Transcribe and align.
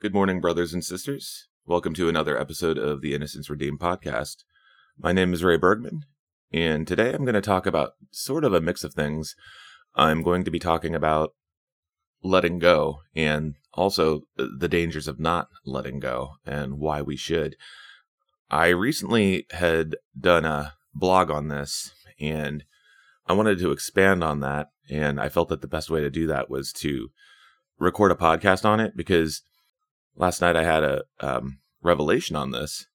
Good 0.00 0.14
morning, 0.14 0.40
brothers 0.40 0.72
and 0.72 0.84
sisters. 0.84 1.48
Welcome 1.66 1.92
to 1.94 2.08
another 2.08 2.40
episode 2.40 2.78
of 2.78 3.00
the 3.00 3.14
Innocence 3.14 3.50
Redeemed 3.50 3.80
podcast. 3.80 4.44
My 4.96 5.10
name 5.10 5.34
is 5.34 5.42
Ray 5.42 5.56
Bergman, 5.56 6.04
and 6.52 6.86
today 6.86 7.12
I'm 7.12 7.24
going 7.24 7.34
to 7.34 7.40
talk 7.40 7.66
about 7.66 7.94
sort 8.12 8.44
of 8.44 8.54
a 8.54 8.60
mix 8.60 8.84
of 8.84 8.94
things. 8.94 9.34
I'm 9.96 10.22
going 10.22 10.44
to 10.44 10.52
be 10.52 10.60
talking 10.60 10.94
about 10.94 11.34
letting 12.22 12.60
go 12.60 13.00
and 13.16 13.56
also 13.74 14.20
the 14.36 14.68
dangers 14.68 15.08
of 15.08 15.18
not 15.18 15.48
letting 15.66 15.98
go 15.98 16.34
and 16.46 16.78
why 16.78 17.02
we 17.02 17.16
should. 17.16 17.56
I 18.52 18.68
recently 18.68 19.46
had 19.50 19.96
done 20.16 20.44
a 20.44 20.74
blog 20.94 21.28
on 21.28 21.48
this 21.48 21.90
and 22.20 22.62
I 23.26 23.32
wanted 23.32 23.58
to 23.58 23.72
expand 23.72 24.22
on 24.22 24.38
that. 24.40 24.68
And 24.88 25.20
I 25.20 25.28
felt 25.28 25.48
that 25.48 25.60
the 25.60 25.66
best 25.66 25.90
way 25.90 26.02
to 26.02 26.08
do 26.08 26.28
that 26.28 26.48
was 26.48 26.72
to 26.74 27.10
record 27.80 28.12
a 28.12 28.14
podcast 28.14 28.64
on 28.64 28.78
it 28.78 28.96
because 28.96 29.42
last 30.18 30.40
night 30.42 30.56
I 30.56 30.64
had 30.64 30.82
a 30.82 31.04
um, 31.20 31.60
revelation 31.82 32.36
on 32.36 32.50
this 32.50 32.86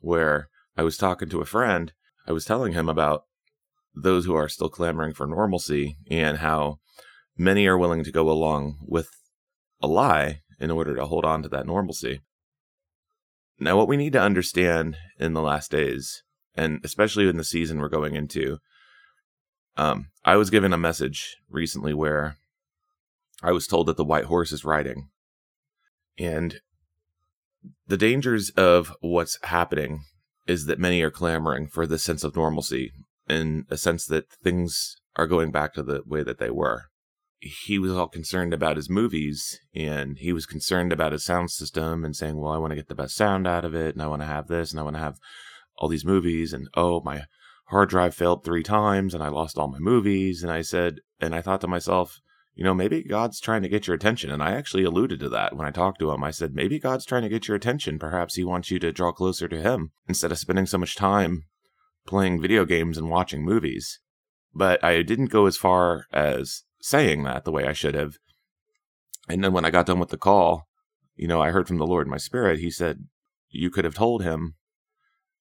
where 0.00 0.48
I 0.76 0.82
was 0.82 0.96
talking 0.96 1.28
to 1.28 1.40
a 1.40 1.46
friend. 1.46 1.92
I 2.26 2.32
was 2.32 2.44
telling 2.44 2.72
him 2.72 2.88
about 2.88 3.24
those 3.94 4.24
who 4.24 4.34
are 4.34 4.48
still 4.48 4.68
clamoring 4.68 5.14
for 5.14 5.26
normalcy 5.26 5.96
and 6.10 6.38
how 6.38 6.78
many 7.36 7.66
are 7.66 7.78
willing 7.78 8.02
to 8.04 8.12
go 8.12 8.30
along 8.30 8.78
with 8.82 9.10
a 9.82 9.86
lie 9.86 10.40
in 10.58 10.70
order 10.70 10.94
to 10.94 11.06
hold 11.06 11.24
on 11.24 11.42
to 11.42 11.48
that 11.48 11.66
normalcy. 11.66 12.20
Now, 13.58 13.76
what 13.76 13.88
we 13.88 13.96
need 13.96 14.14
to 14.14 14.22
understand 14.22 14.96
in 15.18 15.34
the 15.34 15.42
last 15.42 15.70
days, 15.70 16.22
and 16.54 16.80
especially 16.82 17.28
in 17.28 17.36
the 17.36 17.44
season 17.44 17.78
we're 17.78 17.88
going 17.88 18.14
into, 18.14 18.58
um, 19.76 20.08
I 20.24 20.36
was 20.36 20.50
given 20.50 20.72
a 20.72 20.78
message 20.78 21.36
recently 21.50 21.92
where 21.92 22.36
I 23.42 23.52
was 23.52 23.66
told 23.66 23.86
that 23.86 23.96
the 23.96 24.04
white 24.04 24.24
horse 24.24 24.52
is 24.52 24.64
riding. 24.64 25.08
And 26.18 26.60
the 27.86 27.96
dangers 27.96 28.50
of 28.50 28.94
what's 29.00 29.38
happening 29.44 30.04
is 30.46 30.66
that 30.66 30.78
many 30.78 31.02
are 31.02 31.10
clamoring 31.10 31.68
for 31.68 31.86
this 31.86 32.02
sense 32.02 32.24
of 32.24 32.34
normalcy 32.34 32.92
in 33.28 33.64
a 33.70 33.76
sense 33.76 34.06
that 34.06 34.32
things 34.42 34.96
are 35.16 35.26
going 35.26 35.50
back 35.50 35.74
to 35.74 35.82
the 35.82 36.02
way 36.06 36.22
that 36.22 36.38
they 36.38 36.50
were. 36.50 36.84
He 37.38 37.78
was 37.78 37.92
all 37.92 38.08
concerned 38.08 38.52
about 38.52 38.76
his 38.76 38.90
movies 38.90 39.58
and 39.74 40.18
he 40.18 40.32
was 40.32 40.44
concerned 40.44 40.92
about 40.92 41.12
his 41.12 41.24
sound 41.24 41.50
system 41.50 42.04
and 42.04 42.14
saying, 42.14 42.36
Well, 42.36 42.52
I 42.52 42.58
want 42.58 42.72
to 42.72 42.76
get 42.76 42.88
the 42.88 42.94
best 42.94 43.16
sound 43.16 43.46
out 43.46 43.64
of 43.64 43.74
it 43.74 43.94
and 43.94 44.02
I 44.02 44.08
want 44.08 44.22
to 44.22 44.26
have 44.26 44.48
this 44.48 44.70
and 44.70 44.80
I 44.80 44.82
want 44.82 44.96
to 44.96 45.02
have 45.02 45.18
all 45.78 45.88
these 45.88 46.04
movies 46.04 46.52
and 46.52 46.68
oh, 46.74 47.00
my 47.00 47.24
hard 47.68 47.88
drive 47.88 48.14
failed 48.14 48.44
three 48.44 48.62
times 48.62 49.14
and 49.14 49.22
I 49.22 49.28
lost 49.28 49.56
all 49.56 49.68
my 49.68 49.78
movies. 49.78 50.42
And 50.42 50.52
I 50.52 50.60
said, 50.60 50.96
and 51.18 51.34
I 51.34 51.40
thought 51.40 51.62
to 51.62 51.68
myself, 51.68 52.20
you 52.54 52.64
know, 52.64 52.74
maybe 52.74 53.02
God's 53.02 53.40
trying 53.40 53.62
to 53.62 53.68
get 53.68 53.86
your 53.86 53.94
attention. 53.94 54.30
And 54.30 54.42
I 54.42 54.52
actually 54.52 54.84
alluded 54.84 55.20
to 55.20 55.28
that 55.30 55.56
when 55.56 55.66
I 55.66 55.70
talked 55.70 55.98
to 56.00 56.10
him. 56.10 56.22
I 56.24 56.30
said, 56.30 56.54
maybe 56.54 56.78
God's 56.78 57.06
trying 57.06 57.22
to 57.22 57.28
get 57.28 57.48
your 57.48 57.56
attention. 57.56 57.98
Perhaps 57.98 58.34
he 58.34 58.44
wants 58.44 58.70
you 58.70 58.78
to 58.80 58.92
draw 58.92 59.12
closer 59.12 59.48
to 59.48 59.62
him 59.62 59.92
instead 60.08 60.32
of 60.32 60.38
spending 60.38 60.66
so 60.66 60.78
much 60.78 60.96
time 60.96 61.44
playing 62.06 62.40
video 62.40 62.64
games 62.64 62.98
and 62.98 63.08
watching 63.08 63.44
movies. 63.44 64.00
But 64.54 64.82
I 64.82 65.02
didn't 65.02 65.26
go 65.26 65.46
as 65.46 65.56
far 65.56 66.06
as 66.12 66.64
saying 66.80 67.22
that 67.24 67.44
the 67.44 67.52
way 67.52 67.66
I 67.66 67.72
should 67.72 67.94
have. 67.94 68.16
And 69.28 69.44
then 69.44 69.52
when 69.52 69.64
I 69.64 69.70
got 69.70 69.86
done 69.86 70.00
with 70.00 70.08
the 70.08 70.16
call, 70.16 70.66
you 71.14 71.28
know, 71.28 71.40
I 71.40 71.50
heard 71.50 71.68
from 71.68 71.78
the 71.78 71.86
Lord 71.86 72.06
in 72.06 72.10
my 72.10 72.16
spirit. 72.16 72.58
He 72.58 72.70
said, 72.70 73.06
You 73.48 73.70
could 73.70 73.84
have 73.84 73.94
told 73.94 74.22
him, 74.22 74.56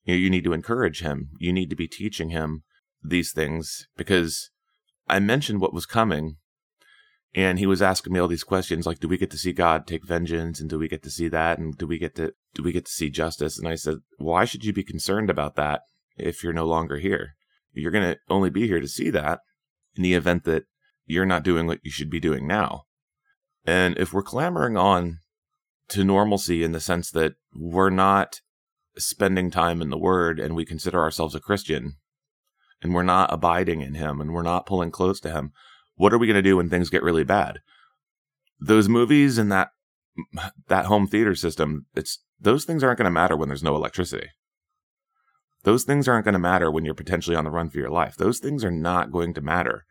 you, 0.03 0.13
know, 0.13 0.19
you 0.19 0.29
need 0.29 0.43
to 0.43 0.53
encourage 0.53 1.01
him. 1.01 1.29
You 1.39 1.53
need 1.53 1.69
to 1.69 1.75
be 1.75 1.87
teaching 1.87 2.29
him 2.29 2.63
these 3.03 3.31
things 3.31 3.87
because 3.95 4.51
I 5.07 5.19
mentioned 5.19 5.61
what 5.61 5.73
was 5.73 5.85
coming 5.85 6.37
and 7.35 7.59
he 7.59 7.67
was 7.67 7.81
asking 7.81 8.13
me 8.13 8.19
all 8.19 8.27
these 8.27 8.43
questions 8.43 8.85
like 8.85 8.99
do 8.99 9.07
we 9.07 9.17
get 9.17 9.31
to 9.31 9.37
see 9.37 9.53
god 9.53 9.85
take 9.85 10.05
vengeance? 10.05 10.59
And 10.59 10.69
do 10.69 10.79
we 10.79 10.87
get 10.87 11.03
to 11.03 11.11
see 11.11 11.27
that? 11.29 11.59
And 11.59 11.77
do 11.77 11.85
we 11.85 11.97
get 11.97 12.15
to 12.15 12.33
do 12.55 12.63
we 12.63 12.71
get 12.71 12.85
to 12.85 12.91
see 12.91 13.09
justice? 13.09 13.57
And 13.57 13.67
i 13.67 13.75
said 13.75 13.97
why 14.17 14.45
should 14.45 14.65
you 14.65 14.73
be 14.73 14.83
concerned 14.83 15.29
about 15.29 15.55
that 15.55 15.81
if 16.17 16.43
you're 16.43 16.53
no 16.53 16.65
longer 16.65 16.97
here? 16.97 17.35
You're 17.73 17.91
going 17.91 18.13
to 18.13 18.19
only 18.29 18.49
be 18.49 18.67
here 18.67 18.79
to 18.79 18.87
see 18.87 19.09
that 19.11 19.39
in 19.95 20.03
the 20.03 20.15
event 20.15 20.43
that 20.45 20.63
you're 21.05 21.25
not 21.25 21.43
doing 21.43 21.67
what 21.67 21.79
you 21.83 21.91
should 21.91 22.09
be 22.09 22.19
doing 22.19 22.47
now. 22.47 22.83
And 23.65 23.97
if 23.97 24.11
we're 24.11 24.23
clamoring 24.23 24.77
on 24.77 25.19
to 25.89 26.03
normalcy 26.03 26.63
in 26.63 26.71
the 26.71 26.79
sense 26.79 27.11
that 27.11 27.33
we're 27.53 27.89
not 27.89 28.41
spending 28.97 29.51
time 29.51 29.81
in 29.81 29.89
the 29.89 29.97
word 29.97 30.39
and 30.39 30.55
we 30.55 30.65
consider 30.65 30.99
ourselves 30.99 31.35
a 31.35 31.39
christian 31.39 31.93
and 32.81 32.93
we're 32.93 33.03
not 33.03 33.31
abiding 33.31 33.81
in 33.81 33.95
him 33.95 34.19
and 34.21 34.33
we're 34.33 34.41
not 34.41 34.65
pulling 34.65 34.91
close 34.91 35.19
to 35.19 35.31
him 35.31 35.51
what 35.99 36.13
are 36.13 36.17
we 36.17 36.27
going 36.27 36.35
to 36.35 36.41
do 36.41 36.55
when 36.55 36.69
things 36.69 36.89
get 36.89 37.03
really 37.03 37.25
bad? 37.25 37.59
Those 38.57 38.87
movies 38.87 39.37
and 39.37 39.51
that 39.51 39.71
that 40.69 40.85
home 40.85 41.07
theater 41.07 41.35
system, 41.35 41.87
it's 41.93 42.23
those 42.39 42.63
things 42.63 42.85
aren't 42.85 42.99
going 42.99 43.05
to 43.05 43.11
matter 43.11 43.35
when 43.35 43.49
there's 43.49 43.63
no 43.63 43.75
electricity. 43.75 44.29
Those 45.63 45.83
things 45.83 46.07
aren't 46.07 46.23
going 46.23 46.33
to 46.33 46.39
matter 46.39 46.71
when 46.71 46.85
you're 46.85 46.93
potentially 46.93 47.35
on 47.35 47.43
the 47.43 47.51
run 47.51 47.69
for 47.69 47.79
your 47.79 47.89
life. 47.89 48.15
Those 48.15 48.39
things 48.39 48.63
are 48.63 48.71
not 48.71 49.11
going 49.11 49.33
to 49.33 49.41
matter 49.41 49.83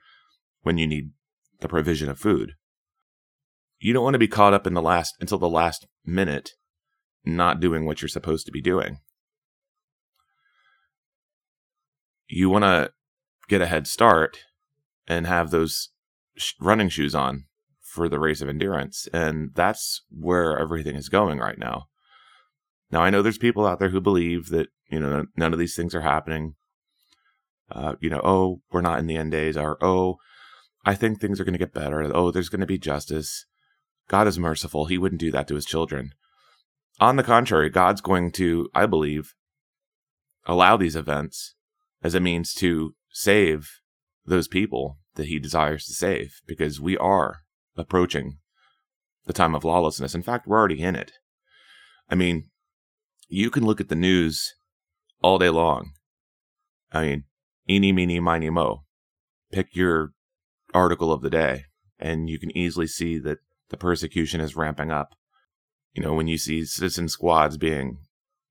when 0.63 0.79
you 0.79 0.87
need 0.87 1.11
the 1.61 1.69
provision 1.69 2.09
of 2.09 2.19
food. 2.19 2.53
You 3.79 3.93
don't 3.93 4.05
want 4.05 4.15
to 4.15 4.19
be 4.19 4.29
caught 4.29 4.55
up 4.55 4.67
in 4.67 4.73
the 4.73 4.81
last 4.81 5.15
until 5.21 5.39
the 5.39 5.47
last 5.47 5.87
minute 6.07 6.53
not 7.23 7.61
doing 7.61 7.85
what 7.85 8.01
you're 8.01 8.09
supposed 8.09 8.47
to 8.47 8.53
be 8.53 8.63
doing. 8.63 9.01
You 12.29 12.49
want 12.49 12.65
to 12.65 12.93
get 13.47 13.61
a 13.61 13.67
head 13.67 13.87
start 13.87 14.39
and 15.07 15.27
have 15.27 15.51
those 15.51 15.91
running 16.61 16.89
shoes 16.89 17.15
on 17.15 17.45
for 17.81 18.09
the 18.09 18.19
race 18.19 18.41
of 18.41 18.49
endurance. 18.49 19.09
And 19.13 19.51
that's 19.55 20.03
where 20.11 20.59
everything 20.59 20.97
is 20.97 21.09
going 21.09 21.39
right 21.39 21.59
now. 21.59 21.87
Now, 22.91 23.03
I 23.03 23.11
know 23.11 23.23
there's 23.23 23.39
people 23.39 23.67
out 23.67 23.79
there 23.79 23.91
who 23.91 24.01
believe 24.01 24.49
that, 24.49 24.69
you 24.91 25.01
know, 25.01 25.27
none 25.37 25.53
of 25.53 25.59
these 25.59 25.75
things 25.75 25.95
are 25.95 26.01
happening. 26.01 26.55
Uh, 27.71 27.95
you 28.01 28.09
know, 28.09 28.21
oh, 28.25 28.63
we're 28.73 28.81
not 28.81 28.99
in 28.99 29.07
the 29.07 29.17
end 29.17 29.31
days, 29.31 29.57
or 29.57 29.77
oh, 29.85 30.17
I 30.87 30.95
think 30.95 31.21
things 31.21 31.39
are 31.39 31.45
going 31.45 31.53
to 31.53 31.59
get 31.59 31.75
better. 31.75 32.01
Oh, 32.15 32.31
there's 32.31 32.49
going 32.49 32.61
to 32.61 32.67
be 32.67 32.79
justice. 32.79 33.45
God 34.09 34.27
is 34.27 34.39
merciful. 34.39 34.87
He 34.87 34.97
wouldn't 34.97 35.21
do 35.21 35.31
that 35.33 35.47
to 35.49 35.55
his 35.55 35.67
children. 35.67 36.13
On 36.99 37.17
the 37.17 37.23
contrary, 37.23 37.69
God's 37.69 38.01
going 38.01 38.33
to, 38.33 38.71
I 38.75 38.87
believe, 38.87 39.35
allow 40.47 40.79
these 40.79 40.97
events 40.97 41.55
as 42.03 42.15
a 42.15 42.21
means 42.21 42.55
to 42.55 42.95
save 43.11 43.81
those 44.25 44.49
people 44.49 44.99
that 45.19 45.27
he 45.27 45.39
desires 45.39 45.85
to 45.85 45.93
save 45.93 46.41
because 46.47 46.81
we 46.81 46.97
are 46.97 47.41
approaching 47.77 48.39
the 49.27 49.33
time 49.33 49.55
of 49.55 49.65
lawlessness. 49.65 50.15
In 50.15 50.23
fact, 50.23 50.47
we're 50.47 50.57
already 50.57 50.81
in 50.81 50.97
it. 50.97 51.13
I 52.09 52.15
mean, 52.15 52.49
you 53.29 53.51
can 53.51 53.67
look 53.67 53.81
at 53.81 53.89
the 53.89 53.95
news 53.95 54.55
all 55.21 55.39
day 55.39 55.51
long. 55.51 55.91
I 56.93 57.03
mean, 57.03 57.25
eeny, 57.69 57.93
meeny, 57.93 58.21
miny, 58.21 58.49
mo. 58.49 58.85
Pick 59.53 59.75
your 59.75 60.13
article 60.73 61.13
of 61.13 61.21
the 61.21 61.31
day, 61.31 61.65
and 61.99 62.31
you 62.31 62.39
can 62.39 62.57
easily 62.57 62.87
see 62.87 63.19
that 63.19 63.39
the 63.71 63.77
persecution 63.77 64.41
is 64.41 64.57
ramping 64.57 64.93
up. 64.93 65.17
You 65.93 66.03
know, 66.03 66.15
when 66.15 66.29
you 66.29 66.39
see 66.39 66.65
citizen 66.65 67.09
squads 67.09 67.59
being 67.59 67.99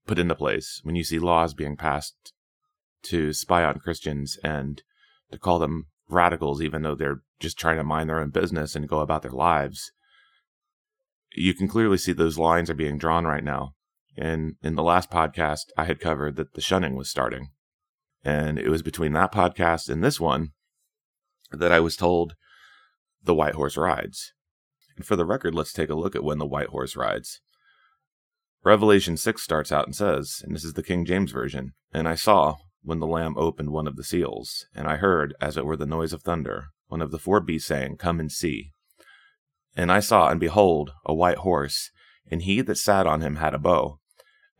put 0.05 0.19
into 0.19 0.35
place, 0.35 0.81
when 0.83 0.95
you 0.95 1.05
see 1.05 1.17
laws 1.17 1.53
being 1.53 1.77
passed 1.77 2.33
to 3.03 3.31
spy 3.31 3.63
on 3.63 3.79
Christians 3.79 4.37
and 4.43 4.83
to 5.31 5.39
call 5.39 5.59
them 5.59 5.87
radicals, 6.09 6.61
even 6.61 6.81
though 6.81 6.95
they're 6.95 7.21
just 7.39 7.57
trying 7.57 7.77
to 7.77 7.83
mind 7.83 8.09
their 8.09 8.19
own 8.19 8.29
business 8.29 8.75
and 8.75 8.87
go 8.87 8.99
about 8.99 9.21
their 9.21 9.31
lives. 9.31 9.91
You 11.33 11.53
can 11.53 11.67
clearly 11.67 11.97
see 11.97 12.13
those 12.13 12.37
lines 12.37 12.69
are 12.69 12.75
being 12.75 12.97
drawn 12.97 13.25
right 13.25 13.43
now. 13.43 13.73
And 14.17 14.55
in 14.63 14.75
the 14.75 14.83
last 14.83 15.11
podcast, 15.11 15.65
I 15.77 15.85
had 15.85 15.99
covered 15.99 16.35
that 16.37 16.53
the 16.53 16.61
shunning 16.61 16.95
was 16.95 17.09
starting. 17.09 17.49
And 18.23 18.57
it 18.57 18.69
was 18.69 18.81
between 18.81 19.13
that 19.13 19.31
podcast 19.31 19.89
and 19.89 20.03
this 20.03 20.19
one 20.19 20.51
that 21.51 21.71
I 21.71 21.79
was 21.79 21.95
told 21.95 22.35
the 23.23 23.35
white 23.35 23.55
horse 23.55 23.77
rides. 23.77 24.33
And 24.95 25.05
for 25.05 25.15
the 25.15 25.25
record, 25.25 25.53
let's 25.53 25.73
take 25.73 25.89
a 25.89 25.95
look 25.95 26.15
at 26.15 26.23
when 26.23 26.39
the 26.39 26.47
white 26.47 26.69
horse 26.69 26.95
rides. 26.95 27.41
Revelation 28.63 29.15
6 29.15 29.41
starts 29.41 29.71
out 29.71 29.85
and 29.85 29.95
says, 29.95 30.41
and 30.43 30.55
this 30.55 30.63
is 30.63 30.73
the 30.73 30.83
King 30.83 31.05
James 31.05 31.31
Version, 31.31 31.73
and 31.93 32.07
I 32.07 32.15
saw 32.15 32.55
when 32.87 32.99
the 33.01 33.05
Lamb 33.05 33.35
opened 33.37 33.71
one 33.71 33.85
of 33.85 33.97
the 33.97 34.03
seals, 34.03 34.65
and 34.73 34.87
I 34.87 34.95
heard, 34.95 35.35
as 35.41 35.57
it 35.57 35.65
were 35.65 35.75
the 35.75 35.85
noise 35.85 36.13
of 36.13 36.23
thunder, 36.23 36.69
one 36.87 37.01
of 37.01 37.11
the 37.11 37.19
four 37.19 37.41
beasts 37.41 37.67
saying, 37.67 37.97
Come 37.97 38.17
and 38.17 38.31
see. 38.31 38.71
And 39.75 39.91
I 39.91 39.99
saw, 39.99 40.29
and 40.29 40.39
behold, 40.39 40.91
a 41.05 41.13
white 41.13 41.39
horse, 41.39 41.91
and 42.31 42.41
he 42.41 42.61
that 42.61 42.77
sat 42.77 43.05
on 43.05 43.19
him 43.19 43.35
had 43.35 43.53
a 43.53 43.59
bow, 43.59 43.99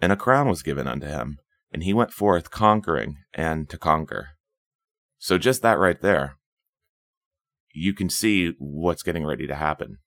and 0.02 0.12
a 0.12 0.18
crown 0.18 0.50
was 0.50 0.62
given 0.62 0.90
unto 0.90 1.08
him, 1.08 1.38
and 1.72 1.84
he 1.84 1.94
went 1.94 2.12
forth 2.12 2.52
conquering 2.52 3.16
and 3.34 3.70
to 3.70 3.78
conquer. 3.78 4.32
So 5.18 5.38
just 5.38 5.62
that 5.62 5.80
right 5.80 6.02
there, 6.02 6.36
you 7.72 7.94
can 7.94 8.10
see 8.10 8.56
what's 8.60 9.04
getting 9.04 9.26
ready 9.26 9.48
to 9.48 9.56
happen 9.56 10.00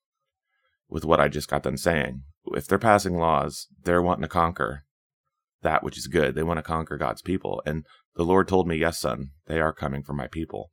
with 0.87 1.03
what 1.03 1.19
I 1.19 1.27
just 1.27 1.49
got 1.49 1.63
done 1.63 1.77
saying. 1.77 2.21
If 2.53 2.67
they're 2.67 2.77
passing 2.77 3.17
laws, 3.17 3.65
they're 3.83 4.01
wanting 4.01 4.23
to 4.23 4.27
conquer 4.27 4.83
that 5.61 5.83
which 5.83 5.97
is 5.97 6.07
good. 6.07 6.35
They 6.35 6.43
want 6.43 6.57
to 6.57 6.63
conquer 6.63 6.97
God's 6.97 7.21
people. 7.21 7.61
And 7.65 7.85
the 8.15 8.23
Lord 8.23 8.47
told 8.47 8.67
me, 8.67 8.75
Yes, 8.75 8.99
son, 8.99 9.31
they 9.47 9.59
are 9.59 9.73
coming 9.73 10.03
for 10.03 10.13
my 10.13 10.27
people. 10.27 10.71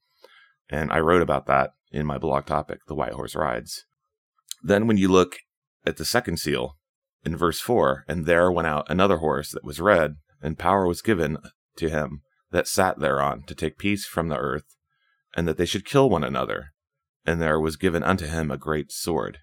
And 0.69 0.93
I 0.93 1.01
wrote 1.01 1.23
about 1.23 1.47
that 1.47 1.71
in 1.91 2.07
my 2.07 2.19
blog 2.19 2.47
topic, 2.47 2.81
The 2.87 2.95
White 2.95 3.13
Horse 3.13 3.35
Rides. 3.35 3.85
Then, 4.63 4.87
when 4.87 4.97
you 4.99 5.09
look 5.09 5.37
at 5.87 5.97
the 5.97 6.05
second 6.05 6.39
seal, 6.39 6.77
in 7.25 7.37
verse 7.37 7.61
4 7.61 8.05
And 8.09 8.27
there 8.27 8.51
went 8.51 8.69
out 8.69 8.91
another 8.91 9.19
horse 9.19 9.53
that 9.53 9.65
was 9.65 9.81
red, 9.81 10.17
and 10.43 10.59
power 10.59 10.87
was 10.87 11.03
given 11.03 11.39
to 11.77 11.89
him 11.89 12.23
that 12.51 12.69
sat 12.69 12.99
thereon 12.99 13.43
to 13.47 13.55
take 13.55 13.79
peace 13.79 14.07
from 14.07 14.29
the 14.29 14.39
earth, 14.39 14.77
and 15.37 15.47
that 15.47 15.57
they 15.57 15.67
should 15.67 15.85
kill 15.85 16.09
one 16.09 16.25
another. 16.25 16.73
And 17.27 17.41
there 17.41 17.61
was 17.61 17.77
given 17.77 18.03
unto 18.03 18.27
him 18.27 18.51
a 18.51 18.57
great 18.57 18.91
sword. 18.91 19.39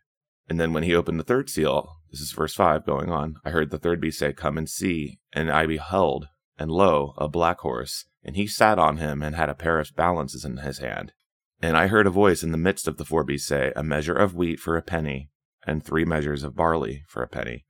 And 0.47 0.59
then 0.59 0.73
when 0.73 0.83
he 0.83 0.95
opened 0.95 1.19
the 1.19 1.23
third 1.23 1.49
seal, 1.49 1.97
this 2.11 2.19
is 2.19 2.31
verse 2.31 2.53
5 2.53 2.85
going 2.85 3.11
on, 3.11 3.35
I 3.43 3.51
heard 3.51 3.71
the 3.71 3.77
third 3.77 4.01
beast 4.01 4.19
say, 4.19 4.33
Come 4.33 4.57
and 4.57 4.69
see. 4.69 5.19
And 5.33 5.51
I 5.51 5.65
beheld, 5.65 6.27
and 6.57 6.71
lo, 6.71 7.13
a 7.17 7.27
black 7.27 7.59
horse, 7.59 8.05
and 8.23 8.35
he 8.35 8.47
sat 8.47 8.79
on 8.79 8.97
him, 8.97 9.21
and 9.21 9.35
had 9.35 9.49
a 9.49 9.55
pair 9.55 9.79
of 9.79 9.95
balances 9.95 10.45
in 10.45 10.57
his 10.57 10.79
hand. 10.79 11.13
And 11.61 11.77
I 11.77 11.87
heard 11.87 12.07
a 12.07 12.11
voice 12.11 12.43
in 12.43 12.51
the 12.51 12.57
midst 12.57 12.87
of 12.87 12.97
the 12.97 13.05
four 13.05 13.23
beasts 13.23 13.47
say, 13.47 13.71
A 13.75 13.83
measure 13.83 14.15
of 14.15 14.35
wheat 14.35 14.59
for 14.59 14.77
a 14.77 14.81
penny, 14.81 15.29
and 15.65 15.83
three 15.83 16.05
measures 16.05 16.43
of 16.43 16.55
barley 16.55 17.03
for 17.07 17.23
a 17.23 17.27
penny, 17.27 17.65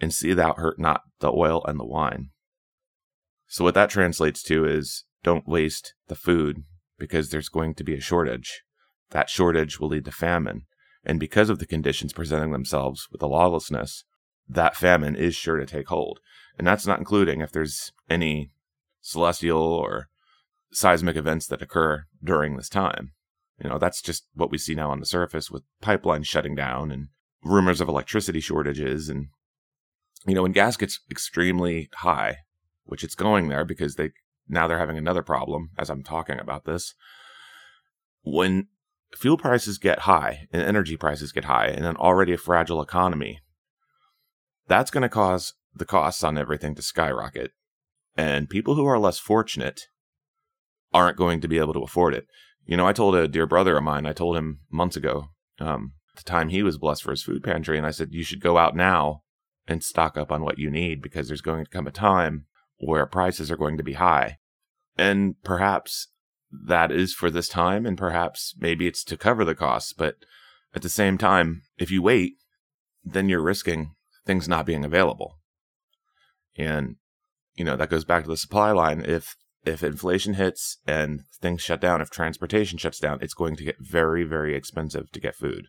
and 0.00 0.12
see 0.12 0.32
thou 0.32 0.54
hurt 0.54 0.78
not 0.78 1.02
the 1.20 1.32
oil 1.32 1.64
and 1.66 1.78
the 1.78 1.86
wine. 1.86 2.30
So, 3.46 3.64
what 3.64 3.74
that 3.74 3.90
translates 3.90 4.42
to 4.44 4.64
is 4.64 5.04
don't 5.22 5.48
waste 5.48 5.94
the 6.08 6.14
food 6.14 6.64
because 6.98 7.30
there's 7.30 7.48
going 7.48 7.74
to 7.74 7.84
be 7.84 7.94
a 7.94 8.00
shortage. 8.00 8.62
That 9.10 9.28
shortage 9.28 9.80
will 9.80 9.88
lead 9.88 10.04
to 10.04 10.12
famine. 10.12 10.66
And 11.04 11.18
because 11.18 11.50
of 11.50 11.58
the 11.58 11.66
conditions 11.66 12.12
presenting 12.12 12.52
themselves 12.52 13.08
with 13.10 13.20
the 13.20 13.28
lawlessness, 13.28 14.04
that 14.48 14.76
famine 14.76 15.16
is 15.16 15.34
sure 15.34 15.56
to 15.56 15.66
take 15.66 15.88
hold. 15.88 16.20
And 16.60 16.66
that's 16.66 16.86
not 16.86 16.98
including 16.98 17.40
if 17.40 17.52
there's 17.52 17.90
any 18.10 18.50
celestial 19.00 19.62
or 19.62 20.10
seismic 20.70 21.16
events 21.16 21.46
that 21.46 21.62
occur 21.62 22.04
during 22.22 22.58
this 22.58 22.68
time. 22.68 23.12
You 23.64 23.70
know, 23.70 23.78
that's 23.78 24.02
just 24.02 24.26
what 24.34 24.50
we 24.50 24.58
see 24.58 24.74
now 24.74 24.90
on 24.90 25.00
the 25.00 25.06
surface 25.06 25.50
with 25.50 25.62
pipelines 25.82 26.26
shutting 26.26 26.54
down 26.54 26.90
and 26.90 27.08
rumors 27.42 27.80
of 27.80 27.88
electricity 27.88 28.40
shortages. 28.40 29.08
And, 29.08 29.28
you 30.26 30.34
know, 30.34 30.42
when 30.42 30.52
gas 30.52 30.76
gets 30.76 31.00
extremely 31.10 31.88
high, 31.94 32.40
which 32.84 33.04
it's 33.04 33.14
going 33.14 33.48
there 33.48 33.64
because 33.64 33.94
they 33.94 34.10
now 34.46 34.68
they're 34.68 34.78
having 34.78 34.98
another 34.98 35.22
problem 35.22 35.70
as 35.78 35.88
I'm 35.88 36.02
talking 36.02 36.38
about 36.38 36.66
this. 36.66 36.94
When 38.22 38.66
fuel 39.16 39.38
prices 39.38 39.78
get 39.78 40.00
high 40.00 40.46
and 40.52 40.60
energy 40.60 40.98
prices 40.98 41.32
get 41.32 41.44
high 41.44 41.68
in 41.68 41.86
an 41.86 41.96
already 41.96 42.36
fragile 42.36 42.82
economy, 42.82 43.40
that's 44.68 44.90
going 44.90 45.02
to 45.02 45.08
cause 45.08 45.54
the 45.74 45.84
costs 45.84 46.22
on 46.24 46.38
everything 46.38 46.74
to 46.74 46.82
skyrocket. 46.82 47.52
And 48.16 48.50
people 48.50 48.74
who 48.74 48.86
are 48.86 48.98
less 48.98 49.18
fortunate 49.18 49.82
aren't 50.92 51.16
going 51.16 51.40
to 51.40 51.48
be 51.48 51.58
able 51.58 51.72
to 51.74 51.82
afford 51.82 52.14
it. 52.14 52.26
You 52.66 52.76
know, 52.76 52.86
I 52.86 52.92
told 52.92 53.14
a 53.14 53.28
dear 53.28 53.46
brother 53.46 53.76
of 53.76 53.84
mine, 53.84 54.06
I 54.06 54.12
told 54.12 54.36
him 54.36 54.60
months 54.70 54.96
ago, 54.96 55.28
um, 55.58 55.92
the 56.16 56.22
time 56.22 56.48
he 56.48 56.62
was 56.62 56.78
blessed 56.78 57.02
for 57.02 57.10
his 57.10 57.22
food 57.22 57.42
pantry, 57.42 57.78
and 57.78 57.86
I 57.86 57.90
said, 57.90 58.08
you 58.12 58.22
should 58.22 58.40
go 58.40 58.58
out 58.58 58.76
now 58.76 59.22
and 59.66 59.82
stock 59.82 60.16
up 60.16 60.32
on 60.32 60.42
what 60.42 60.58
you 60.58 60.70
need 60.70 61.00
because 61.00 61.28
there's 61.28 61.40
going 61.40 61.64
to 61.64 61.70
come 61.70 61.86
a 61.86 61.92
time 61.92 62.46
where 62.78 63.06
prices 63.06 63.50
are 63.50 63.56
going 63.56 63.76
to 63.76 63.84
be 63.84 63.94
high. 63.94 64.38
And 64.96 65.36
perhaps 65.42 66.08
that 66.66 66.90
is 66.90 67.14
for 67.14 67.30
this 67.30 67.48
time, 67.48 67.86
and 67.86 67.96
perhaps 67.96 68.54
maybe 68.58 68.86
it's 68.86 69.04
to 69.04 69.16
cover 69.16 69.44
the 69.44 69.54
costs. 69.54 69.92
But 69.92 70.16
at 70.74 70.82
the 70.82 70.88
same 70.88 71.16
time, 71.16 71.62
if 71.78 71.90
you 71.90 72.02
wait, 72.02 72.34
then 73.04 73.28
you're 73.28 73.42
risking 73.42 73.94
things 74.26 74.48
not 74.48 74.66
being 74.66 74.84
available. 74.84 75.38
And, 76.56 76.96
you 77.54 77.64
know, 77.64 77.76
that 77.76 77.90
goes 77.90 78.04
back 78.04 78.24
to 78.24 78.30
the 78.30 78.36
supply 78.36 78.72
line. 78.72 79.04
If 79.06 79.36
if 79.64 79.82
inflation 79.82 80.34
hits 80.34 80.78
and 80.86 81.24
things 81.40 81.60
shut 81.60 81.80
down, 81.80 82.00
if 82.00 82.10
transportation 82.10 82.78
shuts 82.78 82.98
down, 82.98 83.18
it's 83.20 83.34
going 83.34 83.56
to 83.56 83.64
get 83.64 83.76
very, 83.78 84.24
very 84.24 84.54
expensive 84.54 85.10
to 85.12 85.20
get 85.20 85.34
food. 85.34 85.66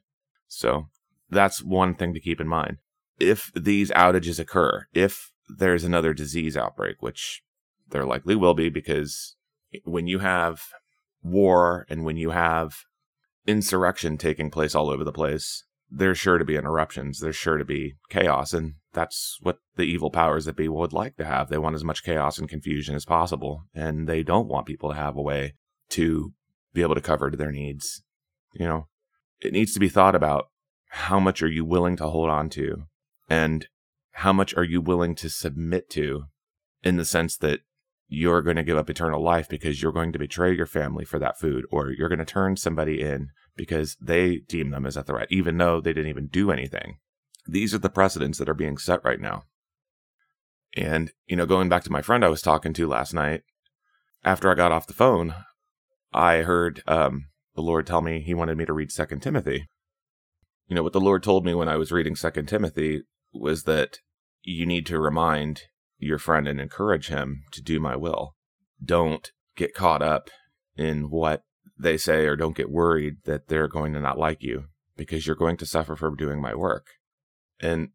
So 0.48 0.88
that's 1.30 1.62
one 1.64 1.96
thing 1.96 2.14
to 2.14 2.20
keep 2.22 2.40
in 2.40 2.48
mind. 2.48 2.78
If 3.20 3.52
these 3.54 3.92
outages 3.92 4.40
occur, 4.40 4.86
if 4.94 5.32
there's 5.58 5.84
another 5.84 6.14
disease 6.14 6.56
outbreak, 6.56 7.02
which 7.02 7.42
there 7.90 8.06
likely 8.06 8.36
will 8.36 8.54
be 8.54 8.70
because 8.70 9.36
when 9.84 10.08
you 10.08 10.20
have 10.20 10.62
war 11.22 11.86
and 11.90 12.04
when 12.04 12.18
you 12.18 12.32
have 12.32 12.78
insurrection 13.46 14.18
taking 14.18 14.50
place 14.50 14.74
all 14.74 14.90
over 14.90 15.04
the 15.04 15.12
place, 15.12 15.66
there's 15.92 16.18
sure 16.18 16.38
to 16.38 16.46
be 16.46 16.56
interruptions. 16.56 17.20
There's 17.20 17.36
sure 17.36 17.58
to 17.58 17.66
be 17.66 17.96
chaos. 18.10 18.54
And 18.54 18.76
that's 18.94 19.38
what 19.42 19.58
the 19.76 19.84
evil 19.84 20.10
powers 20.10 20.46
that 20.46 20.56
be 20.56 20.70
would 20.70 20.94
like 20.94 21.18
to 21.18 21.26
have. 21.26 21.50
They 21.50 21.58
want 21.58 21.76
as 21.76 21.84
much 21.84 22.04
chaos 22.04 22.38
and 22.38 22.48
confusion 22.48 22.96
as 22.96 23.06
possible. 23.06 23.66
And 23.76 24.08
they 24.08 24.24
don't 24.24 24.48
want 24.48 24.68
people 24.68 24.90
to 24.90 24.96
have 24.96 25.18
a 25.18 25.22
way 25.22 25.56
to 25.90 26.34
be 26.74 26.82
able 26.82 26.96
to 26.96 27.02
cover 27.02 27.30
their 27.30 27.52
needs. 27.52 28.02
You 28.54 28.66
know, 28.66 28.88
it 29.42 29.52
needs 29.52 29.74
to 29.74 29.80
be 29.80 29.90
thought 29.90 30.16
about 30.16 30.46
how 30.88 31.20
much 31.20 31.44
are 31.44 31.50
you 31.50 31.66
willing 31.66 31.98
to 31.98 32.08
hold 32.08 32.30
on 32.30 32.50
to 32.50 32.84
and 33.30 33.68
how 34.12 34.34
much 34.34 34.56
are 34.56 34.64
you 34.64 34.82
willing 34.82 35.16
to 35.16 35.30
submit 35.30 35.90
to 35.90 36.26
in 36.84 36.98
the 36.98 37.06
sense 37.06 37.38
that 37.38 37.62
you're 38.08 38.42
going 38.42 38.58
to 38.58 38.64
give 38.64 38.78
up 38.78 38.90
eternal 38.90 39.24
life 39.24 39.48
because 39.48 39.82
you're 39.82 39.94
going 39.94 40.12
to 40.12 40.20
betray 40.20 40.54
your 40.54 40.66
family 40.66 41.06
for 41.06 41.18
that 41.18 41.40
food 41.40 41.66
or 41.72 41.92
you're 41.92 42.10
going 42.10 42.20
to 42.20 42.26
turn 42.26 42.58
somebody 42.58 43.02
in 43.02 43.30
because 43.56 43.98
they 44.02 44.38
deem 44.38 44.72
them 44.72 44.86
as 44.86 44.98
a 44.98 45.04
threat 45.04 45.28
even 45.30 45.58
though 45.58 45.82
they 45.82 45.94
didn't 45.94 46.10
even 46.10 46.28
do 46.28 46.52
anything. 46.52 46.98
These 47.48 47.74
are 47.74 47.80
the 47.80 47.90
precedents 47.90 48.38
that 48.38 48.50
are 48.50 48.54
being 48.54 48.78
set 48.78 49.04
right 49.04 49.20
now. 49.20 49.44
And 50.76 51.12
you 51.28 51.36
know 51.36 51.46
going 51.46 51.70
back 51.70 51.84
to 51.84 51.92
my 51.92 52.02
friend 52.02 52.24
i 52.24 52.30
was 52.30 52.42
talking 52.42 52.74
to 52.74 52.88
last 52.88 53.14
night 53.14 53.42
after 54.24 54.50
i 54.50 54.56
got 54.56 54.72
off 54.72 54.88
the 54.88 54.94
phone 54.94 55.36
i 56.14 56.38
heard 56.38 56.82
um, 56.88 57.26
the 57.56 57.62
lord 57.62 57.86
tell 57.86 58.02
me 58.02 58.22
he 58.22 58.34
wanted 58.34 58.58
me 58.58 58.66
to 58.66 58.74
read 58.74 58.92
second 58.92 59.20
timothy. 59.20 59.68
You 60.68 60.76
know 60.76 60.84
what 60.84 60.94
the 60.94 61.02
lord 61.02 61.24
told 61.24 61.46
me 61.46 61.54
when 61.54 61.68
i 61.68 61.76
was 61.76 61.92
reading 61.92 62.16
second 62.16 62.46
timothy 62.46 63.02
was 63.34 63.64
that 63.64 63.98
you 64.44 64.66
need 64.66 64.86
to 64.88 65.00
remind 65.00 65.64
your 65.98 66.18
friend 66.18 66.48
and 66.48 66.60
encourage 66.60 67.08
him 67.08 67.44
to 67.52 67.62
do 67.62 67.80
my 67.80 67.96
will. 67.96 68.36
Don't 68.84 69.32
get 69.56 69.74
caught 69.74 70.02
up 70.02 70.30
in 70.76 71.10
what 71.10 71.44
they 71.78 71.98
say 71.98 72.26
or 72.26 72.36
don't 72.36 72.56
get 72.56 72.70
worried 72.70 73.18
that 73.26 73.48
they're 73.48 73.68
going 73.68 73.94
to 73.94 74.00
not 74.00 74.18
like 74.18 74.42
you 74.42 74.66
because 74.96 75.26
you're 75.26 75.36
going 75.36 75.58
to 75.58 75.66
suffer 75.66 75.96
for 75.96 76.16
doing 76.16 76.42
my 76.42 76.54
work. 76.54 76.88
And 77.60 77.90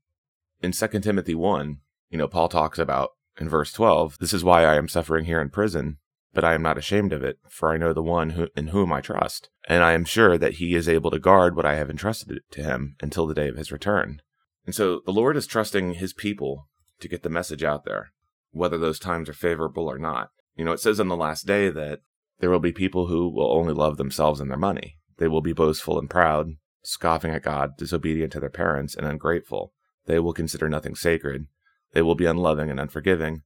in 0.62 0.72
2 0.72 0.86
Timothy 1.00 1.34
1, 1.34 1.78
you 2.10 2.18
know, 2.18 2.28
Paul 2.28 2.48
talks 2.48 2.78
about 2.78 3.10
in 3.38 3.48
verse 3.48 3.72
12, 3.72 4.18
this 4.18 4.32
is 4.32 4.44
why 4.44 4.64
I 4.64 4.76
am 4.76 4.88
suffering 4.88 5.26
here 5.26 5.40
in 5.40 5.50
prison, 5.50 5.98
but 6.32 6.44
I 6.44 6.54
am 6.54 6.62
not 6.62 6.78
ashamed 6.78 7.12
of 7.12 7.22
it, 7.22 7.38
for 7.48 7.72
I 7.72 7.76
know 7.76 7.92
the 7.92 8.02
one 8.02 8.30
who, 8.30 8.48
in 8.56 8.68
whom 8.68 8.92
I 8.92 9.00
trust, 9.00 9.50
and 9.68 9.82
I 9.82 9.92
am 9.92 10.04
sure 10.04 10.38
that 10.38 10.54
he 10.54 10.74
is 10.74 10.88
able 10.88 11.10
to 11.10 11.18
guard 11.18 11.56
what 11.56 11.66
I 11.66 11.76
have 11.76 11.90
entrusted 11.90 12.40
to 12.50 12.62
him 12.62 12.96
until 13.00 13.26
the 13.26 13.34
day 13.34 13.48
of 13.48 13.56
his 13.56 13.72
return. 13.72 14.20
And 14.64 14.74
so 14.74 15.00
the 15.06 15.12
Lord 15.12 15.36
is 15.36 15.46
trusting 15.46 15.94
his 15.94 16.12
people 16.12 16.68
to 17.00 17.08
get 17.08 17.22
the 17.22 17.28
message 17.28 17.62
out 17.62 17.84
there, 17.84 18.12
whether 18.50 18.78
those 18.78 18.98
times 18.98 19.28
are 19.28 19.34
favorable 19.34 19.88
or 19.88 19.98
not. 19.98 20.30
You 20.56 20.64
know, 20.64 20.72
it 20.72 20.80
says 20.80 20.98
in 20.98 21.08
the 21.08 21.16
last 21.16 21.46
day 21.46 21.68
that 21.70 22.00
there 22.40 22.50
will 22.50 22.60
be 22.60 22.72
people 22.72 23.06
who 23.06 23.28
will 23.28 23.52
only 23.52 23.72
love 23.72 23.96
themselves 23.96 24.40
and 24.40 24.50
their 24.50 24.58
money. 24.58 24.98
They 25.18 25.28
will 25.28 25.40
be 25.40 25.52
boastful 25.52 25.98
and 25.98 26.10
proud, 26.10 26.52
scoffing 26.82 27.30
at 27.30 27.42
God, 27.42 27.76
disobedient 27.78 28.32
to 28.32 28.40
their 28.40 28.50
parents, 28.50 28.94
and 28.94 29.06
ungrateful. 29.06 29.72
They 30.06 30.18
will 30.18 30.32
consider 30.32 30.68
nothing 30.68 30.94
sacred. 30.94 31.46
They 31.92 32.02
will 32.02 32.14
be 32.14 32.26
unloving 32.26 32.70
and 32.70 32.78
unforgiving. 32.78 33.42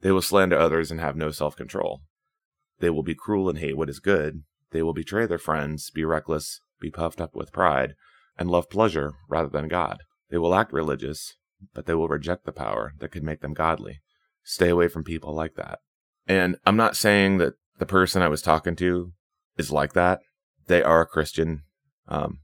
They 0.00 0.10
will 0.10 0.22
slander 0.22 0.58
others 0.58 0.90
and 0.90 1.00
have 1.00 1.16
no 1.16 1.30
self 1.30 1.56
control. 1.56 2.02
They 2.80 2.90
will 2.90 3.04
be 3.04 3.14
cruel 3.14 3.48
and 3.48 3.58
hate 3.58 3.76
what 3.76 3.88
is 3.88 4.00
good. 4.00 4.42
They 4.72 4.82
will 4.82 4.92
betray 4.92 5.26
their 5.26 5.38
friends, 5.38 5.90
be 5.90 6.04
reckless, 6.04 6.60
be 6.80 6.90
puffed 6.90 7.20
up 7.20 7.36
with 7.36 7.52
pride, 7.52 7.94
and 8.36 8.50
love 8.50 8.68
pleasure 8.68 9.14
rather 9.28 9.48
than 9.48 9.68
God. 9.68 9.98
They 10.30 10.38
will 10.38 10.54
act 10.54 10.72
religious, 10.72 11.36
but 11.74 11.86
they 11.86 11.94
will 11.94 12.08
reject 12.08 12.44
the 12.44 12.52
power 12.52 12.94
that 12.98 13.12
could 13.12 13.22
make 13.22 13.40
them 13.40 13.54
godly. 13.54 14.00
Stay 14.42 14.70
away 14.70 14.88
from 14.88 15.04
people 15.04 15.34
like 15.34 15.54
that. 15.54 15.78
And 16.26 16.56
I'm 16.66 16.76
not 16.76 16.96
saying 16.96 17.38
that 17.38 17.54
the 17.78 17.86
person 17.86 18.22
I 18.22 18.28
was 18.28 18.42
talking 18.42 18.76
to 18.76 19.12
is 19.56 19.72
like 19.72 19.92
that. 19.94 20.20
They 20.66 20.82
are 20.82 21.02
a 21.02 21.06
Christian. 21.06 21.62
Um, 22.08 22.38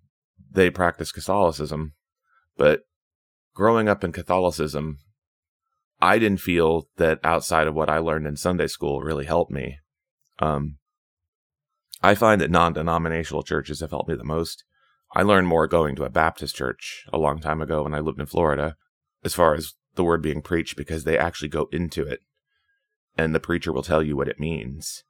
they 0.51 0.71
practice 0.71 1.13
Catholicism, 1.13 1.95
but 2.57 2.83
growing 3.55 3.89
up 3.89 4.03
in 4.03 4.13
Catholicism, 4.13 4.99
I 6.01 6.19
didn't 6.19 6.41
feel 6.41 6.89
that 6.97 7.21
outside 7.25 7.67
of 7.67 7.75
what 7.75 7.91
I 7.91 7.99
learned 7.99 8.27
in 8.27 8.37
Sunday 8.37 8.67
school 8.67 9.03
really 9.03 9.25
helped 9.25 9.51
me. 9.51 9.79
Um, 10.39 10.79
I 12.03 12.15
find 12.15 12.41
that 12.41 12.51
non 12.51 12.73
denominational 12.73 13.43
churches 13.43 13.81
have 13.81 13.91
helped 13.91 14.09
me 14.09 14.15
the 14.15 14.25
most. 14.25 14.65
I 15.15 15.23
learned 15.23 15.49
more 15.49 15.67
going 15.67 15.97
to 15.97 16.05
a 16.05 16.11
Baptist 16.11 16.55
church 16.55 17.05
a 17.13 17.19
long 17.19 17.41
time 17.41 17.61
ago 17.61 17.83
when 17.83 17.95
I 17.95 18.01
lived 18.01 18.21
in 18.21 18.27
Florida 18.27 18.77
as 19.25 19.35
far 19.35 19.55
as 19.55 19.75
the 19.95 20.05
word 20.05 20.23
being 20.23 20.43
preached 20.43 20.77
because 20.77 21.05
they 21.05 21.19
actually 21.19 21.49
go 21.49 21.69
into 21.73 22.03
it 22.03 22.21
and 23.17 23.35
the 23.35 23.41
preacher 23.41 23.73
will 23.73 23.83
tell 23.83 24.03
you 24.03 24.17
what 24.17 24.29
it 24.29 24.39
means. 24.39 25.05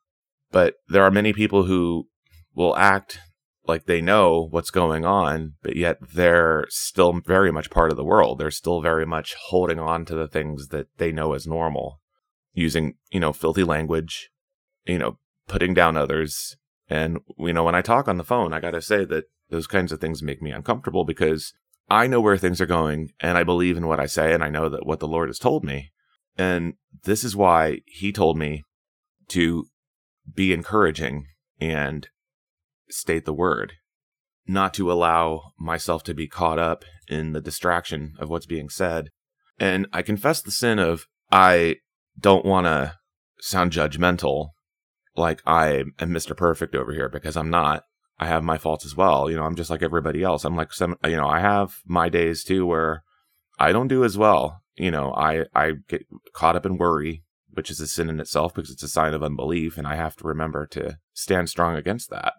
But 0.51 0.75
there 0.89 1.05
are 1.05 1.11
many 1.11 1.33
people 1.33 1.65
who 1.65 2.09
will 2.55 2.77
act 2.77 3.21
like 3.67 3.85
they 3.85 4.01
know 4.01 4.49
what's 4.51 4.71
going 4.71 5.05
on, 5.05 5.55
but 5.63 5.77
yet 5.77 5.99
they're 6.15 6.65
still 6.71 7.13
very 7.13 7.53
much 7.53 7.71
part 7.71 7.91
of 7.91 7.97
the 7.97 8.05
world. 8.05 8.39
They're 8.39 8.51
still 8.51 8.81
very 8.81 9.05
much 9.05 9.35
holding 9.49 9.79
on 9.79 10.07
to 10.07 10.15
the 10.15 10.27
things 10.27 10.69
that 10.69 10.87
they 10.97 11.13
know 11.13 11.35
as 11.35 11.47
normal, 11.47 12.01
using, 12.55 12.95
you 13.11 13.21
know, 13.21 13.33
filthy 13.33 13.65
language, 13.65 14.31
you 14.87 14.99
know, 14.99 15.19
putting 15.47 15.75
down 15.75 15.97
others. 15.97 16.57
And, 16.89 17.19
you 17.39 17.53
know, 17.53 17.65
when 17.65 17.75
I 17.75 17.83
talk 17.83 18.09
on 18.09 18.17
the 18.17 18.25
phone, 18.25 18.55
I 18.55 18.61
got 18.61 18.71
to 18.71 18.81
say 18.81 19.05
that 19.05 19.25
those 19.51 19.67
kinds 19.67 19.93
of 19.93 20.01
things 20.01 20.23
make 20.23 20.41
me 20.41 20.51
uncomfortable 20.51 21.05
because 21.05 21.53
I 21.91 22.07
know 22.07 22.21
where 22.21 22.39
things 22.39 22.61
are 22.61 22.67
going 22.67 23.11
and 23.21 23.37
I 23.37 23.45
believe 23.45 23.77
in 23.77 23.87
what 23.87 24.01
I 24.01 24.07
say 24.07 24.33
and 24.33 24.43
I 24.43 24.49
know 24.49 24.69
that 24.71 24.87
what 24.87 25.01
the 25.01 25.09
Lord 25.09 25.29
has 25.29 25.39
told 25.39 25.65
me. 25.65 25.91
And 26.37 26.75
this 27.05 27.25
is 27.25 27.37
why 27.37 27.81
he 27.87 28.13
told 28.13 28.39
me 28.39 28.63
to 29.29 29.67
be 30.35 30.53
encouraging 30.53 31.27
and 31.61 32.09
state 32.91 33.25
the 33.25 33.33
word, 33.33 33.75
not 34.47 34.75
to 34.75 34.91
allow 34.91 35.53
myself 35.59 36.03
to 36.05 36.15
be 36.15 36.29
caught 36.29 36.59
up 36.59 36.85
in 37.09 37.33
the 37.33 37.41
distraction 37.41 38.15
of 38.19 38.29
what's 38.29 38.47
being 38.47 38.69
said. 38.69 39.11
And 39.59 39.87
I 39.93 40.03
confess 40.03 40.41
the 40.41 40.51
sin 40.51 40.79
of 40.79 41.07
I 41.31 41.77
don't 42.19 42.45
want 42.45 42.67
to 42.67 42.95
sound 43.41 43.73
judgmental 43.73 44.51
like 45.17 45.43
I 45.47 45.85
am 45.99 46.11
Mr. 46.11 46.37
Perfect 46.37 46.75
over 46.75 46.93
here 46.93 47.09
because 47.09 47.37
I'm 47.37 47.51
not. 47.51 47.83
I 48.21 48.27
have 48.27 48.43
my 48.43 48.59
faults 48.59 48.85
as 48.85 48.97
well. 48.97 49.31
You 49.31 49.37
know, 49.37 49.45
I'm 49.45 49.55
just 49.55 49.71
like 49.71 49.83
everybody 49.83 50.23
else. 50.23 50.45
I'm 50.45 50.57
like 50.57 50.73
some, 50.73 50.97
you 51.05 51.17
know, 51.17 51.29
I 51.29 51.41
have 51.41 51.77
my 51.87 52.09
days 52.09 52.43
too 52.43 52.67
where 52.67 53.05
I 53.59 53.73
don't 53.73 53.89
do 53.89 54.05
as 54.05 54.19
well. 54.19 54.63
You 54.77 54.91
know, 54.91 55.13
I, 55.15 55.45
I 55.55 55.73
get 55.89 56.05
caught 56.33 56.57
up 56.57 56.67
in 56.67 56.79
worry, 56.79 57.23
which 57.59 57.73
is 57.73 57.81
a 57.81 57.89
sin 57.89 58.09
in 58.09 58.21
itself 58.21 58.55
because 58.55 58.71
it's 58.71 58.85
a 58.85 58.89
sign 58.89 59.15
of 59.15 59.23
unbelief. 59.25 59.77
And 59.77 59.85
I 59.85 59.97
have 59.97 60.15
to 60.19 60.29
remember 60.29 60.65
to 60.69 60.97
stand 61.13 61.51
strong 61.51 61.75
against 61.75 62.09
that. 62.09 62.35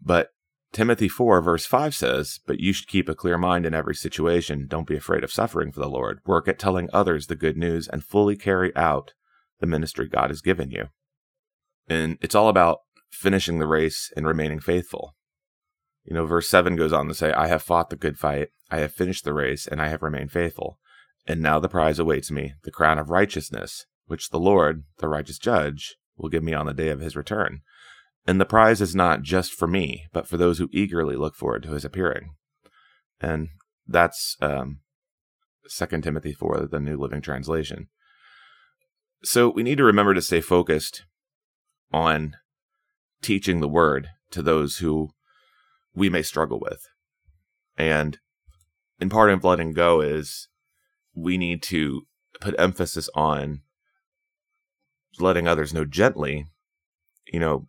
But 0.00 0.30
Timothy 0.72 1.10
4 1.10 1.42
verse 1.42 1.66
5 1.66 1.94
says, 1.94 2.40
But 2.46 2.58
you 2.58 2.72
should 2.72 2.88
keep 2.88 3.06
a 3.06 3.14
clear 3.14 3.36
mind 3.36 3.66
in 3.66 3.74
every 3.74 3.94
situation. 3.94 4.66
Don't 4.66 4.86
be 4.86 4.96
afraid 4.96 5.22
of 5.22 5.30
suffering 5.30 5.72
for 5.72 5.80
the 5.80 5.90
Lord. 5.90 6.20
Work 6.24 6.48
at 6.48 6.58
telling 6.58 6.88
others 6.90 7.26
the 7.26 7.36
good 7.36 7.58
news 7.58 7.86
and 7.86 8.02
fully 8.02 8.34
carry 8.34 8.74
out 8.74 9.12
the 9.58 9.66
ministry 9.66 10.08
God 10.08 10.30
has 10.30 10.40
given 10.40 10.70
you. 10.70 10.88
And 11.86 12.16
it's 12.22 12.34
all 12.34 12.48
about 12.48 12.78
finishing 13.10 13.58
the 13.58 13.66
race 13.66 14.10
and 14.16 14.26
remaining 14.26 14.60
faithful. 14.60 15.16
You 16.06 16.14
know, 16.14 16.24
verse 16.24 16.48
7 16.48 16.76
goes 16.76 16.94
on 16.94 17.08
to 17.08 17.14
say, 17.14 17.30
I 17.34 17.48
have 17.48 17.62
fought 17.62 17.90
the 17.90 17.96
good 17.96 18.18
fight, 18.18 18.48
I 18.70 18.78
have 18.78 18.94
finished 18.94 19.24
the 19.26 19.34
race, 19.34 19.66
and 19.66 19.82
I 19.82 19.88
have 19.88 20.00
remained 20.00 20.32
faithful. 20.32 20.78
And 21.26 21.40
now 21.40 21.58
the 21.58 21.68
prize 21.68 21.98
awaits 21.98 22.30
me, 22.30 22.54
the 22.64 22.70
crown 22.70 22.98
of 22.98 23.10
righteousness, 23.10 23.86
which 24.06 24.30
the 24.30 24.40
Lord, 24.40 24.84
the 24.98 25.08
righteous 25.08 25.38
judge, 25.38 25.96
will 26.16 26.28
give 26.28 26.42
me 26.42 26.54
on 26.54 26.66
the 26.66 26.74
day 26.74 26.88
of 26.88 27.00
his 27.00 27.16
return. 27.16 27.60
And 28.26 28.40
the 28.40 28.46
prize 28.46 28.80
is 28.80 28.94
not 28.94 29.22
just 29.22 29.52
for 29.52 29.66
me, 29.66 30.06
but 30.12 30.26
for 30.26 30.36
those 30.36 30.58
who 30.58 30.68
eagerly 30.72 31.16
look 31.16 31.34
forward 31.34 31.62
to 31.64 31.72
his 31.72 31.84
appearing. 31.84 32.34
And 33.20 33.48
that's 33.86 34.36
um, 34.40 34.80
2 35.68 36.00
Timothy 36.00 36.32
4, 36.32 36.68
the 36.70 36.80
New 36.80 36.96
Living 36.96 37.20
Translation. 37.20 37.88
So 39.22 39.50
we 39.50 39.62
need 39.62 39.78
to 39.78 39.84
remember 39.84 40.14
to 40.14 40.22
stay 40.22 40.40
focused 40.40 41.04
on 41.92 42.36
teaching 43.22 43.60
the 43.60 43.68
word 43.68 44.08
to 44.30 44.42
those 44.42 44.78
who 44.78 45.10
we 45.94 46.08
may 46.08 46.22
struggle 46.22 46.58
with. 46.60 46.86
And 47.76 48.18
in 49.00 49.08
part 49.08 49.30
of 49.30 49.44
letting 49.44 49.72
go 49.72 50.00
is 50.00 50.48
we 51.14 51.38
need 51.38 51.62
to 51.64 52.02
put 52.40 52.54
emphasis 52.58 53.08
on 53.14 53.62
letting 55.18 55.48
others 55.48 55.74
know 55.74 55.84
gently, 55.84 56.46
you 57.26 57.40
know, 57.40 57.66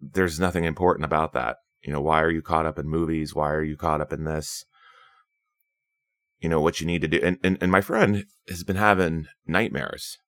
there's 0.00 0.40
nothing 0.40 0.64
important 0.64 1.04
about 1.04 1.32
that. 1.32 1.56
You 1.82 1.92
know, 1.92 2.00
why 2.00 2.22
are 2.22 2.30
you 2.30 2.42
caught 2.42 2.66
up 2.66 2.78
in 2.78 2.88
movies? 2.88 3.34
Why 3.34 3.52
are 3.52 3.62
you 3.62 3.76
caught 3.76 4.00
up 4.00 4.12
in 4.12 4.24
this? 4.24 4.64
You 6.40 6.48
know, 6.48 6.60
what 6.60 6.80
you 6.80 6.86
need 6.86 7.02
to 7.02 7.08
do. 7.08 7.20
And, 7.22 7.38
and, 7.42 7.58
and 7.60 7.70
my 7.70 7.80
friend 7.80 8.24
has 8.48 8.64
been 8.64 8.76
having 8.76 9.26
nightmares 9.46 10.18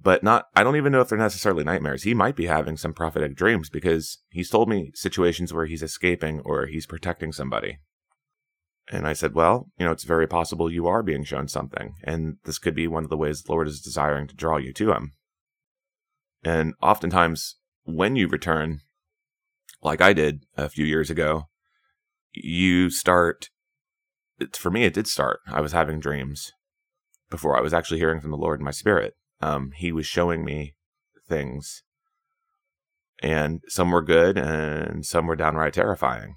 but 0.00 0.22
not 0.22 0.46
I 0.54 0.62
don't 0.62 0.76
even 0.76 0.92
know 0.92 1.00
if 1.00 1.08
they're 1.08 1.18
necessarily 1.18 1.64
nightmares. 1.64 2.02
He 2.02 2.14
might 2.14 2.36
be 2.36 2.46
having 2.46 2.76
some 2.76 2.92
prophetic 2.92 3.34
dreams 3.34 3.68
because 3.68 4.18
he's 4.30 4.50
told 4.50 4.68
me 4.68 4.92
situations 4.94 5.52
where 5.52 5.66
he's 5.66 5.82
escaping 5.82 6.40
or 6.44 6.66
he's 6.66 6.86
protecting 6.86 7.32
somebody. 7.32 7.78
And 8.90 9.06
I 9.06 9.12
said, 9.12 9.34
well, 9.34 9.70
you 9.78 9.84
know, 9.84 9.92
it's 9.92 10.04
very 10.04 10.26
possible 10.26 10.70
you 10.70 10.86
are 10.86 11.02
being 11.02 11.24
shown 11.24 11.46
something, 11.48 11.94
and 12.04 12.36
this 12.44 12.58
could 12.58 12.74
be 12.74 12.88
one 12.88 13.04
of 13.04 13.10
the 13.10 13.16
ways 13.16 13.42
the 13.42 13.52
Lord 13.52 13.68
is 13.68 13.82
desiring 13.82 14.26
to 14.28 14.34
draw 14.34 14.56
you 14.56 14.72
to 14.72 14.92
him. 14.92 15.12
And 16.42 16.74
oftentimes 16.80 17.56
when 17.84 18.16
you 18.16 18.28
return, 18.28 18.80
like 19.82 20.00
I 20.00 20.12
did 20.12 20.44
a 20.56 20.68
few 20.68 20.86
years 20.86 21.10
ago, 21.10 21.48
you 22.32 22.90
start 22.90 23.50
for 24.52 24.70
me 24.70 24.84
it 24.84 24.94
did 24.94 25.08
start. 25.08 25.40
I 25.48 25.60
was 25.60 25.72
having 25.72 25.98
dreams 25.98 26.52
before 27.28 27.56
I 27.56 27.60
was 27.60 27.74
actually 27.74 27.98
hearing 27.98 28.20
from 28.20 28.30
the 28.30 28.36
Lord 28.36 28.60
in 28.60 28.64
my 28.64 28.70
spirit 28.70 29.14
um, 29.40 29.72
he 29.76 29.92
was 29.92 30.06
showing 30.06 30.44
me 30.44 30.74
things, 31.28 31.82
and 33.22 33.60
some 33.68 33.90
were 33.90 34.02
good 34.02 34.36
and 34.36 35.04
some 35.04 35.26
were 35.26 35.36
downright 35.36 35.74
terrifying. 35.74 36.36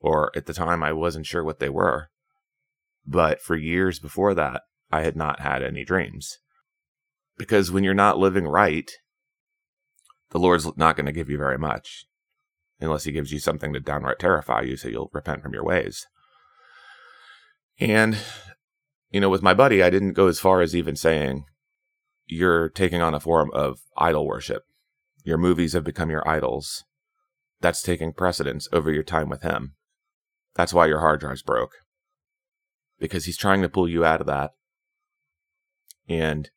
Or 0.00 0.30
at 0.34 0.46
the 0.46 0.54
time, 0.54 0.82
I 0.82 0.92
wasn't 0.92 1.26
sure 1.26 1.44
what 1.44 1.58
they 1.58 1.68
were. 1.68 2.08
But 3.06 3.40
for 3.40 3.56
years 3.56 3.98
before 3.98 4.34
that, 4.34 4.62
I 4.90 5.02
had 5.02 5.16
not 5.16 5.40
had 5.40 5.62
any 5.62 5.84
dreams. 5.84 6.38
Because 7.36 7.70
when 7.70 7.84
you're 7.84 7.94
not 7.94 8.18
living 8.18 8.46
right, 8.46 8.90
the 10.30 10.38
Lord's 10.38 10.66
not 10.76 10.96
going 10.96 11.06
to 11.06 11.12
give 11.12 11.28
you 11.28 11.38
very 11.38 11.58
much 11.58 12.06
unless 12.80 13.04
he 13.04 13.12
gives 13.12 13.32
you 13.32 13.38
something 13.38 13.72
to 13.72 13.80
downright 13.80 14.18
terrify 14.18 14.62
you 14.62 14.76
so 14.76 14.88
you'll 14.88 15.10
repent 15.12 15.42
from 15.42 15.52
your 15.52 15.64
ways. 15.64 16.06
And, 17.78 18.16
you 19.10 19.20
know, 19.20 19.28
with 19.28 19.42
my 19.42 19.54
buddy, 19.54 19.82
I 19.82 19.90
didn't 19.90 20.14
go 20.14 20.28
as 20.28 20.40
far 20.40 20.60
as 20.60 20.74
even 20.74 20.96
saying, 20.96 21.44
you're 22.26 22.68
taking 22.68 23.02
on 23.02 23.14
a 23.14 23.20
form 23.20 23.50
of 23.52 23.80
idol 23.96 24.26
worship. 24.26 24.62
Your 25.24 25.36
movies 25.36 25.72
have 25.72 25.84
become 25.84 26.10
your 26.10 26.26
idols. 26.28 26.84
That's 27.60 27.82
taking 27.82 28.12
precedence 28.12 28.68
over 28.72 28.90
your 28.90 29.02
time 29.02 29.28
with 29.28 29.42
him. 29.42 29.74
That's 30.60 30.74
why 30.74 30.88
your 30.88 31.00
hard 31.00 31.20
drive's 31.20 31.40
broke. 31.40 31.72
Because 32.98 33.24
he's 33.24 33.38
trying 33.38 33.62
to 33.62 33.68
pull 33.70 33.88
you 33.88 34.04
out 34.04 34.20
of 34.20 34.26
that. 34.26 34.50
And 36.06 36.50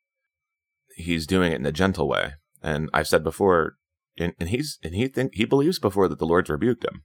he's 0.98 1.26
doing 1.26 1.54
it 1.54 1.62
in 1.62 1.66
a 1.66 1.72
gentle 1.72 2.10
way. 2.10 2.34
And 2.62 2.90
I've 2.94 3.08
said 3.08 3.24
before, 3.24 3.78
and, 4.20 4.34
and 4.42 4.50
he's 4.50 4.78
and 4.84 4.94
he 4.94 5.08
think 5.08 5.36
he 5.36 5.46
believes 5.46 5.80
before 5.80 6.10
that 6.10 6.20
the 6.20 6.26
Lord's 6.26 6.50
rebuked 6.50 6.84
him. 6.84 7.04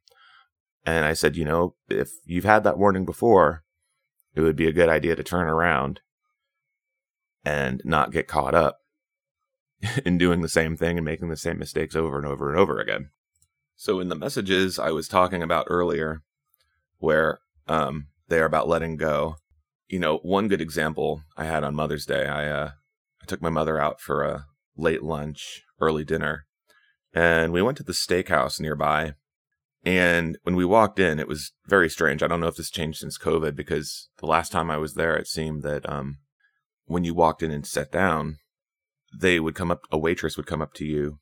And 0.85 1.07
I 1.07 1.13
said, 1.13 1.37
you 1.37 1.45
know, 1.45 1.77
if 1.89 2.11
you've 2.25 2.43
had 2.43 2.65
that 2.65 2.79
warning 2.79 3.05
before, 3.05 3.63
it 4.35 4.41
would 4.41 4.57
be 4.57 4.67
a 4.67 4.73
good 4.73 4.89
idea 4.89 5.15
to 5.15 5.23
turn 5.23 5.47
around 5.47 6.01
and 7.45 7.81
not 7.85 8.11
get 8.11 8.27
caught 8.27 8.57
up 8.57 8.79
in 10.05 10.19
doing 10.19 10.41
the 10.41 10.49
same 10.49 10.77
thing 10.77 10.99
and 10.99 11.05
making 11.05 11.29
the 11.29 11.37
same 11.37 11.61
mistakes 11.61 11.95
over 11.95 12.19
and 12.19 12.27
over 12.27 12.51
and 12.51 12.59
over 12.59 12.81
again. 12.81 13.11
So, 13.77 14.01
in 14.01 14.09
the 14.09 14.17
messages 14.17 14.81
I 14.81 14.91
was 14.91 15.07
talking 15.07 15.45
about 15.45 15.69
earlier, 15.71 16.25
where 16.99 17.39
um, 17.67 18.09
they 18.29 18.39
are 18.39 18.47
about 18.47 18.69
letting 18.69 18.97
go, 18.97 19.37
you 19.89 19.99
know, 19.99 20.19
one 20.19 20.49
good 20.49 20.61
example 20.61 21.23
I 21.37 21.45
had 21.45 21.65
on 21.65 21.75
Mother's 21.75 22.07
Day, 22.07 22.27
I 22.27 22.49
uh, 22.49 22.71
I 23.23 23.27
took 23.27 23.43
my 23.43 23.51
mother 23.51 23.81
out 23.81 24.01
for 24.01 24.23
a 24.23 24.47
late 24.77 25.03
lunch, 25.03 25.63
early 25.81 26.05
dinner, 26.05 26.47
and 27.13 27.53
we 27.53 27.63
went 27.63 27.77
to 27.79 27.85
the 27.85 27.93
steakhouse 27.93 28.61
nearby. 28.61 29.15
And 29.85 30.37
when 30.43 30.57
we 30.57 30.65
walked 30.65 30.99
in, 30.99 31.19
it 31.19 31.29
was 31.29 31.53
very 31.67 31.89
strange. 31.89 32.23
I 32.23 32.27
don't 32.27 32.41
know 32.41 32.49
if 32.49 32.57
this 32.57 32.71
changed 32.71 32.99
since 32.99 33.17
COVID 33.17 33.55
because 33.55 34.09
the 34.19 34.27
last 34.27 34.51
time 34.51 34.71
I 34.71 34.77
was 34.77 34.95
there, 34.95 35.17
it 35.17 35.29
seemed 35.29 35.63
that 35.63 35.89
um, 35.89 36.19
when 36.87 37.05
you 37.05 37.15
walked 37.15 37.43
in 37.43 37.53
and 37.53 37.65
sat 37.65 37.93
down, 37.93 38.39
they 39.17 39.39
would 39.39 39.55
come 39.55 39.71
up, 39.71 39.83
a 39.91 39.97
waitress 39.97 40.37
would 40.37 40.47
come 40.47 40.61
up 40.61 40.75
to 40.75 40.85
you 40.85 41.21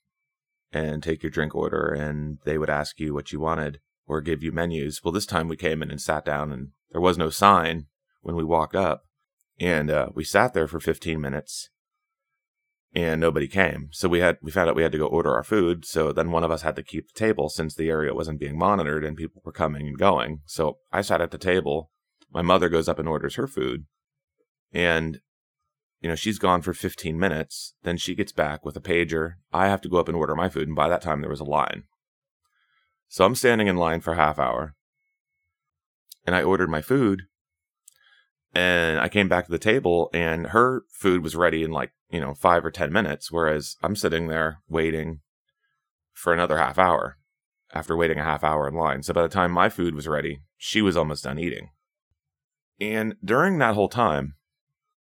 and 0.72 1.02
take 1.02 1.22
your 1.22 1.30
drink 1.30 1.54
order 1.54 1.88
and 1.88 2.38
they 2.44 2.58
would 2.58 2.70
ask 2.70 2.98
you 2.98 3.14
what 3.14 3.30
you 3.30 3.38
wanted 3.38 3.78
or 4.06 4.20
give 4.20 4.42
you 4.42 4.52
menus. 4.52 5.02
Well, 5.02 5.12
this 5.12 5.26
time 5.26 5.48
we 5.48 5.56
came 5.56 5.82
in 5.82 5.90
and 5.90 6.00
sat 6.00 6.24
down 6.24 6.52
and 6.52 6.68
there 6.92 7.00
was 7.00 7.18
no 7.18 7.30
sign 7.30 7.86
when 8.20 8.36
we 8.36 8.44
walked 8.44 8.74
up. 8.76 9.04
And 9.58 9.90
uh, 9.90 10.08
we 10.14 10.24
sat 10.24 10.52
there 10.54 10.68
for 10.68 10.80
15 10.80 11.20
minutes 11.20 11.70
and 12.94 13.20
nobody 13.20 13.48
came. 13.48 13.88
So 13.92 14.08
we 14.08 14.20
had 14.20 14.38
we 14.42 14.50
found 14.50 14.68
out 14.68 14.76
we 14.76 14.82
had 14.82 14.92
to 14.92 14.98
go 14.98 15.06
order 15.06 15.34
our 15.34 15.44
food. 15.44 15.84
So 15.84 16.12
then 16.12 16.30
one 16.30 16.44
of 16.44 16.50
us 16.50 16.62
had 16.62 16.76
to 16.76 16.82
keep 16.82 17.08
the 17.08 17.18
table 17.18 17.48
since 17.48 17.74
the 17.74 17.90
area 17.90 18.14
wasn't 18.14 18.40
being 18.40 18.58
monitored 18.58 19.04
and 19.04 19.16
people 19.16 19.42
were 19.44 19.52
coming 19.52 19.86
and 19.86 19.98
going. 19.98 20.40
So 20.46 20.78
I 20.92 21.00
sat 21.00 21.20
at 21.20 21.30
the 21.30 21.38
table. 21.38 21.90
My 22.30 22.42
mother 22.42 22.68
goes 22.68 22.88
up 22.88 22.98
and 22.98 23.08
orders 23.08 23.36
her 23.36 23.46
food. 23.46 23.86
And 24.72 25.20
you 26.00 26.08
know, 26.08 26.14
she's 26.14 26.38
gone 26.38 26.62
for 26.62 26.74
15 26.74 27.18
minutes. 27.18 27.74
Then 27.82 27.96
she 27.96 28.14
gets 28.14 28.32
back 28.32 28.64
with 28.64 28.76
a 28.76 28.80
pager. 28.80 29.34
I 29.52 29.68
have 29.68 29.80
to 29.82 29.88
go 29.88 29.96
up 29.96 30.08
and 30.08 30.16
order 30.16 30.34
my 30.34 30.48
food. 30.48 30.68
And 30.68 30.76
by 30.76 30.88
that 30.88 31.02
time, 31.02 31.20
there 31.20 31.30
was 31.30 31.40
a 31.40 31.44
line. 31.44 31.84
So 33.08 33.24
I'm 33.24 33.34
standing 33.34 33.66
in 33.66 33.76
line 33.76 34.00
for 34.00 34.14
half 34.14 34.38
hour. 34.38 34.74
And 36.26 36.34
I 36.34 36.42
ordered 36.42 36.70
my 36.70 36.82
food. 36.82 37.22
And 38.52 38.98
I 38.98 39.08
came 39.08 39.28
back 39.28 39.44
to 39.46 39.52
the 39.52 39.58
table, 39.58 40.08
and 40.14 40.48
her 40.48 40.84
food 40.90 41.22
was 41.22 41.36
ready 41.36 41.62
in 41.62 41.70
like, 41.70 41.92
you 42.10 42.20
know, 42.20 42.34
five 42.34 42.64
or 42.64 42.70
10 42.70 42.90
minutes. 42.90 43.30
Whereas 43.30 43.76
I'm 43.82 43.94
sitting 43.94 44.28
there 44.28 44.62
waiting 44.68 45.20
for 46.14 46.32
another 46.32 46.56
half 46.56 46.78
hour 46.78 47.18
after 47.74 47.96
waiting 47.96 48.18
a 48.18 48.24
half 48.24 48.42
hour 48.42 48.66
in 48.66 48.74
line. 48.74 49.02
So 49.02 49.12
by 49.12 49.22
the 49.22 49.28
time 49.28 49.52
my 49.52 49.68
food 49.68 49.94
was 49.94 50.08
ready, 50.08 50.40
she 50.56 50.80
was 50.80 50.96
almost 50.96 51.24
done 51.24 51.38
eating. 51.38 51.70
And 52.80 53.16
during 53.22 53.58
that 53.58 53.74
whole 53.74 53.88
time, 53.88 54.34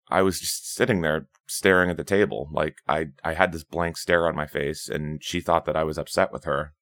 I 0.09 0.23
was 0.23 0.41
just 0.41 0.75
sitting 0.75 1.01
there 1.01 1.29
staring 1.47 1.91
at 1.91 1.97
the 1.97 2.05
table. 2.05 2.49
Like 2.53 2.77
I, 2.89 3.07
I 3.23 3.35
had 3.35 3.53
this 3.53 3.65
blank 3.65 3.97
stare 3.97 4.27
on 4.27 4.37
my 4.37 4.47
face 4.47 4.89
and 4.89 5.23
she 5.23 5.41
thought 5.41 5.65
that 5.67 5.77
I 5.77 5.85
was 5.85 5.99
upset 5.99 6.33
with 6.33 6.45
her 6.45 6.75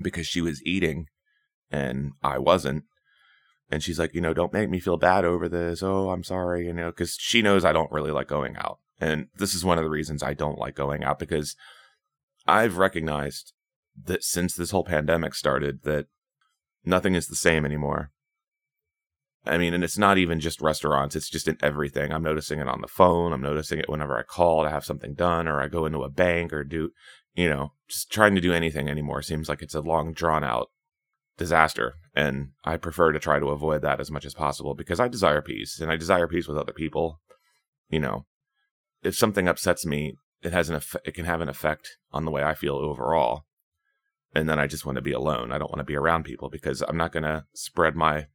because 0.00 0.26
she 0.26 0.40
was 0.40 0.62
eating 0.64 1.06
and 1.70 2.12
I 2.22 2.38
wasn't. 2.38 2.84
And 3.70 3.82
she's 3.82 3.98
like, 3.98 4.14
you 4.14 4.20
know, 4.20 4.32
don't 4.32 4.52
make 4.52 4.70
me 4.70 4.78
feel 4.78 4.96
bad 4.96 5.24
over 5.24 5.48
this. 5.48 5.82
Oh, 5.82 6.10
I'm 6.10 6.22
sorry, 6.22 6.66
you 6.66 6.72
know, 6.72 6.90
because 6.90 7.16
she 7.18 7.42
knows 7.42 7.64
I 7.64 7.72
don't 7.72 7.90
really 7.90 8.12
like 8.12 8.28
going 8.28 8.56
out. 8.56 8.78
And 9.00 9.26
this 9.36 9.54
is 9.54 9.64
one 9.64 9.78
of 9.78 9.84
the 9.84 9.90
reasons 9.90 10.22
I 10.22 10.34
don't 10.34 10.58
like 10.58 10.74
going 10.74 11.02
out 11.02 11.18
because 11.18 11.56
I've 12.46 12.78
recognized 12.78 13.52
that 14.04 14.22
since 14.22 14.54
this 14.54 14.70
whole 14.70 14.84
pandemic 14.84 15.34
started, 15.34 15.82
that 15.82 16.06
nothing 16.84 17.14
is 17.14 17.26
the 17.26 17.36
same 17.36 17.64
anymore. 17.64 18.12
I 19.46 19.58
mean, 19.58 19.74
and 19.74 19.84
it's 19.84 19.98
not 19.98 20.18
even 20.18 20.40
just 20.40 20.60
restaurants, 20.60 21.14
it's 21.16 21.30
just 21.30 21.48
in 21.48 21.56
everything. 21.62 22.12
I'm 22.12 22.22
noticing 22.22 22.58
it 22.58 22.68
on 22.68 22.80
the 22.80 22.88
phone. 22.88 23.32
I'm 23.32 23.42
noticing 23.42 23.78
it 23.78 23.88
whenever 23.88 24.18
I 24.18 24.22
call 24.22 24.64
to 24.64 24.70
have 24.70 24.84
something 24.84 25.14
done 25.14 25.46
or 25.46 25.60
I 25.60 25.68
go 25.68 25.86
into 25.86 26.02
a 26.02 26.10
bank 26.10 26.52
or 26.52 26.64
do, 26.64 26.90
you 27.34 27.48
know, 27.48 27.72
just 27.88 28.10
trying 28.10 28.34
to 28.34 28.40
do 28.40 28.52
anything 28.52 28.88
anymore 28.88 29.22
seems 29.22 29.48
like 29.48 29.62
it's 29.62 29.74
a 29.74 29.80
long, 29.80 30.12
drawn 30.12 30.42
out 30.42 30.68
disaster. 31.36 31.94
And 32.14 32.50
I 32.64 32.76
prefer 32.76 33.12
to 33.12 33.18
try 33.18 33.38
to 33.38 33.50
avoid 33.50 33.82
that 33.82 34.00
as 34.00 34.10
much 34.10 34.24
as 34.24 34.34
possible 34.34 34.74
because 34.74 35.00
I 35.00 35.08
desire 35.08 35.42
peace 35.42 35.80
and 35.80 35.90
I 35.90 35.96
desire 35.96 36.26
peace 36.26 36.48
with 36.48 36.58
other 36.58 36.72
people. 36.72 37.20
You 37.88 38.00
know, 38.00 38.26
if 39.02 39.16
something 39.16 39.46
upsets 39.46 39.86
me, 39.86 40.14
it 40.42 40.52
has 40.52 40.68
an 40.68 40.76
effect, 40.76 41.06
it 41.06 41.14
can 41.14 41.24
have 41.24 41.40
an 41.40 41.48
effect 41.48 41.98
on 42.12 42.24
the 42.24 42.30
way 42.30 42.42
I 42.42 42.54
feel 42.54 42.74
overall. 42.74 43.44
And 44.34 44.48
then 44.48 44.58
I 44.58 44.66
just 44.66 44.84
want 44.84 44.96
to 44.96 45.02
be 45.02 45.12
alone. 45.12 45.52
I 45.52 45.58
don't 45.58 45.70
want 45.70 45.78
to 45.78 45.84
be 45.84 45.96
around 45.96 46.24
people 46.24 46.50
because 46.50 46.82
I'm 46.82 46.96
not 46.96 47.12
going 47.12 47.22
to 47.22 47.44
spread 47.54 47.94
my 47.94 48.26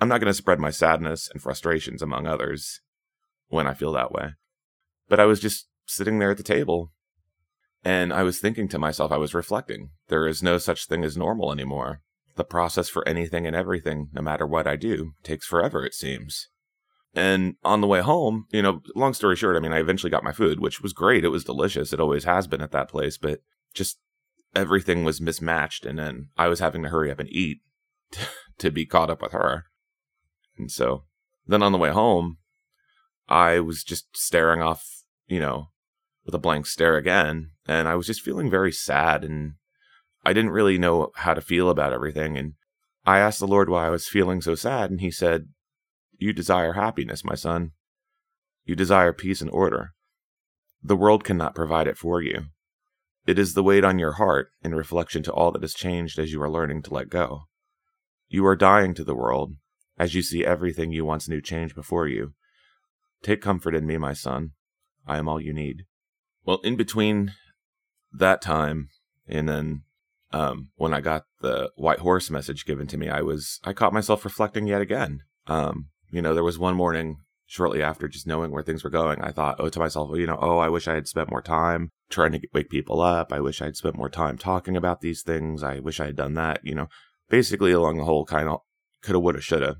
I'm 0.00 0.08
not 0.08 0.20
going 0.20 0.30
to 0.30 0.34
spread 0.34 0.58
my 0.58 0.70
sadness 0.70 1.28
and 1.30 1.42
frustrations 1.42 2.02
among 2.02 2.26
others 2.26 2.80
when 3.48 3.66
I 3.66 3.74
feel 3.74 3.92
that 3.92 4.12
way. 4.12 4.30
But 5.08 5.20
I 5.20 5.26
was 5.26 5.40
just 5.40 5.68
sitting 5.86 6.18
there 6.18 6.30
at 6.30 6.36
the 6.36 6.42
table 6.42 6.92
and 7.84 8.12
I 8.12 8.22
was 8.22 8.38
thinking 8.38 8.68
to 8.68 8.78
myself, 8.78 9.12
I 9.12 9.16
was 9.16 9.34
reflecting. 9.34 9.90
There 10.08 10.26
is 10.26 10.42
no 10.42 10.58
such 10.58 10.86
thing 10.86 11.04
as 11.04 11.16
normal 11.16 11.52
anymore. 11.52 12.02
The 12.36 12.44
process 12.44 12.88
for 12.88 13.06
anything 13.08 13.46
and 13.46 13.56
everything, 13.56 14.08
no 14.12 14.22
matter 14.22 14.46
what 14.46 14.66
I 14.66 14.76
do, 14.76 15.12
takes 15.22 15.46
forever, 15.46 15.84
it 15.84 15.94
seems. 15.94 16.48
And 17.14 17.56
on 17.64 17.80
the 17.80 17.86
way 17.86 18.00
home, 18.00 18.46
you 18.50 18.62
know, 18.62 18.82
long 18.94 19.14
story 19.14 19.34
short, 19.34 19.56
I 19.56 19.60
mean, 19.60 19.72
I 19.72 19.80
eventually 19.80 20.10
got 20.10 20.22
my 20.22 20.32
food, 20.32 20.60
which 20.60 20.80
was 20.80 20.92
great. 20.92 21.24
It 21.24 21.30
was 21.30 21.44
delicious. 21.44 21.92
It 21.92 22.00
always 22.00 22.24
has 22.24 22.46
been 22.46 22.60
at 22.60 22.70
that 22.70 22.88
place, 22.88 23.18
but 23.18 23.40
just 23.74 23.98
everything 24.54 25.02
was 25.02 25.20
mismatched. 25.20 25.84
And 25.84 25.98
then 25.98 26.28
I 26.36 26.48
was 26.48 26.60
having 26.60 26.82
to 26.84 26.88
hurry 26.88 27.10
up 27.10 27.18
and 27.18 27.28
eat 27.28 27.58
to 28.60 28.70
be 28.70 28.86
caught 28.86 29.10
up 29.10 29.20
with 29.22 29.32
her. 29.32 29.64
And 30.56 30.70
so 30.70 31.04
then 31.46 31.62
on 31.62 31.72
the 31.72 31.78
way 31.78 31.90
home, 31.90 32.38
I 33.28 33.60
was 33.60 33.84
just 33.84 34.16
staring 34.16 34.62
off, 34.62 35.04
you 35.26 35.40
know, 35.40 35.70
with 36.24 36.34
a 36.34 36.38
blank 36.38 36.66
stare 36.66 36.96
again. 36.96 37.50
And 37.66 37.88
I 37.88 37.94
was 37.94 38.06
just 38.06 38.22
feeling 38.22 38.50
very 38.50 38.72
sad 38.72 39.24
and 39.24 39.54
I 40.24 40.32
didn't 40.32 40.50
really 40.50 40.78
know 40.78 41.10
how 41.16 41.34
to 41.34 41.40
feel 41.40 41.70
about 41.70 41.92
everything. 41.92 42.36
And 42.36 42.54
I 43.06 43.18
asked 43.18 43.40
the 43.40 43.46
Lord 43.46 43.68
why 43.68 43.86
I 43.86 43.90
was 43.90 44.08
feeling 44.08 44.40
so 44.40 44.54
sad. 44.54 44.90
And 44.90 45.00
he 45.00 45.10
said, 45.10 45.48
You 46.18 46.32
desire 46.32 46.74
happiness, 46.74 47.24
my 47.24 47.34
son. 47.34 47.72
You 48.64 48.74
desire 48.76 49.12
peace 49.12 49.40
and 49.40 49.50
order. 49.50 49.94
The 50.82 50.96
world 50.96 51.24
cannot 51.24 51.54
provide 51.54 51.86
it 51.86 51.98
for 51.98 52.20
you. 52.20 52.46
It 53.26 53.38
is 53.38 53.54
the 53.54 53.62
weight 53.62 53.84
on 53.84 53.98
your 53.98 54.12
heart 54.12 54.50
in 54.62 54.74
reflection 54.74 55.22
to 55.24 55.32
all 55.32 55.52
that 55.52 55.62
has 55.62 55.74
changed 55.74 56.18
as 56.18 56.32
you 56.32 56.42
are 56.42 56.50
learning 56.50 56.82
to 56.82 56.94
let 56.94 57.08
go. 57.08 57.42
You 58.30 58.46
are 58.46 58.54
dying 58.54 58.94
to 58.94 59.02
the 59.02 59.14
world, 59.14 59.56
as 59.98 60.14
you 60.14 60.22
see 60.22 60.44
everything 60.44 60.92
you 60.92 61.04
once 61.04 61.28
knew 61.28 61.40
change 61.40 61.74
before 61.74 62.06
you. 62.06 62.32
Take 63.24 63.42
comfort 63.42 63.74
in 63.74 63.86
me, 63.86 63.98
my 63.98 64.12
son. 64.12 64.52
I 65.04 65.18
am 65.18 65.28
all 65.28 65.40
you 65.40 65.52
need. 65.52 65.82
Well, 66.44 66.60
in 66.62 66.76
between 66.76 67.34
that 68.12 68.40
time 68.40 68.88
and 69.26 69.48
then 69.48 69.82
um, 70.32 70.70
when 70.76 70.94
I 70.94 71.00
got 71.00 71.24
the 71.40 71.72
white 71.74 71.98
horse 71.98 72.30
message 72.30 72.64
given 72.64 72.86
to 72.86 72.96
me, 72.96 73.08
I 73.08 73.20
was 73.20 73.58
I 73.64 73.72
caught 73.72 73.92
myself 73.92 74.24
reflecting 74.24 74.68
yet 74.68 74.80
again. 74.80 75.22
Um, 75.48 75.88
you 76.12 76.22
know, 76.22 76.32
there 76.32 76.44
was 76.44 76.58
one 76.58 76.76
morning 76.76 77.16
shortly 77.46 77.82
after 77.82 78.06
just 78.06 78.28
knowing 78.28 78.52
where 78.52 78.62
things 78.62 78.84
were 78.84 78.90
going, 78.90 79.20
I 79.20 79.32
thought, 79.32 79.56
oh, 79.58 79.68
to 79.68 79.78
myself, 79.80 80.08
well, 80.08 80.18
you 80.18 80.26
know, 80.28 80.38
oh, 80.40 80.58
I 80.58 80.68
wish 80.68 80.86
I 80.86 80.94
had 80.94 81.08
spent 81.08 81.32
more 81.32 81.42
time 81.42 81.90
trying 82.08 82.30
to 82.30 82.40
wake 82.54 82.70
people 82.70 83.00
up. 83.00 83.32
I 83.32 83.40
wish 83.40 83.60
I 83.60 83.64
had 83.64 83.76
spent 83.76 83.96
more 83.96 84.08
time 84.08 84.38
talking 84.38 84.76
about 84.76 85.00
these 85.00 85.22
things. 85.22 85.64
I 85.64 85.80
wish 85.80 85.98
I 85.98 86.06
had 86.06 86.16
done 86.16 86.34
that. 86.34 86.60
You 86.62 86.76
know, 86.76 86.86
basically 87.30 87.72
along 87.72 87.96
the 87.96 88.04
whole 88.04 88.26
kind 88.26 88.48
of 88.48 88.60
coulda, 89.02 89.18
woulda, 89.18 89.40
shoulda. 89.40 89.76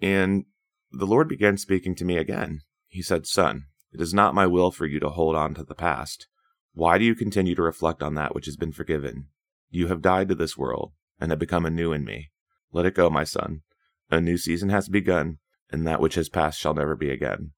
And 0.00 0.46
the 0.90 1.06
Lord 1.06 1.28
began 1.28 1.58
speaking 1.58 1.94
to 1.96 2.04
me 2.04 2.16
again. 2.16 2.62
He 2.86 3.02
said, 3.02 3.26
Son, 3.26 3.66
it 3.92 4.00
is 4.00 4.14
not 4.14 4.34
my 4.34 4.46
will 4.46 4.70
for 4.70 4.86
you 4.86 4.98
to 5.00 5.10
hold 5.10 5.36
on 5.36 5.52
to 5.54 5.64
the 5.64 5.74
past. 5.74 6.26
Why 6.72 6.96
do 6.96 7.04
you 7.04 7.14
continue 7.14 7.54
to 7.54 7.62
reflect 7.62 8.02
on 8.02 8.14
that 8.14 8.34
which 8.34 8.46
has 8.46 8.56
been 8.56 8.72
forgiven? 8.72 9.26
You 9.68 9.88
have 9.88 10.00
died 10.00 10.28
to 10.28 10.34
this 10.34 10.56
world 10.56 10.92
and 11.20 11.30
have 11.30 11.38
become 11.38 11.66
anew 11.66 11.92
in 11.92 12.04
me. 12.04 12.30
Let 12.72 12.86
it 12.86 12.94
go, 12.94 13.10
my 13.10 13.24
son. 13.24 13.62
A 14.10 14.20
new 14.20 14.38
season 14.38 14.70
has 14.70 14.88
begun, 14.88 15.38
and 15.70 15.86
that 15.86 16.00
which 16.00 16.14
has 16.14 16.28
passed 16.28 16.58
shall 16.58 16.74
never 16.74 16.96
be 16.96 17.10
again. 17.10 17.52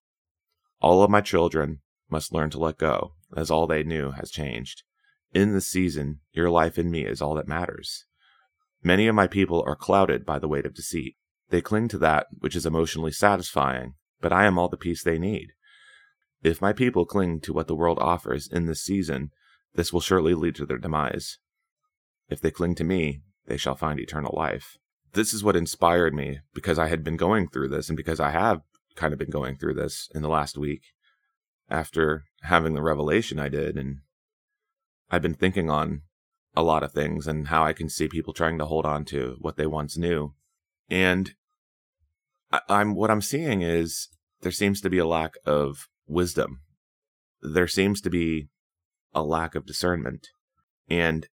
All 0.80 1.02
of 1.02 1.10
my 1.10 1.20
children 1.20 1.80
must 2.10 2.32
learn 2.32 2.50
to 2.50 2.58
let 2.58 2.78
go, 2.78 3.14
as 3.36 3.50
all 3.50 3.66
they 3.66 3.82
knew 3.82 4.10
has 4.12 4.30
changed. 4.30 4.82
In 5.32 5.52
this 5.52 5.68
season, 5.68 6.20
your 6.32 6.50
life 6.50 6.78
in 6.78 6.90
me 6.90 7.06
is 7.06 7.22
all 7.22 7.34
that 7.34 7.48
matters. 7.48 8.06
Many 8.82 9.06
of 9.06 9.14
my 9.14 9.26
people 9.26 9.62
are 9.66 9.76
clouded 9.76 10.26
by 10.26 10.38
the 10.38 10.48
weight 10.48 10.66
of 10.66 10.74
deceit. 10.74 11.16
They 11.50 11.60
cling 11.60 11.88
to 11.88 11.98
that 11.98 12.26
which 12.38 12.56
is 12.56 12.66
emotionally 12.66 13.12
satisfying, 13.12 13.94
but 14.20 14.32
I 14.32 14.44
am 14.46 14.58
all 14.58 14.68
the 14.68 14.76
peace 14.76 15.02
they 15.02 15.18
need. 15.18 15.52
If 16.42 16.60
my 16.60 16.72
people 16.72 17.06
cling 17.06 17.40
to 17.42 17.52
what 17.52 17.68
the 17.68 17.76
world 17.76 17.98
offers 18.00 18.48
in 18.48 18.66
this 18.66 18.82
season, 18.82 19.30
this 19.74 19.92
will 19.92 20.00
surely 20.00 20.34
lead 20.34 20.56
to 20.56 20.66
their 20.66 20.78
demise. 20.78 21.38
If 22.28 22.40
they 22.40 22.50
cling 22.50 22.74
to 22.76 22.84
me, 22.84 23.20
they 23.46 23.56
shall 23.56 23.74
find 23.74 24.00
eternal 24.00 24.34
life. 24.36 24.78
This 25.12 25.32
is 25.32 25.44
what 25.44 25.56
inspired 25.56 26.14
me 26.14 26.40
because 26.54 26.78
I 26.78 26.88
had 26.88 27.04
been 27.04 27.16
going 27.16 27.48
through 27.48 27.68
this 27.68 27.88
and 27.88 27.96
because 27.96 28.18
I 28.18 28.30
have 28.30 28.62
kind 28.96 29.12
of 29.12 29.18
been 29.18 29.30
going 29.30 29.56
through 29.56 29.74
this 29.74 30.08
in 30.14 30.22
the 30.22 30.28
last 30.28 30.58
week 30.58 30.82
after 31.70 32.24
having 32.42 32.74
the 32.74 32.82
revelation 32.82 33.38
I 33.38 33.48
did. 33.48 33.76
And 33.76 33.98
I've 35.10 35.22
been 35.22 35.34
thinking 35.34 35.70
on 35.70 36.02
a 36.54 36.62
lot 36.62 36.82
of 36.82 36.92
things 36.92 37.26
and 37.26 37.48
how 37.48 37.64
I 37.64 37.72
can 37.72 37.88
see 37.88 38.08
people 38.08 38.32
trying 38.32 38.58
to 38.58 38.66
hold 38.66 38.84
on 38.84 39.04
to 39.06 39.36
what 39.40 39.56
they 39.56 39.66
once 39.66 39.96
knew. 39.96 40.34
And 40.90 41.32
I, 42.50 42.60
I'm 42.68 42.94
what 42.94 43.10
I'm 43.10 43.22
seeing 43.22 43.62
is 43.62 44.08
there 44.42 44.52
seems 44.52 44.80
to 44.82 44.90
be 44.90 44.98
a 44.98 45.06
lack 45.06 45.34
of 45.46 45.88
wisdom. 46.06 46.60
There 47.40 47.68
seems 47.68 48.00
to 48.02 48.10
be 48.10 48.48
a 49.14 49.22
lack 49.22 49.54
of 49.54 49.66
discernment. 49.66 50.28
And 50.88 51.26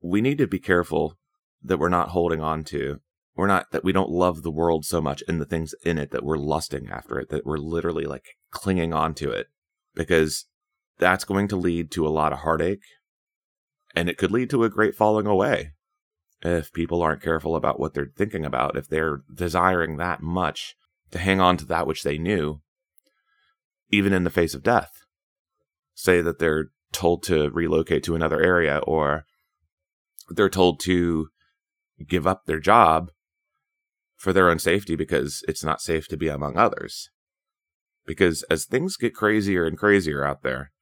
we 0.00 0.20
need 0.20 0.38
to 0.38 0.46
be 0.46 0.58
careful 0.58 1.16
that 1.62 1.78
we're 1.78 1.88
not 1.88 2.10
holding 2.10 2.40
on 2.40 2.64
to 2.64 3.00
we're 3.36 3.46
not 3.46 3.70
that 3.72 3.84
we 3.84 3.92
don't 3.92 4.10
love 4.10 4.42
the 4.42 4.50
world 4.50 4.84
so 4.84 5.00
much 5.00 5.22
and 5.26 5.40
the 5.40 5.46
things 5.46 5.74
in 5.84 5.98
it 5.98 6.10
that 6.10 6.24
we're 6.24 6.36
lusting 6.36 6.90
after 6.90 7.18
it 7.18 7.30
that 7.30 7.46
we're 7.46 7.58
literally 7.58 8.04
like 8.04 8.36
clinging 8.50 8.92
on 8.92 9.14
to 9.14 9.30
it 9.30 9.46
because 9.94 10.46
that's 10.98 11.24
going 11.24 11.48
to 11.48 11.56
lead 11.56 11.90
to 11.90 12.06
a 12.06 12.10
lot 12.10 12.32
of 12.32 12.40
heartache 12.40 12.82
and 13.94 14.08
it 14.08 14.18
could 14.18 14.30
lead 14.30 14.50
to 14.50 14.64
a 14.64 14.70
great 14.70 14.94
falling 14.94 15.26
away 15.26 15.72
if 16.42 16.72
people 16.72 17.02
aren't 17.02 17.22
careful 17.22 17.56
about 17.56 17.78
what 17.78 17.94
they're 17.94 18.12
thinking 18.16 18.44
about, 18.44 18.76
if 18.76 18.88
they're 18.88 19.22
desiring 19.32 19.96
that 19.96 20.22
much 20.22 20.74
to 21.10 21.18
hang 21.18 21.40
on 21.40 21.56
to 21.56 21.64
that 21.66 21.86
which 21.86 22.02
they 22.02 22.18
knew, 22.18 22.60
even 23.90 24.12
in 24.12 24.24
the 24.24 24.30
face 24.30 24.54
of 24.54 24.62
death. 24.62 24.92
Say 25.94 26.20
that 26.22 26.38
they're 26.38 26.70
told 26.92 27.22
to 27.24 27.50
relocate 27.50 28.02
to 28.04 28.14
another 28.14 28.40
area 28.40 28.78
or 28.86 29.24
they're 30.28 30.48
told 30.48 30.80
to 30.80 31.28
give 32.06 32.26
up 32.26 32.46
their 32.46 32.60
job 32.60 33.10
for 34.16 34.32
their 34.32 34.50
own 34.50 34.58
safety 34.58 34.96
because 34.96 35.44
it's 35.48 35.64
not 35.64 35.80
safe 35.80 36.08
to 36.08 36.16
be 36.16 36.28
among 36.28 36.56
others. 36.56 37.10
Because 38.06 38.42
as 38.44 38.64
things 38.64 38.96
get 38.96 39.14
crazier 39.14 39.66
and 39.66 39.76
crazier 39.76 40.24
out 40.24 40.42
there, 40.42 40.72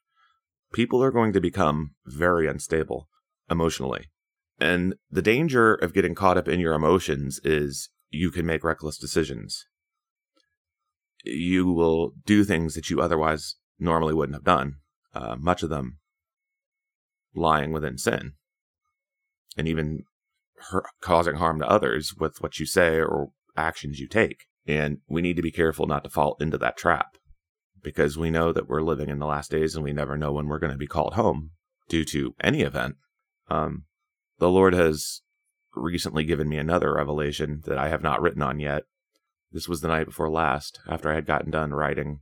people 0.73 1.03
are 1.03 1.11
going 1.11 1.33
to 1.33 1.41
become 1.41 1.95
very 2.07 2.47
unstable 2.47 3.09
emotionally. 3.51 4.07
And 4.61 4.95
the 5.11 5.23
danger 5.23 5.75
of 5.75 5.95
getting 5.95 6.15
caught 6.15 6.37
up 6.37 6.49
in 6.49 6.61
your 6.61 6.75
emotions 6.75 7.41
is 7.45 7.91
you 8.11 8.31
can 8.31 8.47
make 8.47 8.65
reckless 8.65 8.99
decisions. 8.99 9.67
You 11.25 11.73
will 11.73 12.13
do 12.25 12.45
things 12.45 12.75
that 12.75 12.91
you 12.91 13.01
otherwise 13.01 13.57
normally 13.79 14.15
wouldn't 14.15 14.37
have 14.37 14.45
done, 14.45 14.77
uh, 15.15 15.37
much 15.39 15.63
of 15.63 15.71
them 15.71 15.99
lying 17.35 17.73
within 17.73 17.99
sin, 17.99 18.33
and 19.57 19.69
even 19.69 20.05
causing 21.01 21.37
harm 21.37 21.61
to 21.61 21.69
others 21.69 22.15
with 22.19 22.41
what 22.41 22.59
you 22.59 22.67
say 22.67 22.97
or 22.97 23.31
actions 23.57 24.01
you 24.01 24.09
take. 24.09 24.47
And 24.67 24.99
we 25.09 25.23
need 25.23 25.37
to 25.37 25.43
be 25.43 25.53
careful 25.53 25.87
not 25.87 26.05
to 26.05 26.11
fall 26.11 26.37
into 26.41 26.59
that 26.59 26.77
trap 26.77 27.17
because 27.83 28.19
we 28.19 28.31
know 28.31 28.53
that 28.53 28.69
we're 28.69 28.83
living 28.83 29.09
in 29.09 29.19
the 29.19 29.27
last 29.27 29.51
days 29.51 29.75
and 29.75 29.85
we 29.85 29.93
never 29.93 30.17
know 30.17 30.33
when 30.33 30.47
we're 30.47 30.59
going 30.59 30.73
to 30.73 30.79
be 30.79 30.87
called 30.87 31.15
home 31.15 31.51
due 31.89 32.05
to 32.05 32.35
any 32.43 32.63
event. 32.63 32.97
Um, 33.49 33.85
the 34.39 34.51
Lord 34.51 34.75
has 34.75 35.23
recently 35.75 36.25
given 36.25 36.49
me 36.49 36.57
another 36.57 36.95
revelation 36.95 37.63
that 37.67 37.79
I 37.79 37.89
have 37.89 38.03
not 38.03 38.21
written 38.21 38.43
on 38.43 38.61
yet. 38.61 38.85
This 39.51 39.69
was 39.69 39.81
the 39.81 39.89
night 39.89 40.07
before 40.07 40.31
last, 40.31 40.81
after 40.89 41.11
I 41.11 41.15
had 41.15 41.27
gotten 41.27 41.51
done 41.51 41.73
writing 41.73 42.21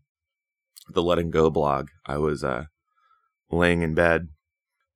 the 0.89 1.03
Letting 1.03 1.31
Go 1.31 1.51
blog. 1.51 1.89
I 2.07 2.19
was 2.19 2.45
uh, 2.45 2.67
laying 3.51 3.83
in 3.83 3.95
bed 3.95 4.29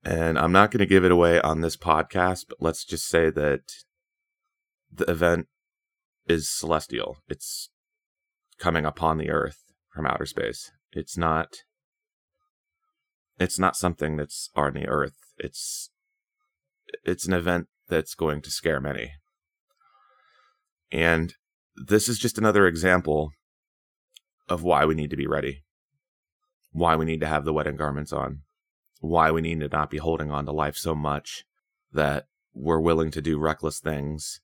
And 0.02 0.38
I'm 0.38 0.52
not 0.52 0.70
going 0.70 0.78
to 0.78 0.86
give 0.86 1.04
it 1.04 1.12
away 1.12 1.40
on 1.40 1.60
this 1.60 1.76
podcast, 1.76 2.46
but 2.48 2.58
let's 2.60 2.84
just 2.84 3.06
say 3.06 3.30
that 3.30 3.60
the 4.90 5.10
event 5.10 5.48
is 6.26 6.48
celestial. 6.48 7.18
It's 7.28 7.70
coming 8.58 8.84
upon 8.86 9.18
the 9.18 9.30
earth 9.30 9.69
from 10.00 10.10
outer 10.10 10.24
space. 10.24 10.72
It's 10.92 11.18
not 11.18 11.56
it's 13.38 13.58
not 13.58 13.76
something 13.76 14.16
that's 14.16 14.48
on 14.56 14.72
the 14.72 14.88
earth. 14.88 15.18
It's 15.36 15.90
it's 17.04 17.26
an 17.26 17.34
event 17.34 17.68
that's 17.86 18.14
going 18.14 18.40
to 18.42 18.50
scare 18.50 18.80
many. 18.80 19.12
And 20.90 21.34
this 21.76 22.08
is 22.08 22.18
just 22.18 22.38
another 22.38 22.66
example 22.66 23.32
of 24.48 24.62
why 24.62 24.86
we 24.86 24.94
need 24.94 25.10
to 25.10 25.16
be 25.16 25.26
ready. 25.26 25.64
Why 26.72 26.96
we 26.96 27.04
need 27.04 27.20
to 27.20 27.26
have 27.26 27.44
the 27.44 27.52
wedding 27.52 27.76
garments 27.76 28.12
on. 28.12 28.40
Why 29.00 29.30
we 29.30 29.42
need 29.42 29.60
to 29.60 29.68
not 29.68 29.90
be 29.90 29.98
holding 29.98 30.30
on 30.30 30.46
to 30.46 30.52
life 30.52 30.76
so 30.76 30.94
much 30.94 31.44
that 31.92 32.24
we're 32.54 32.80
willing 32.80 33.10
to 33.10 33.20
do 33.20 33.38
reckless 33.38 33.80
things 33.80 34.40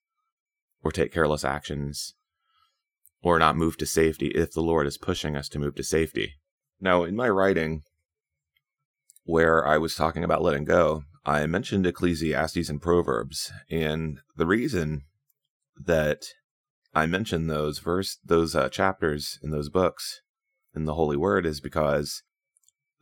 or 0.83 0.93
take 0.93 1.15
careless 1.15 1.45
actions 1.45 2.15
or 3.27 3.41
not 3.41 3.57
move 3.57 3.77
to 3.77 3.85
safety 3.85 4.29
if 4.29 4.53
the 4.53 4.61
Lord 4.61 4.87
is 4.87 4.97
pushing 4.97 5.35
us 5.35 5.49
to 5.49 5.59
move 5.59 5.75
to 5.75 5.83
safety. 5.83 6.35
Now, 6.81 7.03
in 7.03 7.17
my 7.17 7.29
writing, 7.29 7.83
where 9.25 9.67
I 9.67 9.79
was 9.79 9.97
talking 9.97 10.23
about 10.23 10.43
letting 10.43 10.65
go, 10.65 11.03
I 11.25 11.45
mentioned 11.47 11.89
Ecclesiastes 11.89 12.69
and 12.69 12.81
Proverbs, 12.81 13.51
and 13.69 14.21
the 14.37 14.47
reason 14.47 15.07
that 15.77 16.27
I 16.95 17.07
mentioned 17.07 17.51
those 17.51 17.81
verse 17.81 18.19
those 18.25 18.55
uh, 18.55 18.69
chapters 18.69 19.41
in 19.43 19.51
those 19.51 19.71
books 19.71 20.21
in 20.73 20.85
the 20.85 20.95
Holy 20.95 21.17
Word 21.17 21.47
is 21.47 21.61
because 21.61 22.23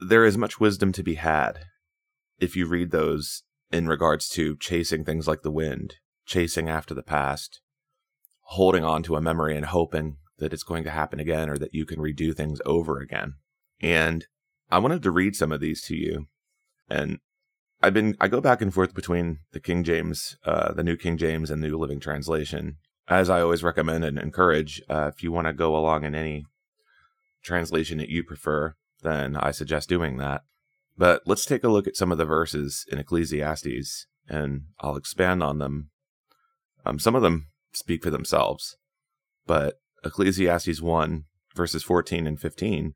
there 0.00 0.24
is 0.24 0.38
much 0.38 0.58
wisdom 0.58 0.90
to 0.92 1.02
be 1.02 1.16
had 1.16 1.66
if 2.38 2.56
you 2.56 2.66
read 2.66 2.92
those 2.92 3.42
in 3.70 3.88
regards 3.88 4.30
to 4.30 4.56
chasing 4.56 5.04
things 5.04 5.28
like 5.28 5.42
the 5.42 5.52
wind, 5.52 5.96
chasing 6.24 6.70
after 6.70 6.94
the 6.94 7.02
past, 7.02 7.60
holding 8.44 8.84
on 8.84 9.02
to 9.02 9.16
a 9.16 9.20
memory 9.20 9.56
and 9.56 9.66
hoping 9.66 10.16
that 10.38 10.52
it's 10.52 10.62
going 10.62 10.84
to 10.84 10.90
happen 10.90 11.20
again 11.20 11.48
or 11.48 11.56
that 11.58 11.74
you 11.74 11.86
can 11.86 11.98
redo 11.98 12.34
things 12.34 12.60
over 12.66 12.98
again. 12.98 13.34
And 13.80 14.26
I 14.70 14.78
wanted 14.78 15.02
to 15.02 15.10
read 15.10 15.36
some 15.36 15.52
of 15.52 15.60
these 15.60 15.82
to 15.82 15.96
you. 15.96 16.26
And 16.88 17.18
I've 17.82 17.94
been, 17.94 18.16
I 18.20 18.28
go 18.28 18.40
back 18.40 18.60
and 18.60 18.72
forth 18.72 18.94
between 18.94 19.40
the 19.52 19.60
King 19.60 19.84
James, 19.84 20.36
uh, 20.44 20.72
the 20.72 20.84
New 20.84 20.96
King 20.96 21.16
James 21.16 21.50
and 21.50 21.60
New 21.60 21.76
Living 21.76 22.00
Translation. 22.00 22.76
As 23.08 23.28
I 23.28 23.40
always 23.40 23.62
recommend 23.62 24.04
and 24.04 24.18
encourage, 24.18 24.82
uh, 24.88 25.10
if 25.14 25.22
you 25.22 25.30
want 25.30 25.46
to 25.46 25.52
go 25.52 25.76
along 25.76 26.04
in 26.04 26.14
any 26.14 26.46
translation 27.42 27.98
that 27.98 28.08
you 28.08 28.24
prefer, 28.24 28.74
then 29.02 29.36
I 29.36 29.50
suggest 29.50 29.88
doing 29.88 30.16
that. 30.16 30.42
But 30.96 31.22
let's 31.26 31.44
take 31.44 31.64
a 31.64 31.68
look 31.68 31.86
at 31.86 31.96
some 31.96 32.12
of 32.12 32.18
the 32.18 32.24
verses 32.24 32.86
in 32.90 32.98
Ecclesiastes 32.98 34.06
and 34.28 34.62
I'll 34.80 34.96
expand 34.96 35.42
on 35.42 35.58
them. 35.58 35.90
Um, 36.86 36.98
some 36.98 37.14
of 37.14 37.22
them 37.22 37.48
speak 37.76 38.02
for 38.02 38.10
themselves. 38.10 38.76
But 39.46 39.80
Ecclesiastes 40.04 40.80
1, 40.80 41.24
verses 41.54 41.82
14 41.82 42.26
and 42.26 42.40
15 42.40 42.94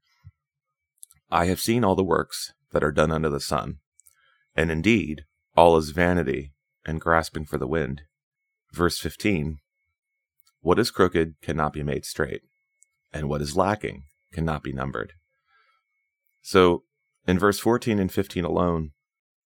I 1.30 1.44
have 1.44 1.60
seen 1.60 1.84
all 1.84 1.94
the 1.94 2.04
works 2.04 2.54
that 2.72 2.82
are 2.82 2.92
done 2.92 3.12
under 3.12 3.28
the 3.28 3.40
sun, 3.40 3.78
and 4.56 4.70
indeed 4.70 5.24
all 5.56 5.76
is 5.76 5.90
vanity 5.90 6.52
and 6.86 7.00
grasping 7.00 7.44
for 7.44 7.58
the 7.58 7.66
wind. 7.66 8.02
Verse 8.72 8.98
15 8.98 9.58
What 10.60 10.78
is 10.78 10.90
crooked 10.90 11.34
cannot 11.42 11.74
be 11.74 11.82
made 11.82 12.06
straight, 12.06 12.42
and 13.12 13.28
what 13.28 13.42
is 13.42 13.56
lacking 13.56 14.04
cannot 14.32 14.62
be 14.62 14.72
numbered. 14.72 15.12
So, 16.40 16.84
in 17.26 17.38
verse 17.38 17.58
14 17.58 17.98
and 17.98 18.10
15 18.10 18.44
alone, 18.44 18.92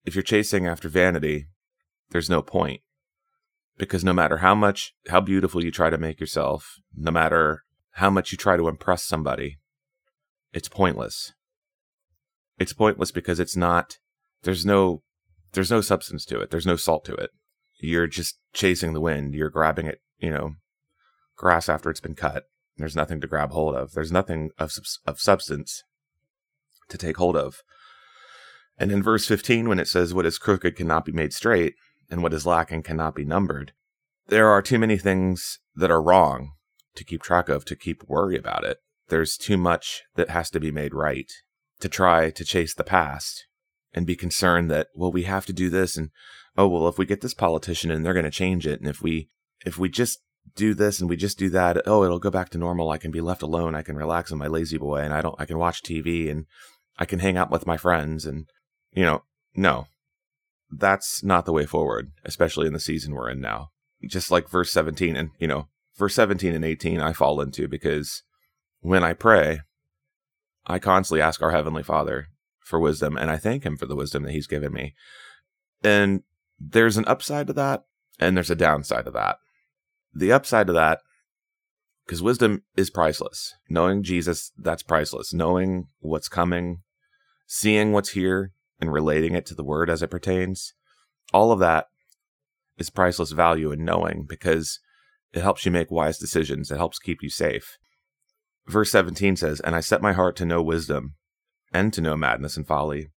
if 0.04 0.16
you're 0.16 0.22
chasing 0.22 0.66
after 0.66 0.88
vanity, 0.88 1.46
there's 2.10 2.30
no 2.30 2.42
point 2.42 2.80
because 3.78 4.04
no 4.04 4.12
matter 4.12 4.38
how 4.38 4.54
much 4.54 4.94
how 5.08 5.20
beautiful 5.20 5.64
you 5.64 5.70
try 5.70 5.90
to 5.90 5.98
make 5.98 6.20
yourself 6.20 6.76
no 6.94 7.10
matter 7.10 7.64
how 7.92 8.10
much 8.10 8.32
you 8.32 8.38
try 8.38 8.56
to 8.56 8.68
impress 8.68 9.04
somebody 9.04 9.58
it's 10.52 10.68
pointless. 10.68 11.32
It's 12.58 12.72
pointless 12.72 13.12
because 13.12 13.40
it's 13.40 13.56
not 13.56 13.98
there's 14.42 14.64
no 14.64 15.02
there's 15.52 15.70
no 15.70 15.80
substance 15.80 16.24
to 16.26 16.40
it. 16.40 16.50
There's 16.50 16.66
no 16.66 16.76
salt 16.76 17.04
to 17.06 17.14
it. 17.14 17.30
You're 17.80 18.06
just 18.06 18.38
chasing 18.52 18.92
the 18.92 19.00
wind. 19.00 19.34
You're 19.34 19.50
grabbing 19.50 19.86
it 19.86 20.00
you 20.18 20.30
know 20.30 20.54
grass 21.36 21.68
after 21.68 21.90
it's 21.90 22.00
been 22.00 22.14
cut. 22.14 22.44
There's 22.76 22.96
nothing 22.96 23.20
to 23.20 23.26
grab 23.26 23.50
hold 23.50 23.74
of. 23.74 23.92
There's 23.92 24.12
nothing 24.12 24.50
of 24.58 24.72
of 25.06 25.20
substance 25.20 25.82
to 26.88 26.98
take 26.98 27.18
hold 27.18 27.36
of. 27.36 27.62
And 28.78 28.92
in 28.92 29.02
verse 29.02 29.26
15 29.26 29.68
when 29.68 29.80
it 29.80 29.88
says 29.88 30.14
what 30.14 30.26
is 30.26 30.38
crooked 30.38 30.76
cannot 30.76 31.04
be 31.04 31.12
made 31.12 31.32
straight 31.32 31.74
and 32.10 32.22
what 32.22 32.34
is 32.34 32.46
lacking 32.46 32.82
cannot 32.82 33.14
be 33.14 33.24
numbered. 33.24 33.72
There 34.28 34.48
are 34.48 34.62
too 34.62 34.78
many 34.78 34.98
things 34.98 35.58
that 35.74 35.90
are 35.90 36.02
wrong 36.02 36.52
to 36.96 37.04
keep 37.04 37.22
track 37.22 37.48
of, 37.48 37.64
to 37.66 37.76
keep 37.76 38.02
worry 38.06 38.36
about 38.36 38.64
it. 38.64 38.78
There's 39.08 39.36
too 39.36 39.56
much 39.56 40.02
that 40.16 40.30
has 40.30 40.50
to 40.50 40.60
be 40.60 40.70
made 40.70 40.92
right 40.92 41.30
to 41.80 41.88
try 41.88 42.30
to 42.30 42.44
chase 42.44 42.74
the 42.74 42.84
past 42.84 43.46
and 43.94 44.06
be 44.06 44.16
concerned 44.16 44.70
that, 44.70 44.88
well, 44.94 45.12
we 45.12 45.22
have 45.22 45.46
to 45.46 45.52
do 45.52 45.70
this. 45.70 45.96
And, 45.96 46.10
oh, 46.56 46.68
well, 46.68 46.88
if 46.88 46.98
we 46.98 47.06
get 47.06 47.20
this 47.20 47.34
politician 47.34 47.90
and 47.90 48.04
they're 48.04 48.12
going 48.12 48.24
to 48.24 48.30
change 48.30 48.66
it. 48.66 48.80
And 48.80 48.88
if 48.88 49.00
we, 49.00 49.30
if 49.64 49.78
we 49.78 49.88
just 49.88 50.18
do 50.54 50.74
this 50.74 51.00
and 51.00 51.08
we 51.08 51.16
just 51.16 51.38
do 51.38 51.48
that, 51.50 51.80
oh, 51.86 52.04
it'll 52.04 52.18
go 52.18 52.30
back 52.30 52.50
to 52.50 52.58
normal. 52.58 52.90
I 52.90 52.98
can 52.98 53.10
be 53.10 53.20
left 53.20 53.42
alone. 53.42 53.74
I 53.74 53.82
can 53.82 53.96
relax 53.96 54.30
on 54.32 54.38
my 54.38 54.46
lazy 54.46 54.76
boy 54.76 54.98
and 54.98 55.14
I 55.14 55.22
don't, 55.22 55.36
I 55.38 55.46
can 55.46 55.58
watch 55.58 55.82
TV 55.82 56.30
and 56.30 56.46
I 56.98 57.04
can 57.04 57.20
hang 57.20 57.36
out 57.36 57.50
with 57.50 57.66
my 57.66 57.76
friends. 57.76 58.26
And, 58.26 58.46
you 58.92 59.04
know, 59.04 59.22
no, 59.54 59.86
that's 60.70 61.22
not 61.22 61.44
the 61.46 61.52
way 61.52 61.66
forward, 61.66 62.12
especially 62.24 62.66
in 62.66 62.72
the 62.72 62.80
season 62.80 63.14
we're 63.14 63.30
in 63.30 63.40
now. 63.40 63.70
Just 64.06 64.30
like 64.30 64.48
verse 64.48 64.70
17 64.72 65.16
and, 65.16 65.30
you 65.38 65.48
know, 65.48 65.68
verse 65.96 66.14
17 66.14 66.54
and 66.54 66.64
18, 66.64 67.00
I 67.00 67.12
fall 67.12 67.40
into 67.40 67.66
because 67.68 68.22
when 68.80 69.02
I 69.02 69.12
pray, 69.12 69.60
I 70.66 70.78
constantly 70.78 71.22
ask 71.22 71.42
our 71.42 71.50
Heavenly 71.50 71.82
Father 71.82 72.28
for 72.60 72.78
wisdom 72.78 73.16
and 73.16 73.30
I 73.30 73.36
thank 73.38 73.64
Him 73.64 73.76
for 73.76 73.86
the 73.86 73.96
wisdom 73.96 74.22
that 74.24 74.32
He's 74.32 74.46
given 74.46 74.72
me. 74.72 74.94
And 75.82 76.22
there's 76.60 76.96
an 76.96 77.06
upside 77.06 77.46
to 77.48 77.52
that 77.54 77.84
and 78.20 78.36
there's 78.36 78.50
a 78.50 78.56
downside 78.56 79.06
to 79.06 79.10
that. 79.12 79.38
The 80.14 80.32
upside 80.32 80.66
to 80.68 80.72
that, 80.74 81.00
because 82.04 82.22
wisdom 82.22 82.62
is 82.76 82.90
priceless. 82.90 83.54
Knowing 83.68 84.02
Jesus, 84.02 84.52
that's 84.58 84.82
priceless. 84.82 85.32
Knowing 85.32 85.88
what's 86.00 86.28
coming, 86.28 86.82
seeing 87.46 87.92
what's 87.92 88.10
here, 88.10 88.52
and 88.80 88.92
relating 88.92 89.34
it 89.34 89.46
to 89.46 89.54
the 89.54 89.64
word 89.64 89.90
as 89.90 90.02
it 90.02 90.10
pertains, 90.10 90.74
all 91.32 91.52
of 91.52 91.58
that 91.58 91.86
is 92.76 92.90
priceless 92.90 93.32
value 93.32 93.72
in 93.72 93.84
knowing 93.84 94.24
because 94.28 94.80
it 95.32 95.42
helps 95.42 95.66
you 95.66 95.72
make 95.72 95.90
wise 95.90 96.18
decisions. 96.18 96.70
It 96.70 96.76
helps 96.76 96.98
keep 96.98 97.22
you 97.22 97.30
safe. 97.30 97.76
Verse 98.66 98.90
17 98.90 99.36
says, 99.36 99.60
And 99.60 99.74
I 99.74 99.80
set 99.80 100.02
my 100.02 100.12
heart 100.12 100.36
to 100.36 100.44
know 100.44 100.62
wisdom 100.62 101.14
and 101.72 101.92
to 101.92 102.00
know 102.00 102.16
madness 102.16 102.56
and 102.56 102.66
folly. 102.66 103.08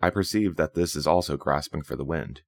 I 0.00 0.10
perceive 0.10 0.56
that 0.56 0.74
this 0.74 0.96
is 0.96 1.06
also 1.06 1.36
grasping 1.36 1.82
for 1.82 1.96
the 1.96 2.04
wind. 2.04 2.42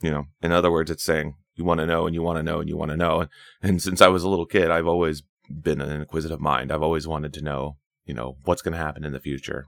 You 0.00 0.10
know, 0.10 0.24
in 0.42 0.52
other 0.52 0.70
words, 0.70 0.90
it's 0.90 1.04
saying, 1.04 1.34
you 1.54 1.64
want 1.64 1.80
to 1.80 1.86
know 1.86 2.06
and 2.06 2.14
you 2.14 2.22
want 2.22 2.38
to 2.38 2.42
know 2.42 2.60
and 2.60 2.68
you 2.68 2.76
want 2.76 2.90
to 2.90 2.96
know. 2.96 3.26
And 3.62 3.82
since 3.82 4.00
I 4.00 4.08
was 4.08 4.22
a 4.22 4.28
little 4.28 4.46
kid, 4.46 4.70
I've 4.70 4.86
always 4.86 5.22
been 5.48 5.80
an 5.80 5.90
inquisitive 5.90 6.40
mind. 6.40 6.70
I've 6.70 6.82
always 6.82 7.06
wanted 7.06 7.32
to 7.34 7.42
know, 7.42 7.76
you 8.04 8.14
know, 8.14 8.36
what's 8.44 8.62
going 8.62 8.72
to 8.72 8.78
happen 8.78 9.04
in 9.04 9.12
the 9.12 9.20
future. 9.20 9.66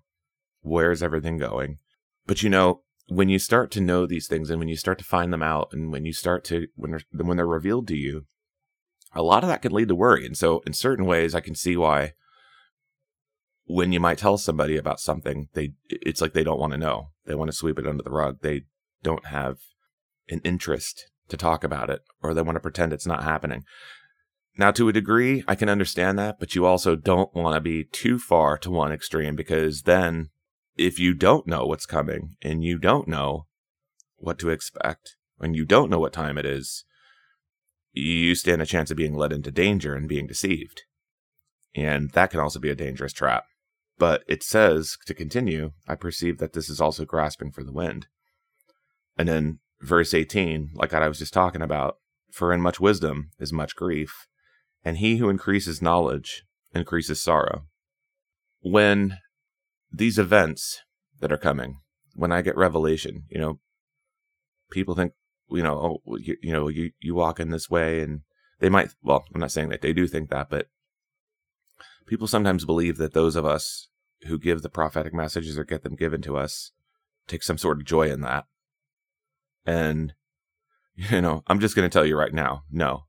Where's 0.61 1.03
everything 1.03 1.39
going? 1.39 1.79
But 2.29 2.43
you 2.43 2.51
know, 2.51 2.83
when 3.09 3.31
you 3.31 3.39
start 3.39 3.71
to 3.73 3.81
know 3.81 4.07
these 4.07 4.29
things 4.29 4.51
and 4.51 4.61
when 4.61 4.69
you 4.69 4.77
start 4.77 4.99
to 4.99 5.05
find 5.05 5.33
them 5.33 5.43
out 5.43 5.71
and 5.73 5.91
when 5.91 6.05
you 6.05 6.13
start 6.13 6.45
to 6.45 6.69
when 6.77 6.93
they're 6.93 7.01
when 7.11 7.39
they're 7.39 7.47
revealed 7.47 7.89
to 7.89 7.97
you, 7.97 8.27
a 9.15 9.23
lot 9.23 9.43
of 9.43 9.49
that 9.49 9.63
can 9.63 9.73
lead 9.73 9.89
to 9.89 9.95
worry. 9.97 10.27
And 10.27 10.37
so 10.37 10.61
in 10.67 10.75
certain 10.75 11.07
ways 11.07 11.35
I 11.35 11.41
can 11.41 11.55
see 11.55 11.77
why 11.77 12.13
when 13.65 13.93
you 13.93 13.99
might 13.99 14.19
tell 14.19 14.37
somebody 14.37 14.77
about 14.77 15.01
something, 15.01 15.49
they 15.55 15.73
it's 15.89 16.21
like 16.21 16.35
they 16.35 16.45
don't 16.45 16.61
want 16.61 16.73
to 16.73 16.79
know. 16.79 17.09
They 17.25 17.35
want 17.35 17.51
to 17.51 17.57
sweep 17.57 17.79
it 17.79 17.87
under 17.87 18.03
the 18.03 18.11
rug. 18.11 18.43
They 18.43 18.65
don't 19.03 19.27
have 19.27 19.57
an 20.29 20.43
interest 20.45 21.11
to 21.31 21.39
talk 21.39 21.65
about 21.65 21.89
it 21.89 22.03
or 22.23 22.35
they 22.35 22.43
want 22.43 22.57
to 22.57 22.61
pretend 22.61 22.93
it's 22.93 23.07
not 23.07 23.25
happening. 23.25 23.65
Now, 24.59 24.71
to 24.73 24.89
a 24.89 24.93
degree, 24.93 25.45
I 25.49 25.55
can 25.55 25.69
understand 25.71 26.19
that, 26.19 26.39
but 26.39 26.55
you 26.55 26.67
also 26.67 26.95
don't 26.95 27.33
want 27.33 27.55
to 27.55 27.61
be 27.61 27.85
too 27.85 28.19
far 28.19 28.59
to 28.59 28.71
one 28.71 28.93
extreme 28.93 29.37
because 29.37 29.83
then 29.83 30.31
if 30.79 30.99
you 30.99 31.13
don't 31.13 31.47
know 31.47 31.67
what's 31.67 31.87
coming 31.87 32.37
and 32.41 32.65
you 32.65 32.79
don't 32.79 33.09
know 33.09 33.47
what 34.17 34.39
to 34.39 34.49
expect 34.49 35.17
and 35.41 35.55
you 35.55 35.65
don't 35.65 35.91
know 35.91 35.99
what 35.99 36.13
time 36.13 36.39
it 36.39 36.47
is, 36.47 36.85
you 37.93 38.35
stand 38.35 38.63
a 38.63 38.67
chance 38.67 38.91
of 38.91 38.97
being 38.97 39.15
led 39.15 39.33
into 39.33 39.51
danger 39.51 39.95
and 39.95 40.09
being 40.09 40.27
deceived. 40.27 40.83
And 41.75 42.11
that 42.13 42.31
can 42.31 42.41
also 42.41 42.61
be 42.61 42.71
a 42.71 42.77
dangerous 42.77 43.13
trap. 43.13 43.45
But 43.99 44.23
it 44.29 44.45
says 44.45 44.97
to 45.07 45.15
continue, 45.15 45.73
I 45.89 45.97
perceive 45.97 46.39
that 46.39 46.53
this 46.53 46.71
is 46.71 46.81
also 46.81 47.05
grasping 47.05 47.51
for 47.51 47.65
the 47.65 47.73
wind. 47.73 48.07
And 49.17 49.29
then 49.29 49.59
verse 49.81 50.15
18, 50.15 50.71
like 50.75 50.95
I 50.95 51.09
was 51.09 51.19
just 51.19 51.35
talking 51.35 51.63
about, 51.63 51.97
for 52.31 52.53
in 52.53 52.61
much 52.61 52.79
wisdom 52.79 53.31
is 53.41 53.53
much 53.53 53.75
grief, 53.75 54.29
and 54.85 54.99
he 54.99 55.17
who 55.17 55.29
increases 55.29 55.83
knowledge 55.83 56.45
increases 56.75 57.21
sorrow. 57.21 57.65
When 58.61 59.19
these 59.93 60.19
events 60.19 60.83
that 61.21 61.33
are 61.33 61.39
coming, 61.39 61.81
when 62.15 62.33
I 62.33 62.43
get 62.43 62.57
revelation, 62.57 63.25
you 63.31 63.39
know, 63.39 63.61
people 64.71 64.95
think, 64.95 65.13
you 65.51 65.63
know, 65.63 66.01
oh, 66.07 66.17
you, 66.17 66.37
you 66.43 66.53
know, 66.53 66.69
you, 66.69 66.93
you 67.01 67.15
walk 67.15 67.41
in 67.41 67.51
this 67.51 67.71
way 67.71 68.01
and 68.01 68.23
they 68.61 68.69
might, 68.69 68.91
well, 69.03 69.25
I'm 69.35 69.41
not 69.41 69.53
saying 69.53 69.69
that 69.71 69.83
they 69.83 69.93
do 69.93 70.07
think 70.07 70.31
that, 70.31 70.51
but 70.51 70.67
people 72.07 72.27
sometimes 72.27 72.65
believe 72.65 72.97
that 72.99 73.15
those 73.15 73.37
of 73.37 73.45
us 73.45 73.89
who 74.27 74.39
give 74.39 74.63
the 74.63 74.69
prophetic 74.69 75.15
messages 75.15 75.59
or 75.59 75.65
get 75.65 75.83
them 75.83 75.95
given 75.95 76.21
to 76.23 76.37
us 76.37 76.73
take 77.29 77.43
some 77.43 77.59
sort 77.59 77.79
of 77.79 77.87
joy 77.87 78.11
in 78.11 78.21
that. 78.23 78.47
And, 79.65 80.15
you 80.97 81.21
know, 81.21 81.45
I'm 81.47 81.61
just 81.61 81.77
going 81.77 81.89
to 81.89 81.93
tell 81.93 82.07
you 82.07 82.17
right 82.17 82.35
now, 82.35 82.65
no, 82.71 83.05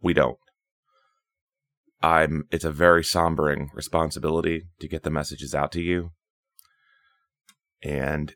we 0.00 0.12
don't. 0.12 0.38
I'm, 2.02 2.44
it's 2.50 2.64
a 2.64 2.72
very 2.72 3.02
sombering 3.02 3.68
responsibility 3.74 4.68
to 4.80 4.88
get 4.88 5.02
the 5.02 5.10
messages 5.10 5.54
out 5.54 5.72
to 5.72 5.82
you. 5.82 6.12
And 7.82 8.34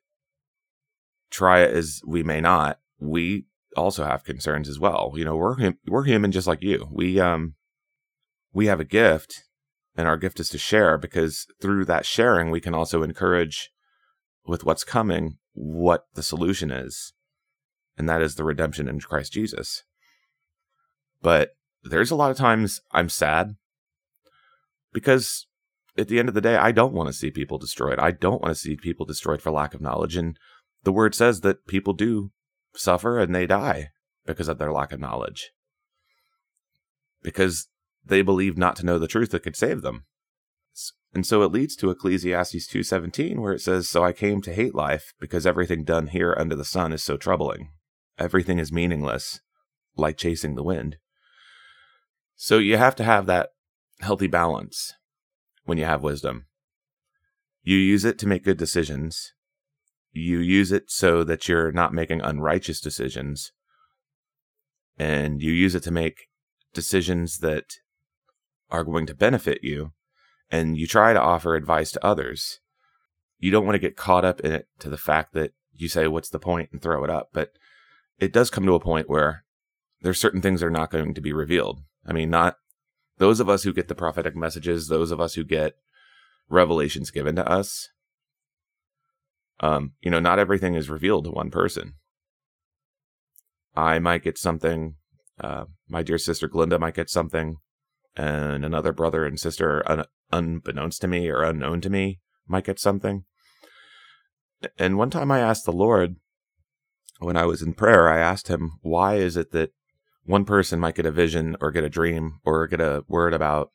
try 1.31 1.61
it 1.61 1.74
as 1.74 2.00
we 2.07 2.22
may 2.22 2.40
not, 2.40 2.79
we 2.98 3.46
also 3.77 4.05
have 4.05 4.24
concerns 4.24 4.68
as 4.68 4.79
well. 4.79 5.12
You 5.16 5.24
know, 5.24 5.37
we're, 5.37 5.74
we're 5.87 6.05
human 6.05 6.33
just 6.33 6.46
like 6.46 6.62
you. 6.62 6.88
We, 6.90 7.20
um, 7.20 7.55
we 8.53 8.66
have 8.66 8.81
a 8.81 8.85
gift 8.85 9.44
and 9.96 10.09
our 10.09 10.16
gift 10.16 10.40
is 10.40 10.48
to 10.50 10.59
share 10.59 10.98
because 10.98 11.46
through 11.61 11.85
that 11.87 12.07
sharing, 12.07 12.50
we 12.50 12.61
can 12.61 12.74
also 12.74 13.03
encourage 13.03 13.70
with 14.46 14.64
what's 14.64 14.85
coming 14.85 15.38
what 15.53 16.07
the 16.14 16.22
solution 16.22 16.70
is. 16.70 17.12
And 17.96 18.09
that 18.09 18.22
is 18.22 18.35
the 18.35 18.44
redemption 18.44 18.88
in 18.88 19.00
Christ 19.00 19.33
Jesus. 19.33 19.85
But 21.22 21.50
there's 21.85 22.11
a 22.11 22.16
lot 22.16 22.31
of 22.31 22.37
times 22.37 22.81
I'm 22.90 23.09
sad 23.09 23.57
because 24.92 25.47
at 25.97 26.09
the 26.09 26.18
end 26.18 26.29
of 26.29 26.35
the 26.35 26.40
day, 26.40 26.57
I 26.57 26.73
don't 26.73 26.94
want 26.94 27.09
to 27.09 27.12
see 27.12 27.31
people 27.31 27.59
destroyed. 27.59 27.99
I 27.99 28.11
don't 28.11 28.42
want 28.42 28.55
to 28.55 28.61
see 28.61 28.77
people 28.77 29.07
destroyed 29.07 29.40
for 29.40 29.51
lack 29.51 29.75
of 29.75 29.81
knowledge. 29.81 30.16
And 30.16 30.38
the 30.83 30.92
word 30.92 31.14
says 31.14 31.42
that 31.42 31.66
people 31.66 31.92
do 31.92 32.33
suffer 32.75 33.18
and 33.18 33.35
they 33.35 33.47
die 33.47 33.90
because 34.27 34.49
of 34.49 34.59
their 34.59 34.73
lack 34.73 34.92
of 34.92 35.01
knowledge. 35.01 35.53
Because 37.23 37.68
they 38.05 38.23
believe 38.23 38.59
not 38.59 38.77
to 38.77 38.87
know 38.87 38.99
the 38.99 39.09
truth 39.09 39.31
that 39.31 39.42
could 39.42 39.57
save 39.57 39.83
them. 39.83 40.05
And 41.14 41.25
so 41.25 41.42
it 41.42 41.53
leads 41.53 41.77
to 41.77 41.90
Ecclesiastes 41.90 42.66
2:17 42.66 43.40
where 43.40 43.53
it 43.53 43.61
says, 43.61 43.88
"So 43.88 44.05
I 44.05 44.12
came 44.12 44.42
to 44.42 44.53
hate 44.53 44.75
life 44.75 45.14
because 45.20 45.47
everything 45.47 45.85
done 45.85 46.09
here 46.09 46.35
under 46.37 46.57
the 46.57 46.64
sun 46.64 46.92
is 46.92 47.05
so 47.05 47.16
troubling. 47.16 47.70
Everything 48.18 48.59
is 48.59 48.73
meaningless, 48.73 49.40
like 49.97 50.16
chasing 50.16 50.57
the 50.57 50.64
wind." 50.64 50.97
So 52.37 52.59
you 52.59 52.77
have 52.77 52.97
to 52.97 53.05
have 53.05 53.27
that 53.27 53.51
healthy 54.01 54.27
balance 54.27 54.94
when 55.64 55.79
you 55.79 55.85
have 55.85 56.03
wisdom. 56.03 56.47
You 57.62 57.77
use 57.77 58.05
it 58.05 58.18
to 58.18 58.27
make 58.27 58.44
good 58.44 58.59
decisions. 58.59 59.33
You 60.12 60.38
use 60.38 60.70
it 60.70 60.85
so 60.90 61.25
that 61.25 61.49
you're 61.49 61.73
not 61.73 61.94
making 61.94 62.20
unrighteous 62.20 62.81
decisions. 62.81 63.53
And 64.99 65.42
you 65.42 65.53
use 65.53 65.75
it 65.75 65.83
to 65.85 65.90
make 65.90 66.29
decisions 66.73 67.38
that 67.38 67.64
are 68.70 68.85
going 68.85 69.07
to 69.07 69.14
benefit 69.14 69.61
you 69.62 69.92
and 70.51 70.77
you 70.77 70.87
try 70.87 71.12
to 71.12 71.20
offer 71.20 71.55
advice 71.55 71.92
to 71.92 72.05
others. 72.05 72.61
You 73.38 73.51
don't 73.51 73.64
want 73.64 73.75
to 73.75 73.81
get 73.81 73.97
caught 73.97 74.25
up 74.25 74.40
in 74.40 74.53
it 74.53 74.68
to 74.81 74.90
the 74.90 74.97
fact 74.97 75.33
that 75.35 75.53
you 75.73 75.88
say, 75.88 76.07
what's 76.07 76.29
the 76.29 76.38
point? 76.38 76.70
and 76.73 76.81
throw 76.81 77.03
it 77.05 77.11
up. 77.11 77.31
But 77.33 77.53
it 78.18 78.33
does 78.33 78.51
come 78.51 78.66
to 78.66 78.75
a 78.75 78.81
point 78.81 79.09
where 79.09 79.44
there's 80.03 80.20
certain 80.20 80.40
things 80.42 80.61
that 80.61 80.66
are 80.66 80.70
not 80.70 80.90
going 80.90 81.14
to 81.14 81.20
be 81.20 81.33
revealed. 81.33 81.81
I 82.07 82.12
mean, 82.12 82.31
not 82.31 82.57
those 83.19 83.40
of 83.40 83.49
us 83.49 83.62
who 83.62 83.73
get 83.73 83.88
the 83.88 83.95
prophetic 83.95 84.37
messages, 84.37 84.88
those 84.88 85.11
of 85.11 85.21
us 85.21 85.35
who 85.35 85.45
get 85.45 85.75
revelations 86.49 87.11
given 87.11 87.37
to 87.37 87.49
us. 87.49 87.88
Um, 89.61 89.93
you 90.01 90.11
know, 90.11 90.21
not 90.21 90.38
everything 90.38 90.75
is 90.75 90.90
revealed 90.90 91.25
to 91.25 91.31
one 91.31 91.51
person. 91.51 91.95
I 93.75 93.99
might 93.99 94.23
get 94.23 94.38
something. 94.38 94.97
Uh, 95.40 95.64
my 95.88 96.03
dear 96.03 96.19
sister 96.19 96.49
Glinda 96.49 96.79
might 96.79 96.95
get 96.95 97.11
something 97.11 97.57
and 98.17 98.64
another 98.64 98.93
brother 98.93 99.25
and 99.25 99.38
sister, 99.38 99.83
un- 99.90 100.05
unbeknownst 100.33 101.01
to 101.01 101.09
me 101.09 101.29
or 101.29 101.43
unknown 101.43 101.81
to 101.81 101.90
me, 101.90 102.21
might 102.47 102.64
get 102.64 102.79
something. 102.79 103.25
And 104.79 104.97
one 104.97 105.11
time 105.11 105.31
I 105.31 105.40
asked 105.40 105.64
the 105.64 105.73
Lord, 105.73 106.17
when 107.19 107.37
I 107.37 107.47
was 107.47 107.62
in 107.62 107.75
prayer, 107.75 108.09
I 108.09 108.19
asked 108.19 108.49
him, 108.49 108.79
why 108.83 109.17
is 109.17 109.37
it 109.37 109.51
that 109.53 109.73
one 110.25 110.45
person 110.45 110.81
might 110.81 110.95
get 110.95 111.07
a 111.07 111.13
vision 111.13 111.57
or 111.61 111.71
get 111.71 111.85
a 111.85 111.89
dream 111.89 112.41
or 112.45 112.67
get 112.67 112.81
a 112.81 113.05
word 113.09 113.35
about 113.35 113.71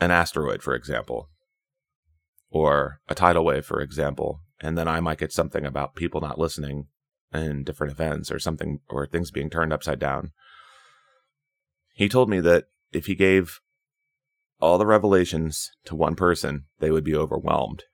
an 0.00 0.10
asteroid, 0.10 0.62
for 0.62 0.74
example, 0.74 1.28
or 2.50 3.00
a 3.08 3.14
tidal 3.14 3.44
wave, 3.44 3.64
for 3.64 3.80
example, 3.80 4.40
and 4.60 4.76
then 4.76 4.88
I 4.88 5.00
might 5.00 5.18
get 5.18 5.32
something 5.32 5.64
about 5.64 5.94
people 5.94 6.20
not 6.20 6.38
listening 6.38 6.86
in 7.32 7.64
different 7.64 7.92
events 7.92 8.30
or 8.30 8.38
something, 8.38 8.80
or 8.88 9.06
things 9.06 9.30
being 9.30 9.48
turned 9.48 9.72
upside 9.72 9.98
down. 9.98 10.32
He 11.94 12.08
told 12.08 12.28
me 12.28 12.40
that 12.40 12.64
if 12.92 13.06
he 13.06 13.14
gave 13.14 13.60
all 14.60 14.78
the 14.78 14.86
revelations 14.86 15.70
to 15.84 15.96
one 15.96 16.14
person, 16.14 16.66
they 16.78 16.90
would 16.90 17.04
be 17.04 17.14
overwhelmed 17.14 17.84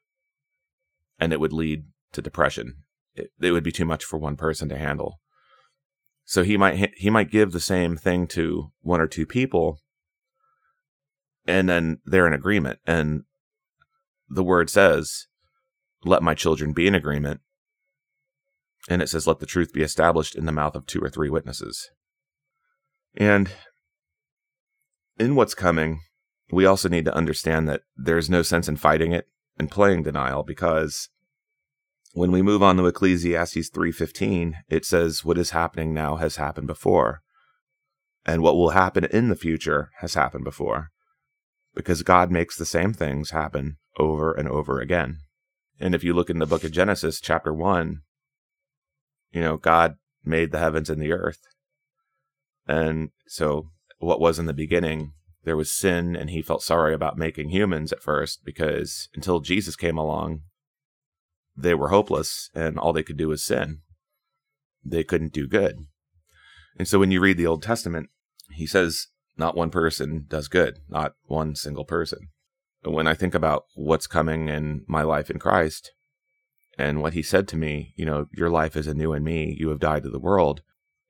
and 1.18 1.32
it 1.32 1.40
would 1.40 1.52
lead 1.52 1.84
to 2.12 2.22
depression. 2.22 2.84
It, 3.14 3.30
it, 3.40 3.52
would 3.52 3.64
be 3.64 3.72
too 3.72 3.84
much 3.84 4.04
for 4.04 4.18
one 4.18 4.36
person 4.36 4.68
to 4.68 4.78
handle. 4.78 5.20
So 6.28 6.44
he 6.44 6.58
might 6.58 6.92
he 6.94 7.08
might 7.08 7.30
give 7.30 7.52
the 7.52 7.58
same 7.58 7.96
thing 7.96 8.26
to 8.28 8.70
one 8.82 9.00
or 9.00 9.06
two 9.06 9.24
people 9.24 9.78
and 11.46 11.66
then 11.70 12.00
they're 12.04 12.26
in 12.26 12.34
agreement 12.34 12.80
and 12.86 13.22
the 14.28 14.44
word 14.44 14.68
says 14.68 15.26
let 16.04 16.22
my 16.22 16.34
children 16.34 16.74
be 16.74 16.86
in 16.86 16.94
agreement 16.94 17.40
and 18.90 19.00
it 19.00 19.08
says 19.08 19.26
let 19.26 19.38
the 19.38 19.46
truth 19.46 19.72
be 19.72 19.82
established 19.82 20.34
in 20.34 20.44
the 20.44 20.52
mouth 20.52 20.76
of 20.76 20.84
two 20.84 21.00
or 21.00 21.08
three 21.08 21.30
witnesses. 21.30 21.88
And 23.16 23.50
in 25.18 25.34
what's 25.34 25.54
coming, 25.54 26.02
we 26.52 26.66
also 26.66 26.90
need 26.90 27.06
to 27.06 27.16
understand 27.16 27.70
that 27.70 27.84
there's 27.96 28.28
no 28.28 28.42
sense 28.42 28.68
in 28.68 28.76
fighting 28.76 29.12
it 29.12 29.28
and 29.58 29.70
playing 29.70 30.02
denial 30.02 30.42
because 30.42 31.08
when 32.18 32.32
we 32.32 32.42
move 32.42 32.64
on 32.64 32.76
to 32.76 32.86
Ecclesiastes 32.86 33.70
3:15, 33.70 34.56
it 34.68 34.84
says 34.84 35.24
what 35.24 35.38
is 35.38 35.50
happening 35.50 35.94
now 35.94 36.16
has 36.16 36.34
happened 36.34 36.66
before, 36.66 37.22
and 38.26 38.42
what 38.42 38.56
will 38.56 38.70
happen 38.70 39.04
in 39.04 39.28
the 39.28 39.36
future 39.36 39.90
has 40.00 40.14
happened 40.14 40.42
before. 40.42 40.90
Because 41.76 42.02
God 42.02 42.32
makes 42.32 42.56
the 42.56 42.66
same 42.66 42.92
things 42.92 43.30
happen 43.30 43.76
over 43.98 44.32
and 44.32 44.48
over 44.48 44.80
again. 44.80 45.18
And 45.78 45.94
if 45.94 46.02
you 46.02 46.12
look 46.12 46.28
in 46.28 46.40
the 46.40 46.46
book 46.46 46.64
of 46.64 46.72
Genesis 46.72 47.20
chapter 47.20 47.54
1, 47.54 48.02
you 49.30 49.40
know, 49.40 49.56
God 49.56 49.94
made 50.24 50.50
the 50.50 50.58
heavens 50.58 50.90
and 50.90 51.00
the 51.00 51.12
earth. 51.12 51.46
And 52.66 53.10
so 53.28 53.70
what 53.98 54.20
was 54.20 54.40
in 54.40 54.46
the 54.46 54.52
beginning, 54.52 55.12
there 55.44 55.56
was 55.56 55.70
sin, 55.70 56.16
and 56.16 56.30
he 56.30 56.42
felt 56.42 56.64
sorry 56.64 56.94
about 56.94 57.16
making 57.16 57.50
humans 57.50 57.92
at 57.92 58.02
first 58.02 58.44
because 58.44 59.08
until 59.14 59.38
Jesus 59.38 59.76
came 59.76 59.96
along, 59.96 60.42
they 61.58 61.74
were 61.74 61.88
hopeless 61.88 62.50
and 62.54 62.78
all 62.78 62.92
they 62.92 63.02
could 63.02 63.16
do 63.16 63.28
was 63.28 63.42
sin. 63.42 63.80
They 64.84 65.04
couldn't 65.04 65.32
do 65.32 65.46
good. 65.46 65.86
And 66.78 66.86
so 66.86 66.98
when 66.98 67.10
you 67.10 67.20
read 67.20 67.36
the 67.36 67.46
Old 67.46 67.62
Testament, 67.62 68.08
he 68.52 68.66
says, 68.66 69.08
not 69.36 69.56
one 69.56 69.70
person 69.70 70.26
does 70.28 70.48
good, 70.48 70.78
not 70.88 71.14
one 71.24 71.54
single 71.54 71.84
person. 71.84 72.28
When 72.84 73.06
I 73.06 73.14
think 73.14 73.34
about 73.34 73.64
what's 73.74 74.06
coming 74.06 74.48
in 74.48 74.84
my 74.86 75.02
life 75.02 75.30
in 75.30 75.38
Christ 75.38 75.92
and 76.78 77.02
what 77.02 77.14
he 77.14 77.22
said 77.22 77.48
to 77.48 77.56
me, 77.56 77.92
you 77.96 78.06
know, 78.06 78.26
your 78.32 78.50
life 78.50 78.76
is 78.76 78.86
anew 78.86 79.12
in 79.12 79.24
me, 79.24 79.56
you 79.58 79.68
have 79.70 79.80
died 79.80 80.04
to 80.04 80.10
the 80.10 80.18
world. 80.18 80.62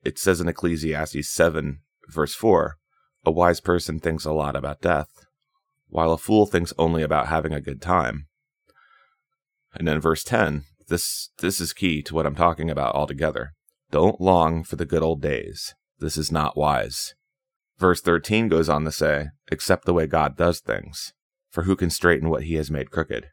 It 0.03 0.17
says 0.17 0.41
in 0.41 0.47
Ecclesiastes 0.47 1.27
7, 1.29 1.81
verse 2.07 2.33
4, 2.33 2.77
a 3.25 3.31
wise 3.31 3.59
person 3.59 3.99
thinks 3.99 4.25
a 4.25 4.31
lot 4.31 4.55
about 4.55 4.81
death, 4.81 5.09
while 5.87 6.11
a 6.11 6.17
fool 6.17 6.45
thinks 6.45 6.73
only 6.77 7.03
about 7.03 7.27
having 7.27 7.53
a 7.53 7.61
good 7.61 7.81
time. 7.81 8.27
And 9.73 9.87
then 9.87 10.01
verse 10.01 10.23
10, 10.23 10.63
this, 10.87 11.29
this 11.39 11.61
is 11.61 11.73
key 11.73 12.01
to 12.03 12.15
what 12.15 12.25
I'm 12.25 12.35
talking 12.35 12.69
about 12.69 12.95
altogether. 12.95 13.53
Don't 13.91 14.21
long 14.21 14.63
for 14.63 14.75
the 14.75 14.85
good 14.85 15.03
old 15.03 15.21
days. 15.21 15.75
This 15.99 16.17
is 16.17 16.31
not 16.31 16.57
wise. 16.57 17.13
Verse 17.77 18.01
13 18.01 18.49
goes 18.49 18.69
on 18.69 18.83
to 18.85 18.91
say, 18.91 19.27
accept 19.51 19.85
the 19.85 19.93
way 19.93 20.05
God 20.05 20.35
does 20.35 20.59
things, 20.59 21.13
for 21.49 21.63
who 21.63 21.75
can 21.75 21.89
straighten 21.89 22.29
what 22.29 22.43
he 22.43 22.55
has 22.55 22.69
made 22.69 22.91
crooked? 22.91 23.27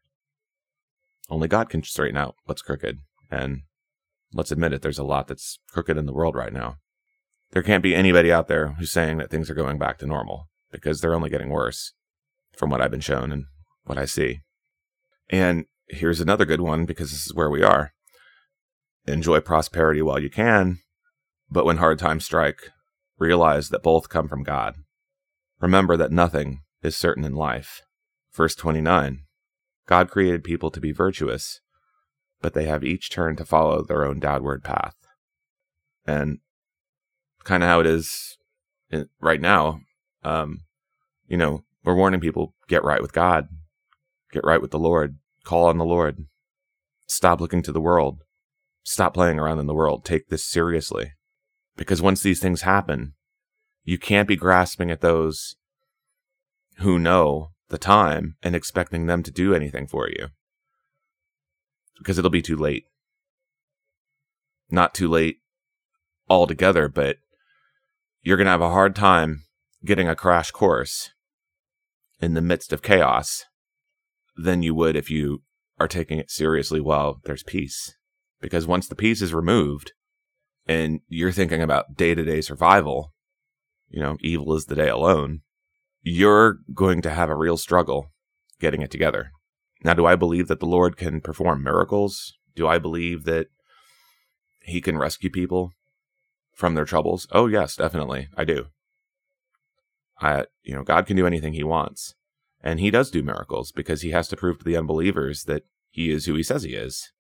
Only 1.29 1.49
God 1.49 1.69
can 1.69 1.83
straighten 1.83 2.17
out 2.17 2.37
what's 2.45 2.63
crooked. 2.63 2.99
And 3.31 3.63
let's 4.33 4.53
admit 4.53 4.73
it, 4.73 4.83
there's 4.83 4.99
a 4.99 5.05
lot 5.05 5.27
that's 5.27 5.59
crooked 5.71 5.97
in 5.97 6.07
the 6.07 6.13
world 6.13 6.37
right 6.37 6.53
now 6.53 6.77
there 7.53 7.63
can't 7.63 7.83
be 7.83 7.95
anybody 7.95 8.33
out 8.33 8.49
there 8.49 8.73
who's 8.73 8.93
saying 8.93 9.19
that 9.19 9.31
things 9.31 9.51
are 9.51 9.55
going 9.55 9.79
back 9.79 9.99
to 9.99 10.07
normal 10.07 10.49
because 10.71 11.01
they're 11.01 11.15
only 11.15 11.31
getting 11.31 11.51
worse 11.51 11.93
from 12.57 12.71
what 12.71 12.81
I've 12.81 12.91
been 12.91 13.01
shown 13.01 13.33
and 13.33 13.45
what 13.85 13.99
I 13.99 14.05
see. 14.05 14.41
And 15.31 15.65
here's 15.89 16.21
another 16.21 16.45
good 16.45 16.61
one 16.61 16.85
because 16.85 17.11
this 17.11 17.27
is 17.27 17.35
where 17.35 17.51
we 17.51 17.63
are. 17.63 17.93
Enjoy 19.07 19.41
prosperity 19.41 20.03
while 20.03 20.19
you 20.19 20.31
can, 20.31 20.81
but 21.51 21.65
when 21.65 21.77
hard 21.77 21.99
times 21.99 22.25
strike, 22.25 22.71
realize 23.19 23.69
that 23.69 23.83
both 23.83 24.09
come 24.09 24.29
from 24.29 24.43
God. 24.43 24.77
Remember 25.61 25.97
that 25.97 26.13
nothing 26.13 26.63
is 26.83 26.97
certain 26.97 27.25
in 27.25 27.35
life. 27.35 27.83
Verse 28.33 28.55
29 28.55 29.21
God 29.87 30.11
created 30.11 30.43
people 30.43 30.71
to 30.73 30.81
be 30.81 30.91
virtuous, 30.91 31.61
but 32.43 32.55
they 32.55 32.65
have 32.65 32.83
each 32.83 33.09
turned 33.09 33.39
to 33.39 33.45
follow 33.45 33.83
their 33.83 34.05
own 34.05 34.19
downward 34.19 34.65
path. 34.65 34.97
And 36.05 36.41
kind 37.45 37.63
of 37.63 37.69
how 37.69 37.81
it 37.81 37.87
is 37.87 38.37
right 39.21 39.41
now, 39.41 39.81
um, 40.25 40.63
you 41.29 41.37
know, 41.37 41.63
we're 41.85 41.95
warning 41.95 42.21
people 42.21 42.55
get 42.69 42.83
right 42.83 43.01
with 43.01 43.13
God, 43.13 43.49
get 44.33 44.45
right 44.45 44.61
with 44.61 44.73
the 44.73 44.79
Lord, 44.79 45.19
call 45.47 45.67
on 45.67 45.79
the 45.79 45.85
Lord, 45.85 46.27
stop 47.07 47.41
looking 47.41 47.63
to 47.63 47.73
the 47.73 47.81
world, 47.81 48.25
stop 48.83 49.15
playing 49.15 49.39
around 49.39 49.61
in 49.61 49.67
the 49.67 49.75
world, 49.75 50.05
take 50.05 50.29
this 50.29 50.45
seriously. 50.45 51.13
Because 51.77 52.03
once 52.03 52.23
these 52.23 52.41
things 52.41 52.63
happen, 52.63 53.15
you 53.85 53.97
can't 53.97 54.29
be 54.29 54.37
grasping 54.37 54.91
at 54.91 55.01
those 55.01 55.57
who 56.79 56.99
know 56.99 57.51
the 57.69 57.79
time 57.79 58.37
and 58.43 58.55
expecting 58.55 59.07
them 59.07 59.23
to 59.23 59.31
do 59.31 59.55
anything 59.55 59.87
for 59.87 60.09
you. 60.09 60.29
Because 61.97 62.19
it'll 62.19 62.31
be 62.31 62.43
too 62.43 62.57
late. 62.57 62.85
Not 64.69 64.95
too 64.95 65.09
late 65.09 65.39
altogether, 66.29 66.89
but 66.89 67.19
you're 68.23 68.37
going 68.37 68.47
to 68.47 68.51
have 68.51 68.61
a 68.61 68.71
hard 68.71 68.97
time 68.97 69.45
getting 69.85 70.09
a 70.09 70.17
crash 70.17 70.51
course 70.51 71.11
in 72.21 72.35
the 72.35 72.43
midst 72.43 72.73
of 72.73 72.83
chaos 72.83 73.45
than 74.37 74.63
you 74.63 74.75
would 74.75 74.97
if 74.97 75.11
you 75.11 75.43
are 75.79 75.89
taking 75.89 76.19
it 76.19 76.31
seriously 76.31 76.81
while 76.81 77.21
there's 77.25 77.43
peace. 77.43 77.97
Because 78.41 78.67
once 78.67 78.87
the 78.87 78.95
peace 78.95 79.23
is 79.23 79.35
removed 79.35 79.93
and 80.67 81.01
you're 81.09 81.33
thinking 81.33 81.63
about 81.63 81.97
day 81.97 82.15
to 82.15 82.25
day 82.25 82.41
survival, 82.41 83.13
you 83.89 84.01
know, 84.01 84.17
evil 84.21 84.55
is 84.55 84.67
the 84.67 84.75
day 84.75 84.89
alone, 84.89 85.41
you're 86.03 86.59
going 86.75 87.03
to 87.03 87.11
have 87.11 87.31
a 87.31 87.37
real 87.37 87.57
struggle 87.57 88.13
getting 88.61 88.83
it 88.83 88.91
together. 88.91 89.31
Now, 89.83 89.95
do 89.95 90.07
I 90.07 90.17
believe 90.17 90.49
that 90.49 90.61
the 90.61 90.67
Lord 90.67 90.97
can 90.97 91.21
perform 91.21 91.63
miracles? 91.63 92.35
Do 92.55 92.67
I 92.67 92.79
believe 92.79 93.25
that 93.25 93.49
he 94.63 94.81
can 94.81 94.99
rescue 94.99 95.31
people 95.31 95.73
from 96.53 96.75
their 96.75 96.85
troubles? 96.85 97.27
Oh, 97.33 97.47
yes, 97.47 97.77
definitely. 97.77 98.29
I 98.37 98.45
do. 98.45 98.67
I, 100.21 100.47
you 100.63 100.75
know, 100.75 100.83
God 100.83 101.07
can 101.07 101.17
do 101.17 101.27
anything 101.27 101.53
he 101.53 101.65
wants. 101.65 102.15
And 102.67 102.81
he 102.81 102.91
does 102.91 103.13
do 103.13 103.23
miracles 103.23 103.71
because 103.71 104.03
he 104.03 104.11
has 104.11 104.27
to 104.27 104.37
prove 104.37 104.59
to 104.59 104.65
the 104.65 104.77
unbelievers 104.77 105.45
that 105.45 105.63
he 105.89 106.11
is 106.11 106.27
who 106.27 106.35
he 106.35 106.43
says 106.43 106.65
he 106.65 106.75
is. 106.75 107.13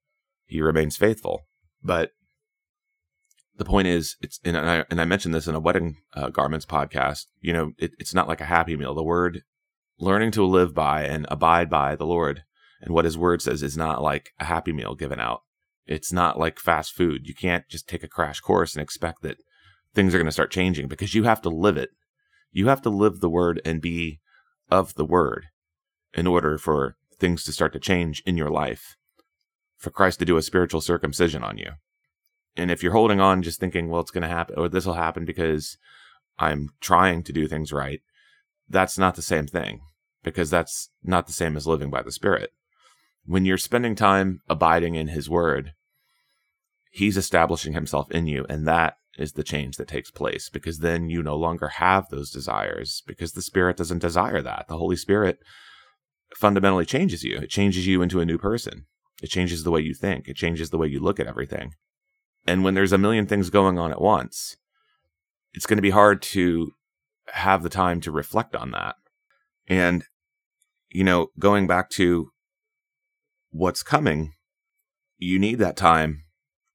He 0.44 0.60
remains 0.60 0.96
faithful. 0.96 1.46
But 1.84 2.10
the 3.56 3.64
point 3.64 3.86
is, 3.86 4.16
it's 4.20 4.40
and 4.44 4.56
I 4.56 4.84
and 4.90 5.00
I 5.00 5.04
mentioned 5.04 5.34
this 5.34 5.46
in 5.46 5.54
a 5.54 5.60
wedding 5.60 5.98
uh, 6.14 6.30
garments 6.30 6.66
podcast. 6.66 7.26
You 7.40 7.52
know, 7.52 7.72
it, 7.78 7.92
it's 8.00 8.12
not 8.12 8.26
like 8.26 8.40
a 8.40 8.46
happy 8.46 8.76
meal. 8.76 8.92
The 8.92 9.04
word 9.04 9.42
learning 10.00 10.32
to 10.32 10.44
live 10.44 10.74
by 10.74 11.04
and 11.04 11.28
abide 11.30 11.70
by 11.70 11.94
the 11.94 12.06
Lord 12.06 12.42
and 12.80 12.92
what 12.92 13.04
His 13.04 13.16
word 13.16 13.40
says 13.40 13.62
is 13.62 13.76
not 13.76 14.02
like 14.02 14.30
a 14.40 14.46
happy 14.46 14.72
meal 14.72 14.96
given 14.96 15.20
out. 15.20 15.42
It's 15.86 16.12
not 16.12 16.40
like 16.40 16.58
fast 16.58 16.92
food. 16.92 17.28
You 17.28 17.36
can't 17.36 17.68
just 17.68 17.88
take 17.88 18.02
a 18.02 18.08
crash 18.08 18.40
course 18.40 18.74
and 18.74 18.82
expect 18.82 19.22
that 19.22 19.38
things 19.94 20.12
are 20.12 20.18
going 20.18 20.26
to 20.26 20.32
start 20.32 20.50
changing 20.50 20.88
because 20.88 21.14
you 21.14 21.22
have 21.22 21.40
to 21.42 21.48
live 21.50 21.76
it. 21.76 21.90
You 22.50 22.66
have 22.66 22.82
to 22.82 22.90
live 22.90 23.20
the 23.20 23.30
word 23.30 23.62
and 23.64 23.80
be 23.80 24.18
of 24.70 24.94
the 24.94 25.04
word 25.04 25.46
in 26.14 26.26
order 26.26 26.58
for 26.58 26.96
things 27.18 27.44
to 27.44 27.52
start 27.52 27.72
to 27.72 27.80
change 27.80 28.22
in 28.26 28.36
your 28.36 28.50
life. 28.50 28.96
For 29.76 29.90
Christ 29.90 30.18
to 30.20 30.24
do 30.24 30.36
a 30.36 30.42
spiritual 30.42 30.80
circumcision 30.80 31.44
on 31.44 31.58
you. 31.58 31.72
And 32.56 32.70
if 32.70 32.82
you're 32.82 32.92
holding 32.92 33.20
on 33.20 33.42
just 33.42 33.60
thinking, 33.60 33.88
well, 33.88 34.00
it's 34.00 34.10
going 34.10 34.22
to 34.22 34.28
happen 34.28 34.58
or 34.58 34.68
this 34.68 34.86
will 34.86 34.94
happen 34.94 35.24
because 35.24 35.76
I'm 36.38 36.70
trying 36.80 37.22
to 37.24 37.32
do 37.32 37.46
things 37.46 37.72
right, 37.72 38.00
that's 38.68 38.98
not 38.98 39.14
the 39.14 39.22
same 39.22 39.46
thing 39.46 39.80
because 40.22 40.50
that's 40.50 40.90
not 41.04 41.26
the 41.26 41.32
same 41.32 41.56
as 41.56 41.66
living 41.66 41.90
by 41.90 42.02
the 42.02 42.10
Spirit. 42.10 42.50
When 43.24 43.44
you're 43.44 43.58
spending 43.58 43.94
time 43.94 44.40
abiding 44.48 44.94
in 44.94 45.08
His 45.08 45.30
Word, 45.30 45.72
He's 46.90 47.16
establishing 47.16 47.74
Himself 47.74 48.10
in 48.10 48.26
you, 48.26 48.46
and 48.48 48.66
that 48.66 48.96
is 49.18 49.32
the 49.32 49.44
change 49.44 49.76
that 49.76 49.88
takes 49.88 50.10
place 50.10 50.48
because 50.48 50.80
then 50.80 51.08
you 51.08 51.22
no 51.22 51.36
longer 51.36 51.68
have 51.68 52.08
those 52.08 52.30
desires 52.30 53.02
because 53.06 53.32
the 53.32 53.42
Spirit 53.42 53.76
doesn't 53.76 54.00
desire 54.00 54.42
that. 54.42 54.66
The 54.68 54.76
Holy 54.76 54.96
Spirit 54.96 55.38
fundamentally 56.36 56.84
changes 56.84 57.24
you, 57.24 57.38
it 57.38 57.50
changes 57.50 57.86
you 57.86 58.02
into 58.02 58.20
a 58.20 58.26
new 58.26 58.38
person. 58.38 58.86
It 59.22 59.28
changes 59.28 59.64
the 59.64 59.70
way 59.70 59.80
you 59.80 59.94
think, 59.94 60.28
it 60.28 60.36
changes 60.36 60.70
the 60.70 60.78
way 60.78 60.88
you 60.88 61.00
look 61.00 61.18
at 61.18 61.26
everything. 61.26 61.72
And 62.46 62.62
when 62.62 62.74
there's 62.74 62.92
a 62.92 62.98
million 62.98 63.26
things 63.26 63.50
going 63.50 63.78
on 63.78 63.90
at 63.90 64.00
once, 64.00 64.56
it's 65.52 65.66
going 65.66 65.78
to 65.78 65.82
be 65.82 65.90
hard 65.90 66.20
to 66.22 66.72
have 67.32 67.62
the 67.62 67.68
time 67.68 68.00
to 68.02 68.12
reflect 68.12 68.54
on 68.54 68.70
that. 68.72 68.96
And, 69.66 70.04
you 70.90 71.02
know, 71.02 71.28
going 71.38 71.66
back 71.66 71.90
to 71.90 72.30
what's 73.50 73.82
coming, 73.82 74.34
you 75.18 75.38
need 75.38 75.58
that 75.58 75.76
time 75.76 76.24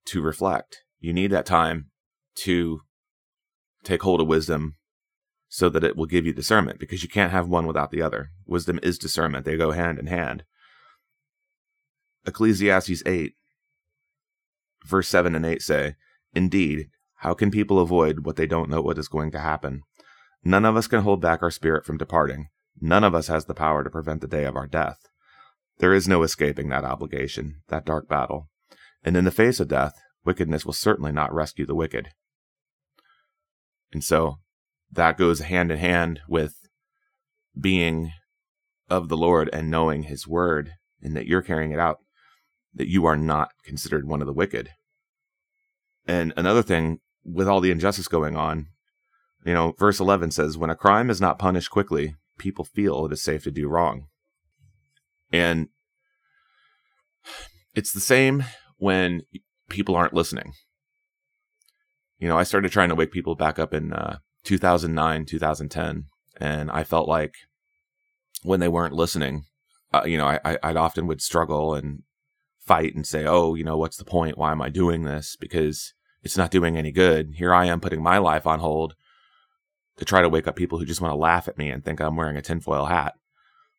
to 0.05 0.21
reflect. 0.21 0.83
You 0.99 1.13
need 1.13 1.31
that 1.31 1.45
time 1.45 1.90
to 2.35 2.81
take 3.83 4.03
hold 4.03 4.21
of 4.21 4.27
wisdom 4.27 4.75
so 5.47 5.69
that 5.69 5.83
it 5.83 5.97
will 5.97 6.05
give 6.05 6.25
you 6.25 6.33
discernment 6.33 6.79
because 6.79 7.03
you 7.03 7.09
can't 7.09 7.31
have 7.31 7.47
one 7.47 7.67
without 7.67 7.91
the 7.91 8.01
other. 8.01 8.29
Wisdom 8.45 8.79
is 8.81 8.97
discernment, 8.97 9.45
they 9.45 9.57
go 9.57 9.71
hand 9.71 9.99
in 9.99 10.07
hand. 10.07 10.43
Ecclesiastes 12.25 13.03
8 13.05 13.33
verse 14.85 15.07
7 15.07 15.35
and 15.35 15.45
8 15.45 15.61
say, 15.61 15.95
Indeed, 16.33 16.89
how 17.17 17.33
can 17.33 17.51
people 17.51 17.79
avoid 17.79 18.25
what 18.25 18.35
they 18.35 18.47
don't 18.47 18.69
know 18.69 18.81
what 18.81 18.97
is 18.97 19.07
going 19.07 19.31
to 19.31 19.39
happen? 19.39 19.83
None 20.43 20.65
of 20.65 20.75
us 20.75 20.87
can 20.87 21.01
hold 21.01 21.21
back 21.21 21.43
our 21.43 21.51
spirit 21.51 21.85
from 21.85 21.97
departing. 21.97 22.47
None 22.79 23.03
of 23.03 23.13
us 23.13 23.27
has 23.27 23.45
the 23.45 23.53
power 23.53 23.83
to 23.83 23.89
prevent 23.89 24.21
the 24.21 24.27
day 24.27 24.45
of 24.45 24.55
our 24.55 24.65
death. 24.65 24.97
There 25.77 25.93
is 25.93 26.07
no 26.07 26.23
escaping 26.23 26.69
that 26.69 26.83
obligation, 26.83 27.61
that 27.67 27.85
dark 27.85 28.07
battle. 28.07 28.49
And 29.03 29.15
in 29.15 29.25
the 29.25 29.31
face 29.31 29.59
of 29.59 29.67
death, 29.67 29.93
wickedness 30.25 30.65
will 30.65 30.73
certainly 30.73 31.11
not 31.11 31.33
rescue 31.33 31.65
the 31.65 31.75
wicked. 31.75 32.09
And 33.93 34.03
so 34.03 34.37
that 34.91 35.17
goes 35.17 35.39
hand 35.39 35.71
in 35.71 35.77
hand 35.77 36.21
with 36.27 36.55
being 37.59 38.11
of 38.89 39.09
the 39.09 39.17
Lord 39.17 39.49
and 39.53 39.71
knowing 39.71 40.03
his 40.03 40.27
word 40.27 40.71
and 41.01 41.15
that 41.15 41.27
you're 41.27 41.41
carrying 41.41 41.71
it 41.71 41.79
out 41.79 41.99
that 42.73 42.89
you 42.89 43.05
are 43.05 43.17
not 43.17 43.51
considered 43.63 44.07
one 44.07 44.21
of 44.21 44.27
the 44.27 44.33
wicked. 44.33 44.69
And 46.07 46.33
another 46.37 46.63
thing, 46.63 46.99
with 47.23 47.47
all 47.47 47.61
the 47.61 47.71
injustice 47.71 48.07
going 48.07 48.35
on, 48.35 48.67
you 49.45 49.53
know, 49.53 49.73
verse 49.77 49.99
11 49.99 50.31
says, 50.31 50.57
When 50.57 50.69
a 50.69 50.75
crime 50.75 51.09
is 51.09 51.21
not 51.21 51.39
punished 51.39 51.69
quickly, 51.69 52.15
people 52.37 52.65
feel 52.65 53.05
it 53.05 53.13
is 53.13 53.21
safe 53.21 53.43
to 53.43 53.51
do 53.51 53.67
wrong. 53.67 54.07
And 55.31 55.69
it's 57.75 57.93
the 57.93 57.99
same 57.99 58.43
when 58.77 59.21
people 59.69 59.95
aren't 59.95 60.13
listening. 60.13 60.53
You 62.21 62.27
know, 62.27 62.37
I 62.37 62.43
started 62.43 62.71
trying 62.71 62.89
to 62.89 62.95
wake 62.95 63.11
people 63.11 63.33
back 63.33 63.57
up 63.57 63.73
in 63.73 63.93
uh, 63.93 64.19
2009, 64.43 65.25
2010, 65.25 66.05
and 66.37 66.69
I 66.69 66.83
felt 66.83 67.07
like 67.07 67.33
when 68.43 68.59
they 68.59 68.67
weren't 68.67 68.93
listening, 68.93 69.45
uh, 69.91 70.03
you 70.05 70.19
know, 70.19 70.27
I, 70.27 70.39
I, 70.45 70.57
I'd 70.61 70.77
often 70.77 71.07
would 71.07 71.19
struggle 71.19 71.73
and 71.73 72.03
fight 72.59 72.93
and 72.93 73.07
say, 73.07 73.25
oh, 73.25 73.55
you 73.55 73.63
know, 73.63 73.75
what's 73.75 73.97
the 73.97 74.05
point? 74.05 74.37
Why 74.37 74.51
am 74.51 74.61
I 74.61 74.69
doing 74.69 75.01
this? 75.01 75.35
Because 75.35 75.95
it's 76.21 76.37
not 76.37 76.51
doing 76.51 76.77
any 76.77 76.91
good. 76.91 77.31
Here 77.37 77.55
I 77.55 77.65
am 77.65 77.81
putting 77.81 78.03
my 78.03 78.19
life 78.19 78.45
on 78.45 78.59
hold 78.59 78.93
to 79.97 80.05
try 80.05 80.21
to 80.21 80.29
wake 80.29 80.47
up 80.47 80.55
people 80.55 80.77
who 80.77 80.85
just 80.85 81.01
want 81.01 81.11
to 81.11 81.17
laugh 81.17 81.47
at 81.47 81.57
me 81.57 81.71
and 81.71 81.83
think 81.83 81.99
I'm 81.99 82.15
wearing 82.15 82.37
a 82.37 82.43
tinfoil 82.43 82.85
hat. 82.85 83.15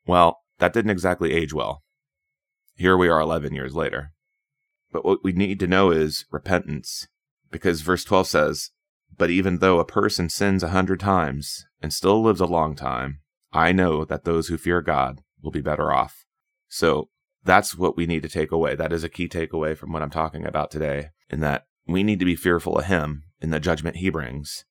Well, 0.04 0.40
that 0.58 0.72
didn't 0.72 0.90
exactly 0.90 1.32
age 1.32 1.54
well. 1.54 1.84
Here 2.74 2.96
we 2.96 3.08
are 3.08 3.20
11 3.20 3.54
years 3.54 3.76
later. 3.76 4.10
But 4.90 5.04
what 5.04 5.20
we 5.22 5.30
need 5.30 5.60
to 5.60 5.68
know 5.68 5.92
is 5.92 6.24
repentance, 6.32 7.06
because 7.52 7.82
verse 7.82 8.02
12 8.02 8.26
says, 8.26 8.70
But 9.16 9.30
even 9.30 9.58
though 9.58 9.78
a 9.78 9.84
person 9.84 10.28
sins 10.28 10.62
a 10.62 10.70
hundred 10.70 10.98
times 10.98 11.64
and 11.80 11.92
still 11.92 12.22
lives 12.22 12.40
a 12.40 12.46
long 12.46 12.74
time, 12.74 13.20
I 13.52 13.70
know 13.70 14.04
that 14.04 14.24
those 14.24 14.48
who 14.48 14.56
fear 14.56 14.80
God 14.80 15.20
will 15.42 15.52
be 15.52 15.60
better 15.60 15.92
off. 15.92 16.24
So 16.68 17.10
that's 17.44 17.76
what 17.76 17.96
we 17.96 18.06
need 18.06 18.22
to 18.22 18.28
take 18.28 18.50
away. 18.50 18.74
That 18.74 18.92
is 18.92 19.04
a 19.04 19.08
key 19.08 19.28
takeaway 19.28 19.76
from 19.76 19.92
what 19.92 20.02
I'm 20.02 20.10
talking 20.10 20.46
about 20.46 20.70
today, 20.70 21.10
in 21.28 21.40
that 21.40 21.66
we 21.86 22.02
need 22.02 22.18
to 22.20 22.24
be 22.24 22.36
fearful 22.36 22.78
of 22.78 22.86
Him 22.86 23.24
in 23.40 23.50
the 23.50 23.60
judgment 23.60 23.96
He 23.96 24.10
brings, 24.10 24.64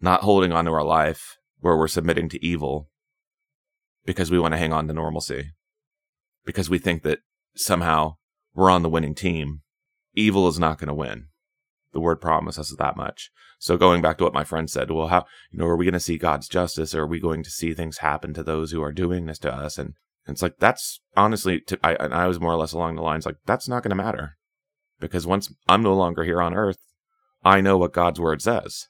not 0.00 0.22
holding 0.22 0.52
on 0.52 0.64
to 0.64 0.72
our 0.72 0.84
life 0.84 1.36
where 1.60 1.76
we're 1.76 1.88
submitting 1.88 2.28
to 2.30 2.44
evil 2.44 2.88
because 4.04 4.30
we 4.30 4.38
want 4.38 4.52
to 4.52 4.58
hang 4.58 4.72
on 4.72 4.88
to 4.88 4.94
normalcy, 4.94 5.52
because 6.44 6.68
we 6.68 6.78
think 6.78 7.02
that 7.02 7.20
somehow 7.54 8.16
we're 8.54 8.70
on 8.70 8.82
the 8.82 8.88
winning 8.88 9.14
team. 9.14 9.60
Evil 10.14 10.48
is 10.48 10.58
not 10.58 10.78
going 10.78 10.88
to 10.88 10.94
win. 10.94 11.28
The 11.92 12.00
word 12.00 12.20
promises 12.20 12.72
us 12.72 12.78
that 12.78 12.96
much. 12.96 13.30
So 13.58 13.76
going 13.76 14.02
back 14.02 14.18
to 14.18 14.24
what 14.24 14.34
my 14.34 14.44
friend 14.44 14.68
said, 14.68 14.90
well, 14.90 15.08
how, 15.08 15.24
you 15.50 15.58
know, 15.58 15.66
are 15.66 15.76
we 15.76 15.84
going 15.84 15.92
to 15.92 16.00
see 16.00 16.18
God's 16.18 16.48
justice 16.48 16.94
or 16.94 17.02
are 17.02 17.06
we 17.06 17.20
going 17.20 17.42
to 17.42 17.50
see 17.50 17.74
things 17.74 17.98
happen 17.98 18.34
to 18.34 18.42
those 18.42 18.72
who 18.72 18.82
are 18.82 18.92
doing 18.92 19.26
this 19.26 19.38
to 19.40 19.54
us? 19.54 19.78
And 19.78 19.94
and 20.26 20.34
it's 20.34 20.42
like 20.42 20.58
that's 20.58 21.00
honestly, 21.16 21.60
to, 21.62 21.78
I 21.82 21.94
and 21.94 22.14
I 22.14 22.26
was 22.28 22.40
more 22.40 22.52
or 22.52 22.56
less 22.56 22.72
along 22.72 22.94
the 22.94 23.02
lines 23.02 23.26
like 23.26 23.36
that's 23.44 23.68
not 23.68 23.82
going 23.82 23.90
to 23.90 24.02
matter 24.02 24.36
because 25.00 25.26
once 25.26 25.52
I'm 25.68 25.82
no 25.82 25.94
longer 25.94 26.24
here 26.24 26.40
on 26.40 26.54
Earth, 26.54 26.78
I 27.44 27.60
know 27.60 27.76
what 27.76 27.92
God's 27.92 28.20
word 28.20 28.40
says. 28.40 28.86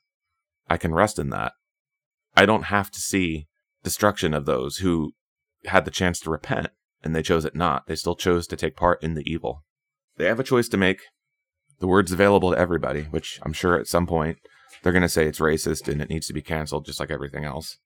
I 0.69 0.77
can 0.77 0.95
rest 0.95 1.19
in 1.19 1.31
that. 1.31 1.53
I 2.37 2.47
don't 2.47 2.65
have 2.65 2.91
to 2.91 3.01
see 3.01 3.49
destruction 3.83 4.35
of 4.35 4.47
those 4.47 4.79
who 4.79 5.13
had 5.65 5.85
the 5.85 5.91
chance 5.91 6.21
to 6.21 6.31
repent 6.31 6.69
and 7.03 7.17
they 7.17 7.23
chose 7.23 7.45
it 7.45 7.57
not. 7.57 7.87
They 7.87 7.97
still 7.97 8.15
chose 8.15 8.47
to 8.49 8.57
take 8.57 8.77
part 8.77 9.03
in 9.03 9.15
the 9.15 9.31
evil. 9.31 9.65
they 10.19 10.27
have 10.27 10.41
a 10.41 10.45
choice 10.45 10.69
to 10.69 10.77
make. 10.77 11.01
The 11.83 11.89
word's 11.89 12.13
available 12.13 12.53
to 12.53 12.57
everybody, 12.57 13.03
which 13.11 13.41
I'm 13.43 13.53
sure 13.53 13.77
at 13.77 13.89
some 13.89 14.07
point 14.07 14.39
they're 14.83 14.93
going 14.93 15.03
to 15.03 15.09
say 15.09 15.27
it's 15.27 15.41
racist 15.41 15.89
and 15.89 16.01
it 16.01 16.09
needs 16.09 16.29
to 16.29 16.33
be 16.33 16.41
canceled 16.41 16.87
just 16.87 17.01
like 17.01 17.11
everything 17.11 17.45
else. 17.45 17.79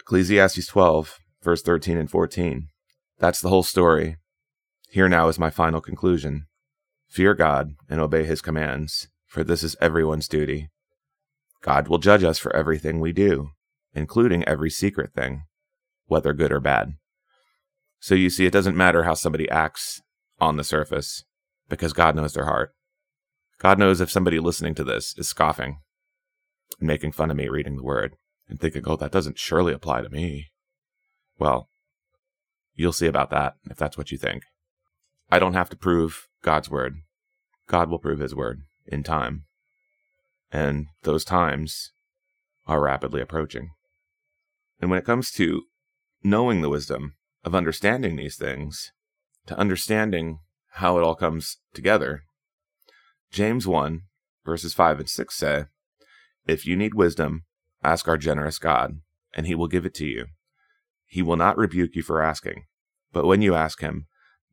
Ecclesiastes 0.00 0.66
12, 0.66 1.18
verse 1.42 1.62
13 1.62 1.96
and 1.96 2.10
14. 2.10 2.68
That's 3.18 3.40
the 3.40 3.48
whole 3.48 3.62
story. 3.62 4.18
Here 4.90 5.08
now 5.08 5.28
is 5.28 5.38
my 5.38 5.48
final 5.48 5.80
conclusion. 5.80 6.44
Fear 7.08 7.32
God 7.32 7.70
and 7.88 7.98
obey 7.98 8.24
his 8.24 8.42
commands, 8.42 9.08
for 9.26 9.42
this 9.42 9.62
is 9.62 9.74
everyone's 9.80 10.28
duty. 10.28 10.68
God 11.62 11.88
will 11.88 11.96
judge 11.96 12.24
us 12.24 12.38
for 12.38 12.54
everything 12.54 13.00
we 13.00 13.14
do, 13.14 13.52
including 13.94 14.44
every 14.44 14.68
secret 14.68 15.14
thing, 15.14 15.44
whether 16.08 16.34
good 16.34 16.52
or 16.52 16.60
bad. 16.60 16.96
So 18.00 18.14
you 18.14 18.28
see, 18.28 18.44
it 18.44 18.52
doesn't 18.52 18.76
matter 18.76 19.04
how 19.04 19.14
somebody 19.14 19.48
acts 19.48 20.02
on 20.38 20.58
the 20.58 20.64
surface, 20.64 21.24
because 21.70 21.94
God 21.94 22.14
knows 22.14 22.34
their 22.34 22.44
heart. 22.44 22.74
God 23.58 23.78
knows 23.78 24.00
if 24.00 24.10
somebody 24.10 24.38
listening 24.38 24.74
to 24.74 24.84
this 24.84 25.14
is 25.16 25.28
scoffing 25.28 25.78
and 26.78 26.86
making 26.86 27.12
fun 27.12 27.30
of 27.30 27.36
me 27.36 27.48
reading 27.48 27.76
the 27.76 27.82
word 27.82 28.16
and 28.48 28.60
thinking, 28.60 28.82
oh, 28.86 28.96
that 28.96 29.12
doesn't 29.12 29.38
surely 29.38 29.72
apply 29.72 30.02
to 30.02 30.10
me. 30.10 30.50
Well, 31.38 31.68
you'll 32.74 32.92
see 32.92 33.06
about 33.06 33.30
that 33.30 33.54
if 33.70 33.78
that's 33.78 33.96
what 33.96 34.10
you 34.10 34.18
think. 34.18 34.42
I 35.30 35.38
don't 35.38 35.54
have 35.54 35.70
to 35.70 35.76
prove 35.76 36.28
God's 36.42 36.68
word. 36.68 36.96
God 37.68 37.88
will 37.88 37.98
prove 37.98 38.18
his 38.18 38.34
word 38.34 38.62
in 38.86 39.02
time. 39.02 39.44
And 40.50 40.88
those 41.04 41.24
times 41.24 41.92
are 42.66 42.80
rapidly 42.80 43.20
approaching. 43.20 43.70
And 44.80 44.90
when 44.90 44.98
it 44.98 45.06
comes 45.06 45.30
to 45.32 45.62
knowing 46.24 46.60
the 46.60 46.68
wisdom 46.68 47.14
of 47.44 47.54
understanding 47.54 48.16
these 48.16 48.36
things, 48.36 48.90
to 49.46 49.56
understanding 49.58 50.40
how 50.74 50.98
it 50.98 51.02
all 51.02 51.14
comes 51.14 51.58
together, 51.74 52.22
James 53.30 53.66
1, 53.66 54.02
verses 54.44 54.74
5 54.74 55.00
and 55.00 55.08
6 55.08 55.34
say, 55.34 55.64
If 56.46 56.66
you 56.66 56.76
need 56.76 56.94
wisdom, 56.94 57.44
ask 57.82 58.08
our 58.08 58.16
generous 58.16 58.58
God, 58.58 59.00
and 59.34 59.46
he 59.46 59.54
will 59.54 59.68
give 59.68 59.86
it 59.86 59.94
to 59.94 60.06
you. 60.06 60.26
He 61.06 61.22
will 61.22 61.36
not 61.36 61.56
rebuke 61.56 61.94
you 61.94 62.02
for 62.02 62.22
asking, 62.22 62.64
but 63.12 63.26
when 63.26 63.42
you 63.42 63.54
ask 63.54 63.80
him, 63.80 64.06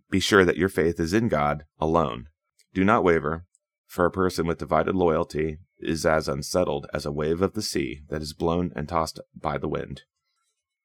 be 0.10 0.20
sure 0.20 0.46
that 0.46 0.58
your 0.58 0.70
faith 0.70 1.00
is 1.00 1.14
in 1.14 1.28
God 1.28 1.64
alone. 1.80 2.28
Do 2.74 2.84
not 2.84 3.04
waver, 3.04 3.46
for 3.86 4.06
a 4.06 4.12
person 4.12 4.48
with 4.48 4.60
divided 4.60 4.96
loyalty 4.96 5.58
is 5.80 6.06
as 6.06 6.28
unsettled 6.28 6.88
as 6.94 7.06
a 7.06 7.12
wave 7.12 7.42
of 7.42 7.54
the 7.54 7.62
sea 7.62 8.02
that 8.10 8.22
is 8.22 8.34
blown 8.34 8.72
and 8.76 8.88
tossed 8.88 9.20
by 9.36 9.58
the 9.58 9.68
wind. 9.68 10.04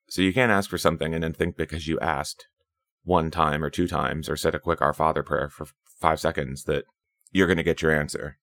So 0.09 0.23
you 0.23 0.33
can't 0.33 0.53
ask 0.53 0.69
for 0.69 0.79
something 0.79 1.15
and 1.15 1.23
then 1.23 1.33
think 1.33 1.57
because 1.57 1.89
you 1.89 1.99
asked 2.01 2.47
one 3.05 3.31
time 3.31 3.65
or 3.65 3.71
two 3.71 3.89
times 3.89 4.29
or 4.29 4.37
said 4.37 4.55
a 4.55 4.61
quick 4.61 4.81
Our 4.81 4.93
Father 4.93 5.23
prayer 5.23 5.49
for 5.49 5.67
five 6.01 6.21
seconds 6.21 6.65
that 6.65 6.85
you're 7.31 7.47
going 7.47 7.57
to 7.57 7.63
get 7.63 7.83
your 7.83 7.93
answer 7.93 8.39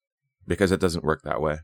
because 0.47 0.71
it 0.71 0.79
doesn't 0.79 1.03
work 1.03 1.21
that 1.23 1.41
way. 1.41 1.59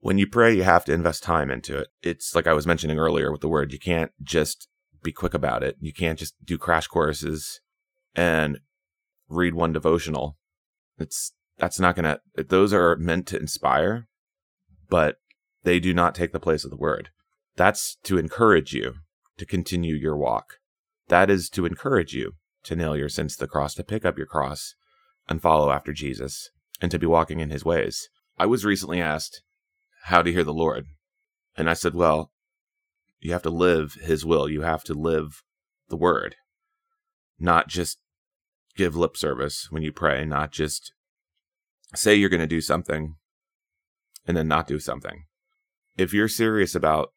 When 0.00 0.18
you 0.18 0.26
pray, 0.26 0.54
you 0.54 0.62
have 0.62 0.84
to 0.86 0.92
invest 0.92 1.22
time 1.22 1.50
into 1.50 1.78
it. 1.78 1.88
It's 2.02 2.34
like 2.34 2.46
I 2.46 2.52
was 2.52 2.66
mentioning 2.66 2.98
earlier 2.98 3.32
with 3.32 3.40
the 3.40 3.48
word, 3.48 3.72
you 3.72 3.78
can't 3.78 4.12
just 4.22 4.68
be 5.02 5.12
quick 5.12 5.34
about 5.34 5.62
it. 5.62 5.76
You 5.80 5.92
can't 5.92 6.18
just 6.18 6.34
do 6.44 6.58
crash 6.58 6.86
courses 6.86 7.60
and 8.14 8.58
read 9.28 9.54
one 9.54 9.72
devotional. 9.72 10.36
It's 10.98 11.32
that's 11.58 11.80
not 11.80 11.96
going 11.96 12.04
to 12.04 12.44
those 12.44 12.72
are 12.72 12.96
meant 12.96 13.26
to 13.28 13.38
inspire, 13.38 14.08
but 14.88 15.16
they 15.64 15.80
do 15.80 15.92
not 15.92 16.14
take 16.14 16.32
the 16.32 16.40
place 16.40 16.64
of 16.64 16.70
the 16.70 16.76
word. 16.76 17.10
That's 17.56 17.96
to 18.04 18.18
encourage 18.18 18.72
you 18.72 18.94
to 19.38 19.46
continue 19.46 19.94
your 19.94 20.16
walk. 20.16 20.58
That 21.08 21.30
is 21.30 21.48
to 21.50 21.66
encourage 21.66 22.14
you 22.14 22.32
to 22.64 22.76
nail 22.76 22.96
your 22.96 23.08
sins 23.08 23.36
to 23.36 23.44
the 23.44 23.48
cross, 23.48 23.74
to 23.74 23.84
pick 23.84 24.04
up 24.04 24.16
your 24.16 24.26
cross 24.26 24.74
and 25.28 25.40
follow 25.40 25.70
after 25.70 25.92
Jesus, 25.92 26.50
and 26.80 26.90
to 26.90 26.98
be 26.98 27.06
walking 27.06 27.40
in 27.40 27.50
his 27.50 27.64
ways. 27.64 28.08
I 28.38 28.46
was 28.46 28.64
recently 28.64 29.00
asked 29.00 29.42
how 30.04 30.22
to 30.22 30.32
hear 30.32 30.44
the 30.44 30.52
Lord. 30.52 30.86
And 31.56 31.70
I 31.70 31.74
said, 31.74 31.94
well, 31.94 32.30
you 33.20 33.32
have 33.32 33.42
to 33.42 33.50
live 33.50 33.94
his 33.94 34.24
will. 34.24 34.48
You 34.48 34.62
have 34.62 34.84
to 34.84 34.94
live 34.94 35.42
the 35.88 35.96
word, 35.96 36.36
not 37.38 37.68
just 37.68 37.98
give 38.76 38.96
lip 38.96 39.16
service 39.16 39.68
when 39.70 39.82
you 39.82 39.92
pray, 39.92 40.24
not 40.24 40.52
just 40.52 40.92
say 41.94 42.14
you're 42.14 42.28
going 42.28 42.40
to 42.40 42.46
do 42.46 42.60
something 42.60 43.14
and 44.26 44.36
then 44.36 44.48
not 44.48 44.66
do 44.66 44.78
something. 44.78 45.24
If 45.96 46.12
you're 46.12 46.28
serious 46.28 46.74
about 46.74 47.10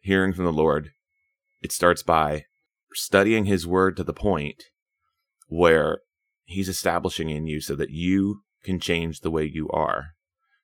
hearing 0.00 0.32
from 0.32 0.44
the 0.44 0.52
Lord, 0.52 0.92
it 1.60 1.72
starts 1.72 2.02
by 2.02 2.46
studying 2.94 3.44
his 3.44 3.66
word 3.66 3.96
to 3.96 4.04
the 4.04 4.12
point 4.12 4.64
where 5.48 6.00
he's 6.44 6.68
establishing 6.68 7.30
in 7.30 7.46
you 7.46 7.60
so 7.60 7.74
that 7.76 7.90
you 7.90 8.42
can 8.62 8.78
change 8.78 9.20
the 9.20 9.30
way 9.30 9.44
you 9.44 9.68
are, 9.70 10.14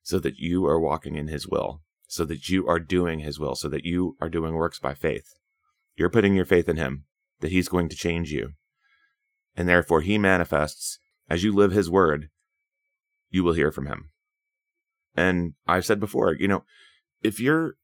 so 0.02 0.18
that 0.18 0.38
you 0.38 0.66
are 0.66 0.80
walking 0.80 1.16
in 1.16 1.28
his 1.28 1.46
will, 1.46 1.82
so 2.06 2.24
that 2.24 2.48
you 2.48 2.66
are 2.66 2.80
doing 2.80 3.20
his 3.20 3.38
will, 3.38 3.54
so 3.54 3.68
that 3.68 3.84
you 3.84 4.16
are 4.20 4.28
doing 4.28 4.54
works 4.54 4.78
by 4.78 4.94
faith. 4.94 5.34
You're 5.96 6.10
putting 6.10 6.34
your 6.34 6.44
faith 6.44 6.68
in 6.68 6.76
him, 6.76 7.04
that 7.40 7.50
he's 7.50 7.68
going 7.68 7.88
to 7.88 7.96
change 7.96 8.32
you. 8.32 8.52
And 9.56 9.68
therefore 9.68 10.00
he 10.00 10.18
manifests 10.18 10.98
as 11.28 11.44
you 11.44 11.54
live 11.54 11.72
his 11.72 11.90
word, 11.90 12.30
you 13.30 13.44
will 13.44 13.52
hear 13.52 13.70
from 13.70 13.86
him. 13.86 14.10
And 15.14 15.54
I've 15.66 15.84
said 15.84 16.00
before, 16.00 16.34
you 16.34 16.48
know, 16.48 16.64
if 17.22 17.40
you're 17.40 17.74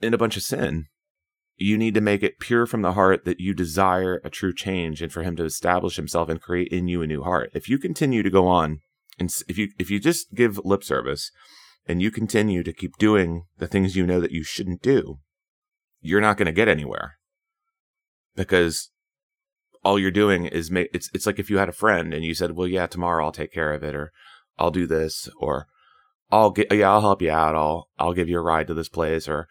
in 0.00 0.14
a 0.14 0.18
bunch 0.18 0.36
of 0.36 0.42
sin, 0.42 0.86
you 1.58 1.76
need 1.76 1.94
to 1.94 2.00
make 2.00 2.22
it 2.22 2.38
pure 2.38 2.66
from 2.66 2.82
the 2.82 2.92
heart 2.92 3.24
that 3.24 3.40
you 3.40 3.52
desire 3.52 4.20
a 4.24 4.30
true 4.30 4.54
change 4.54 5.02
and 5.02 5.12
for 5.12 5.24
him 5.24 5.34
to 5.36 5.44
establish 5.44 5.96
himself 5.96 6.28
and 6.28 6.40
create 6.40 6.68
in 6.68 6.86
you 6.86 7.02
a 7.02 7.06
new 7.06 7.22
heart. 7.24 7.50
If 7.52 7.68
you 7.68 7.78
continue 7.78 8.22
to 8.22 8.30
go 8.30 8.46
on 8.46 8.80
and 9.18 9.28
if 9.48 9.58
you 9.58 9.68
if 9.78 9.90
you 9.90 9.98
just 9.98 10.32
give 10.34 10.64
lip 10.64 10.84
service 10.84 11.32
and 11.86 12.00
you 12.00 12.12
continue 12.12 12.62
to 12.62 12.72
keep 12.72 12.96
doing 12.98 13.42
the 13.58 13.66
things 13.66 13.96
you 13.96 14.06
know 14.06 14.20
that 14.20 14.30
you 14.30 14.44
shouldn't 14.44 14.82
do, 14.82 15.18
you're 16.00 16.20
not 16.20 16.36
going 16.36 16.46
to 16.46 16.52
get 16.52 16.68
anywhere. 16.68 17.18
Because 18.36 18.90
all 19.84 19.98
you're 19.98 20.12
doing 20.12 20.46
is 20.46 20.70
make 20.70 20.90
it's 20.94 21.10
it's 21.12 21.26
like 21.26 21.40
if 21.40 21.50
you 21.50 21.58
had 21.58 21.68
a 21.68 21.72
friend 21.72 22.14
and 22.14 22.24
you 22.24 22.34
said, 22.34 22.52
"Well, 22.52 22.68
yeah, 22.68 22.86
tomorrow 22.86 23.24
I'll 23.24 23.32
take 23.32 23.52
care 23.52 23.72
of 23.72 23.82
it 23.82 23.96
or 23.96 24.12
I'll 24.58 24.70
do 24.70 24.86
this 24.86 25.28
or 25.40 25.66
I'll 26.30 26.50
get 26.50 26.70
yeah, 26.70 26.92
I'll 26.92 27.00
help 27.00 27.20
you 27.20 27.32
out. 27.32 27.56
I'll 27.56 27.88
I'll 27.98 28.14
give 28.14 28.28
you 28.28 28.38
a 28.38 28.42
ride 28.42 28.68
to 28.68 28.74
this 28.74 28.88
place 28.88 29.26
or 29.26 29.48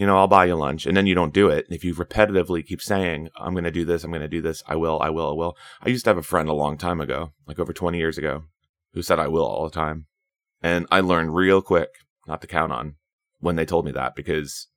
you 0.00 0.06
know, 0.06 0.16
I'll 0.16 0.26
buy 0.26 0.46
you 0.46 0.54
lunch, 0.54 0.86
and 0.86 0.96
then 0.96 1.06
you 1.06 1.14
don't 1.14 1.34
do 1.34 1.50
it. 1.50 1.66
If 1.68 1.84
you 1.84 1.94
repetitively 1.94 2.66
keep 2.66 2.80
saying, 2.80 3.28
I'm 3.36 3.52
going 3.52 3.64
to 3.64 3.70
do 3.70 3.84
this, 3.84 4.02
I'm 4.02 4.10
going 4.10 4.22
to 4.22 4.28
do 4.28 4.40
this, 4.40 4.62
I 4.66 4.74
will, 4.74 4.98
I 5.02 5.10
will, 5.10 5.28
I 5.28 5.34
will. 5.34 5.58
I 5.82 5.90
used 5.90 6.04
to 6.04 6.10
have 6.10 6.16
a 6.16 6.22
friend 6.22 6.48
a 6.48 6.54
long 6.54 6.78
time 6.78 7.02
ago, 7.02 7.34
like 7.46 7.58
over 7.58 7.74
20 7.74 7.98
years 7.98 8.16
ago, 8.16 8.44
who 8.94 9.02
said 9.02 9.18
I 9.18 9.28
will 9.28 9.44
all 9.44 9.64
the 9.64 9.74
time. 9.74 10.06
And 10.62 10.86
I 10.90 11.00
learned 11.00 11.34
real 11.34 11.60
quick 11.60 11.90
not 12.26 12.40
to 12.40 12.46
count 12.46 12.72
on 12.72 12.94
when 13.40 13.56
they 13.56 13.66
told 13.66 13.84
me 13.84 13.92
that 13.92 14.16
because 14.16 14.68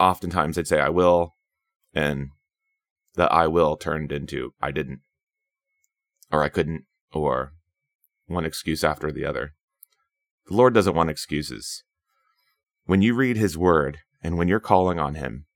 oftentimes 0.00 0.56
they'd 0.56 0.66
say 0.66 0.80
I 0.80 0.88
will, 0.88 1.36
and 1.94 2.30
the 3.14 3.32
I 3.32 3.46
will 3.46 3.76
turned 3.76 4.10
into 4.10 4.52
I 4.60 4.72
didn't, 4.72 4.98
or 6.32 6.42
I 6.42 6.48
couldn't, 6.48 6.86
or 7.12 7.52
one 8.26 8.44
excuse 8.44 8.82
after 8.82 9.12
the 9.12 9.24
other. 9.24 9.54
The 10.48 10.56
Lord 10.56 10.74
doesn't 10.74 10.96
want 10.96 11.08
excuses. 11.08 11.84
When 12.86 13.00
you 13.00 13.14
read 13.14 13.36
His 13.36 13.56
Word, 13.56 14.00
and 14.22 14.36
when 14.36 14.48
you're 14.48 14.60
calling 14.60 14.98
on 14.98 15.14
Him, 15.14 15.46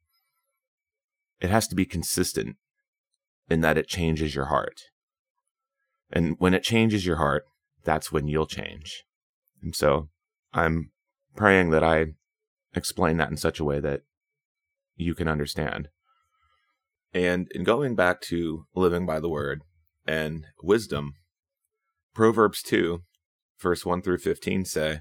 it 1.40 1.50
has 1.50 1.68
to 1.68 1.74
be 1.74 1.84
consistent 1.84 2.56
in 3.48 3.60
that 3.60 3.76
it 3.76 3.86
changes 3.86 4.34
your 4.34 4.46
heart. 4.46 4.80
And 6.10 6.36
when 6.38 6.54
it 6.54 6.62
changes 6.62 7.04
your 7.04 7.16
heart, 7.16 7.44
that's 7.82 8.10
when 8.10 8.28
you'll 8.28 8.46
change. 8.46 9.04
And 9.62 9.74
so 9.74 10.08
I'm 10.52 10.90
praying 11.36 11.70
that 11.70 11.84
I 11.84 12.06
explain 12.74 13.16
that 13.18 13.30
in 13.30 13.36
such 13.36 13.60
a 13.60 13.64
way 13.64 13.80
that 13.80 14.02
you 14.96 15.14
can 15.14 15.28
understand. 15.28 15.88
And 17.12 17.48
in 17.52 17.64
going 17.64 17.94
back 17.94 18.20
to 18.22 18.66
living 18.74 19.06
by 19.06 19.20
the 19.20 19.28
word 19.28 19.62
and 20.06 20.46
wisdom, 20.62 21.14
Proverbs 22.14 22.62
2, 22.62 23.02
verse 23.60 23.84
1 23.84 24.02
through 24.02 24.18
15 24.18 24.64
say, 24.64 25.00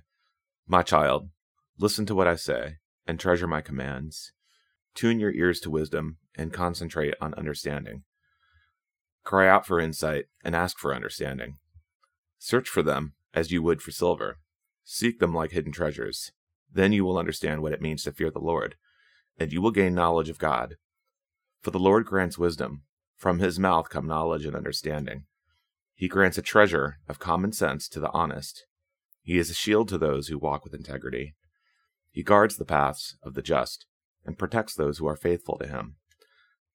My 0.68 0.84
child, 0.84 1.30
listen 1.78 2.06
to 2.08 2.16
what 2.16 2.28
I 2.28 2.36
say 2.36 2.78
and 3.08 3.20
treasure 3.20 3.48
my 3.48 3.62
commands. 3.62 4.32
Tune 4.96 5.20
your 5.20 5.32
ears 5.32 5.60
to 5.62 5.70
wisdom 5.70 6.18
and 6.36 6.54
concentrate 6.54 7.16
on 7.20 7.34
understanding. 7.34 8.04
Cry 9.24 9.48
out 9.48 9.66
for 9.66 9.80
insight 9.80 10.26
and 10.44 10.56
ask 10.56 10.78
for 10.78 10.94
understanding. 10.94 11.58
Search 12.38 12.68
for 12.68 12.84
them 12.84 13.14
as 13.34 13.52
you 13.52 13.64
would 13.64 13.82
for 13.82 13.92
silver. 13.92 14.38
Seek 14.84 15.20
them 15.20 15.34
like 15.34 15.52
hidden 15.52 15.72
treasures. 15.72 16.32
Then 16.72 16.92
you 16.92 17.06
will 17.06 17.18
understand 17.18 17.62
what 17.62 17.74
it 17.74 17.82
means 17.82 18.04
to 18.04 18.12
fear 18.12 18.30
the 18.30 18.40
Lord, 18.40 18.76
and 19.40 19.54
you 19.54 19.62
will 19.62 19.72
gain 19.72 19.96
knowledge 19.96 20.30
of 20.30 20.40
God. 20.40 20.76
For 21.62 21.72
the 21.72 21.80
Lord 21.80 22.06
grants 22.06 22.38
wisdom. 22.38 22.84
From 23.16 23.40
his 23.40 23.58
mouth 23.58 23.90
come 23.90 24.08
knowledge 24.08 24.46
and 24.46 24.56
understanding. 24.56 25.26
He 25.96 26.08
grants 26.08 26.38
a 26.38 26.42
treasure 26.42 26.98
of 27.08 27.20
common 27.20 27.54
sense 27.54 27.88
to 27.90 28.00
the 28.00 28.12
honest. 28.12 28.66
He 29.22 29.38
is 29.38 29.50
a 29.50 29.54
shield 29.54 29.88
to 29.90 29.98
those 29.98 30.28
who 30.28 30.38
walk 30.38 30.66
with 30.66 30.74
integrity. 30.74 31.36
He 32.14 32.22
guards 32.22 32.58
the 32.58 32.64
paths 32.64 33.18
of 33.24 33.34
the 33.34 33.42
just 33.42 33.88
and 34.24 34.38
protects 34.38 34.76
those 34.76 35.00
who 35.00 35.08
are 35.08 35.16
faithful 35.16 35.58
to 35.58 35.68
him. 35.68 35.96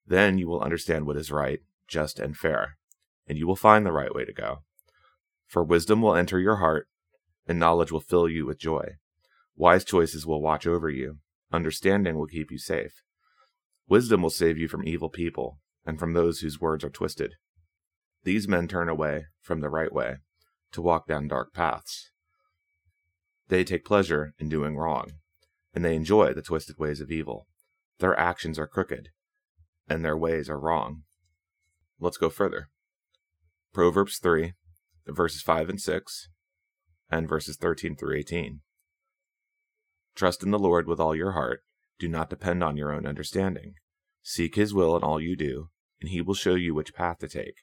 Then 0.05 0.37
you 0.37 0.49
will 0.49 0.61
understand 0.61 1.07
what 1.07 1.17
is 1.17 1.31
right, 1.31 1.61
just, 1.87 2.19
and 2.19 2.37
fair, 2.37 2.77
and 3.27 3.39
you 3.39 3.47
will 3.47 3.57
find 3.57 3.87
the 3.87 3.93
right 3.93 4.15
way 4.15 4.25
to 4.25 4.33
go. 4.33 4.65
For 5.47 5.63
wisdom 5.63 6.03
will 6.03 6.17
enter 6.17 6.41
your 6.41 6.57
heart, 6.57 6.89
and 7.47 7.59
knowledge 7.59 7.93
will 7.93 8.01
fill 8.01 8.29
you 8.29 8.47
with 8.47 8.59
joy. 8.59 8.97
Wise 9.57 9.85
choices 9.85 10.27
will 10.27 10.43
watch 10.43 10.67
over 10.67 10.91
you, 10.91 11.19
understanding 11.53 12.19
will 12.19 12.27
keep 12.27 12.51
you 12.51 12.59
safe. 12.59 13.03
Wisdom 13.87 14.23
will 14.23 14.31
save 14.31 14.59
you 14.59 14.67
from 14.67 14.87
evil 14.87 15.09
people, 15.09 15.61
and 15.87 15.99
from 15.99 16.15
those 16.15 16.41
whose 16.41 16.61
words 16.61 16.83
are 16.85 16.91
twisted. 16.91 17.35
These 18.25 18.49
men 18.49 18.67
turn 18.67 18.89
away 18.89 19.27
from 19.41 19.61
the 19.61 19.71
right 19.71 19.93
way 19.93 20.17
to 20.73 20.83
walk 20.83 21.07
down 21.07 21.29
dark 21.29 21.55
paths. 21.55 22.11
They 23.49 23.65
take 23.65 23.85
pleasure 23.85 24.35
in 24.39 24.49
doing 24.49 24.77
wrong, 24.77 25.13
and 25.79 25.85
they 25.85 25.95
enjoy 25.95 26.35
the 26.35 26.43
twisted 26.43 26.77
ways 26.77 27.01
of 27.01 27.09
evil. 27.09 27.47
Their 28.01 28.19
actions 28.19 28.59
are 28.59 28.67
crooked, 28.67 29.11
and 29.89 30.05
their 30.05 30.17
ways 30.17 30.51
are 30.51 30.59
wrong. 30.59 31.05
Let's 32.01 32.17
go 32.17 32.31
further. 32.31 32.71
Proverbs 33.73 34.19
3, 34.19 34.55
verses 35.07 35.41
5 35.41 35.69
and 35.69 35.81
6, 35.81 36.31
and 37.13 37.29
verses 37.29 37.57
13 37.57 37.95
through 37.95 38.17
18. 38.17 38.59
Trust 40.17 40.43
in 40.43 40.51
the 40.51 40.59
Lord 40.59 40.89
with 40.89 40.99
all 40.99 41.15
your 41.15 41.31
heart. 41.31 41.61
Do 42.01 42.09
not 42.09 42.29
depend 42.29 42.65
on 42.65 42.77
your 42.77 42.93
own 42.93 43.07
understanding. 43.07 43.75
Seek 44.21 44.57
his 44.57 44.75
will 44.75 44.97
in 44.97 45.05
all 45.05 45.21
you 45.21 45.37
do, 45.37 45.69
and 46.01 46.11
he 46.11 46.21
will 46.21 46.35
show 46.35 46.57
you 46.57 46.75
which 46.75 46.93
path 46.93 47.19
to 47.21 47.29
take. 47.29 47.63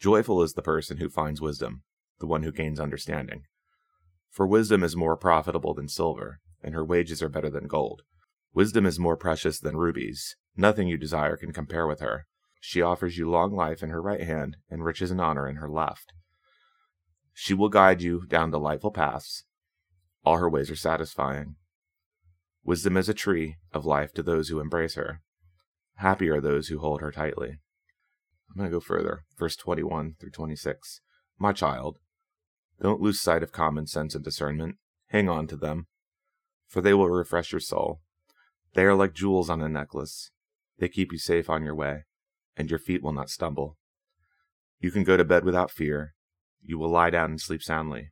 Joyful 0.00 0.42
is 0.42 0.54
the 0.54 0.62
person 0.62 0.96
who 0.96 1.08
finds 1.08 1.40
wisdom, 1.40 1.84
the 2.18 2.26
one 2.26 2.42
who 2.42 2.50
gains 2.50 2.80
understanding. 2.80 3.44
For 4.32 4.48
wisdom 4.48 4.82
is 4.82 4.96
more 4.96 5.16
profitable 5.16 5.74
than 5.74 5.88
silver, 5.88 6.40
and 6.64 6.74
her 6.74 6.84
wages 6.84 7.22
are 7.22 7.28
better 7.28 7.50
than 7.50 7.68
gold. 7.68 8.02
Wisdom 8.52 8.86
is 8.86 8.98
more 8.98 9.16
precious 9.16 9.60
than 9.60 9.76
rubies. 9.76 10.36
Nothing 10.56 10.88
you 10.88 10.96
desire 10.96 11.36
can 11.36 11.52
compare 11.52 11.86
with 11.86 12.00
her. 12.00 12.26
She 12.60 12.80
offers 12.80 13.18
you 13.18 13.28
long 13.28 13.54
life 13.54 13.82
in 13.82 13.90
her 13.90 14.00
right 14.00 14.22
hand 14.22 14.56
and 14.70 14.84
riches 14.84 15.10
and 15.10 15.20
honor 15.20 15.48
in 15.48 15.56
her 15.56 15.68
left. 15.68 16.12
She 17.34 17.52
will 17.52 17.68
guide 17.68 18.00
you 18.00 18.24
down 18.26 18.50
delightful 18.50 18.90
paths. 18.90 19.44
All 20.24 20.38
her 20.38 20.48
ways 20.48 20.70
are 20.70 20.76
satisfying. 20.76 21.56
Wisdom 22.64 22.96
is 22.96 23.08
a 23.08 23.14
tree 23.14 23.56
of 23.72 23.84
life 23.84 24.14
to 24.14 24.22
those 24.22 24.48
who 24.48 24.60
embrace 24.60 24.94
her. 24.94 25.20
Happy 25.96 26.30
are 26.30 26.40
those 26.40 26.68
who 26.68 26.78
hold 26.78 27.00
her 27.00 27.12
tightly. 27.12 27.58
I'm 28.50 28.56
going 28.56 28.70
to 28.70 28.76
go 28.76 28.80
further. 28.80 29.24
Verse 29.38 29.56
21 29.56 30.14
through 30.18 30.30
26. 30.30 31.00
My 31.38 31.52
child, 31.52 31.98
don't 32.80 33.00
lose 33.00 33.20
sight 33.20 33.42
of 33.42 33.52
common 33.52 33.86
sense 33.86 34.14
and 34.14 34.24
discernment. 34.24 34.76
Hang 35.08 35.28
on 35.28 35.46
to 35.48 35.56
them, 35.56 35.86
for 36.74 36.80
they 36.80 36.92
will 36.92 37.08
refresh 37.08 37.52
your 37.52 37.60
soul. 37.60 38.00
They 38.74 38.82
are 38.82 38.96
like 38.96 39.14
jewels 39.14 39.48
on 39.48 39.62
a 39.62 39.68
necklace. 39.68 40.32
They 40.80 40.88
keep 40.88 41.12
you 41.12 41.18
safe 41.18 41.48
on 41.48 41.62
your 41.62 41.76
way, 41.76 42.02
and 42.56 42.68
your 42.68 42.80
feet 42.80 43.00
will 43.00 43.12
not 43.12 43.30
stumble. 43.30 43.78
You 44.80 44.90
can 44.90 45.04
go 45.04 45.16
to 45.16 45.24
bed 45.24 45.44
without 45.44 45.70
fear. 45.70 46.14
You 46.60 46.76
will 46.76 46.90
lie 46.90 47.10
down 47.10 47.30
and 47.30 47.40
sleep 47.40 47.62
soundly. 47.62 48.10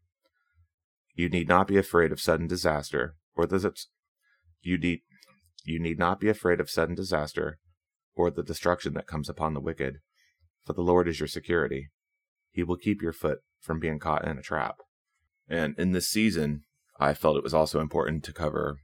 You 1.17 1.29
need 1.29 1.49
not 1.49 1.67
be 1.67 1.77
afraid 1.77 2.13
of 2.13 2.21
sudden 2.21 2.47
disaster, 2.47 3.17
or 3.35 3.47
the 3.47 3.75
you 4.61 4.79
need 4.79 5.01
you 5.65 5.81
need 5.81 5.99
not 5.99 6.21
be 6.21 6.29
afraid 6.29 6.61
of 6.61 6.71
sudden 6.71 6.95
disaster, 6.95 7.59
or 8.15 8.31
the 8.31 8.45
destruction 8.45 8.95
that 8.95 9.09
comes 9.09 9.29
upon 9.29 9.55
the 9.55 9.61
wicked, 9.61 9.99
for 10.65 10.73
the 10.73 10.83
Lord 10.83 11.09
is 11.09 11.19
your 11.19 11.27
security. 11.27 11.91
He 12.53 12.63
will 12.63 12.77
keep 12.77 13.03
your 13.03 13.13
foot 13.13 13.41
from 13.59 13.81
being 13.81 13.99
caught 13.99 14.25
in 14.25 14.39
a 14.39 14.43
trap. 14.43 14.77
And 15.49 15.77
in 15.77 15.91
this 15.91 16.07
season, 16.07 16.63
I 17.03 17.15
felt 17.15 17.37
it 17.37 17.43
was 17.43 17.53
also 17.53 17.81
important 17.81 18.23
to 18.25 18.33
cover 18.33 18.79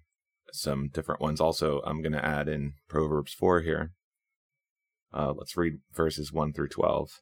some 0.53 0.89
different 0.89 1.21
ones. 1.21 1.41
Also, 1.41 1.81
I'm 1.87 2.03
going 2.03 2.13
to 2.15 2.25
add 2.25 2.49
in 2.49 2.73
Proverbs 2.89 3.33
4 3.33 3.61
here. 3.61 3.93
Uh, 5.15 5.33
let's 5.37 5.57
read 5.57 5.75
verses 5.95 6.33
1 6.33 6.53
through 6.53 6.69
12. 6.69 7.21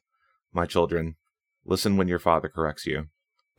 My 0.51 0.65
children, 0.65 1.15
listen 1.63 1.97
when 1.97 2.07
your 2.07 2.17
father 2.17 2.49
corrects 2.49 2.87
you. 2.87 3.09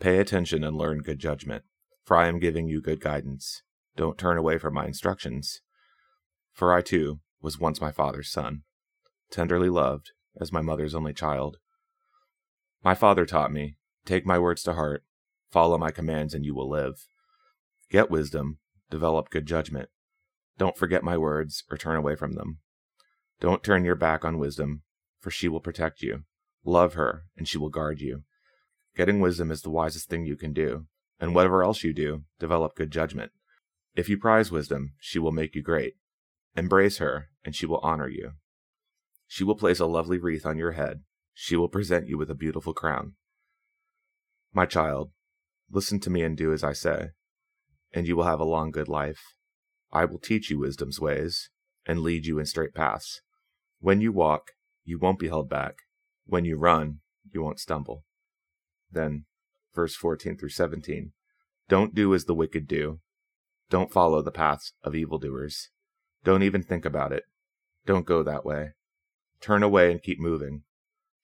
Pay 0.01 0.19
attention 0.19 0.65
and 0.65 0.77
learn 0.77 0.99
good 0.99 1.21
judgment, 1.21 1.63
for 2.05 2.17
I 2.17 2.27
am 2.27 2.41
giving 2.41 2.67
you 2.67 2.81
good 2.81 3.01
guidance. 3.01 3.63
Don't 3.97 4.19
turn 4.19 4.37
away 4.37 4.59
from 4.59 4.75
my 4.75 4.87
instructions. 4.87 5.61
For 6.53 6.73
I 6.73 6.83
too 6.83 7.21
was 7.41 7.59
once 7.59 7.81
my 7.81 7.93
father's 7.93 8.33
son, 8.33 8.63
tenderly 9.31 9.69
loved 9.69 10.11
as 10.41 10.53
my 10.53 10.61
mother's 10.61 10.95
only 10.95 11.13
child. 11.13 11.59
My 12.83 12.95
father 12.95 13.27
taught 13.27 13.53
me, 13.53 13.77
take 14.05 14.27
my 14.27 14.41
words 14.41 14.65
to 14.65 14.73
heart, 14.73 15.05
follow 15.53 15.79
my 15.79 15.93
commands, 15.93 16.35
and 16.35 16.45
you 16.45 16.53
will 16.53 16.69
live. 16.69 17.07
Get 17.91 18.11
wisdom, 18.11 18.59
develop 18.91 19.31
good 19.31 19.47
judgment. 19.47 19.89
Don't 20.59 20.77
forget 20.77 21.03
my 21.03 21.17
words 21.17 21.65
or 21.71 21.77
turn 21.77 21.97
away 21.97 22.17
from 22.17 22.33
them. 22.33 22.59
Don't 23.41 23.63
turn 23.63 23.85
your 23.85 23.95
back 23.95 24.25
on 24.25 24.39
wisdom, 24.39 24.83
for 25.21 25.31
she 25.31 25.49
will 25.49 25.61
protect 25.61 26.03
you. 26.03 26.25
Love 26.65 26.95
her, 26.95 27.25
and 27.37 27.49
she 27.49 27.57
will 27.57 27.71
guard 27.71 28.01
you. 28.01 28.25
Getting 28.97 29.21
wisdom 29.21 29.51
is 29.51 29.63
the 29.63 29.71
wisest 29.71 30.09
thing 30.09 30.27
you 30.27 30.37
can 30.37 30.53
do, 30.53 30.87
and 31.21 31.35
whatever 31.35 31.63
else 31.63 31.85
you 31.85 31.95
do, 31.95 32.25
develop 32.39 32.75
good 32.75 32.91
judgment. 32.91 33.33
If 33.95 34.09
you 34.09 34.19
prize 34.19 34.51
wisdom, 34.51 34.95
she 34.99 35.19
will 35.19 35.33
make 35.33 35.55
you 35.55 35.63
great. 35.63 35.95
Embrace 36.57 36.99
her, 36.99 37.29
and 37.45 37.55
she 37.55 37.65
will 37.65 37.79
honor 37.79 38.09
you. 38.09 38.33
She 39.27 39.45
will 39.45 39.55
place 39.55 39.79
a 39.79 39.87
lovely 39.87 40.19
wreath 40.19 40.45
on 40.45 40.59
your 40.59 40.73
head. 40.73 41.03
She 41.33 41.55
will 41.57 41.69
present 41.69 42.09
you 42.09 42.19
with 42.19 42.31
a 42.31 42.35
beautiful 42.35 42.75
crown. 42.75 43.15
My 44.53 44.67
child, 44.67 45.11
listen 45.71 46.01
to 46.01 46.11
me 46.11 46.23
and 46.23 46.37
do 46.37 46.53
as 46.53 46.65
I 46.65 46.73
say, 46.73 47.11
and 47.93 48.07
you 48.07 48.17
will 48.17 48.25
have 48.25 48.41
a 48.41 48.45
long 48.45 48.71
good 48.71 48.89
life. 48.89 49.21
I 49.93 50.05
will 50.05 50.19
teach 50.19 50.51
you 50.51 50.59
wisdom's 50.59 51.01
ways, 51.01 51.51
and 51.87 52.01
lead 52.01 52.27
you 52.27 52.39
in 52.39 52.47
straight 52.47 52.75
paths. 52.75 53.23
When 53.81 54.01
you 54.01 54.13
walk, 54.13 54.53
you 54.85 54.99
won't 54.99 55.19
be 55.19 55.29
held 55.29 55.49
back. 55.49 55.77
When 56.27 56.45
you 56.45 56.59
run, 56.59 57.01
you 57.33 57.43
won't 57.43 57.61
stumble. 57.61 58.05
Then, 58.91 59.25
verse 59.75 59.95
14 59.95 60.37
through 60.37 60.51
17 60.51 61.13
Don't 61.69 61.95
do 61.95 62.15
as 62.15 62.25
the 62.25 62.35
wicked 62.35 62.67
do. 62.67 63.01
Don't 63.71 63.93
follow 63.93 64.23
the 64.23 64.31
paths 64.31 64.73
of 64.83 64.95
evildoers. 64.95 65.71
Don't 66.25 66.43
even 66.43 66.63
think 66.63 66.85
about 66.85 67.13
it. 67.13 67.25
Don't 67.87 68.07
go 68.07 68.23
that 68.23 68.45
way. 68.45 68.73
Turn 69.41 69.63
away 69.63 69.91
and 69.91 70.03
keep 70.03 70.19
moving. 70.19 70.63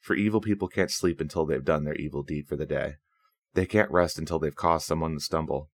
For 0.00 0.14
evil 0.14 0.40
people 0.40 0.68
can't 0.68 0.90
sleep 0.90 1.20
until 1.20 1.46
they've 1.46 1.64
done 1.64 1.84
their 1.84 1.96
evil 1.96 2.22
deed 2.22 2.46
for 2.46 2.56
the 2.56 2.66
day. 2.66 2.94
They 3.54 3.66
can't 3.66 3.90
rest 3.90 4.18
until 4.18 4.38
they've 4.38 4.54
caused 4.54 4.86
someone 4.86 5.14
to 5.14 5.20
stumble. 5.20 5.70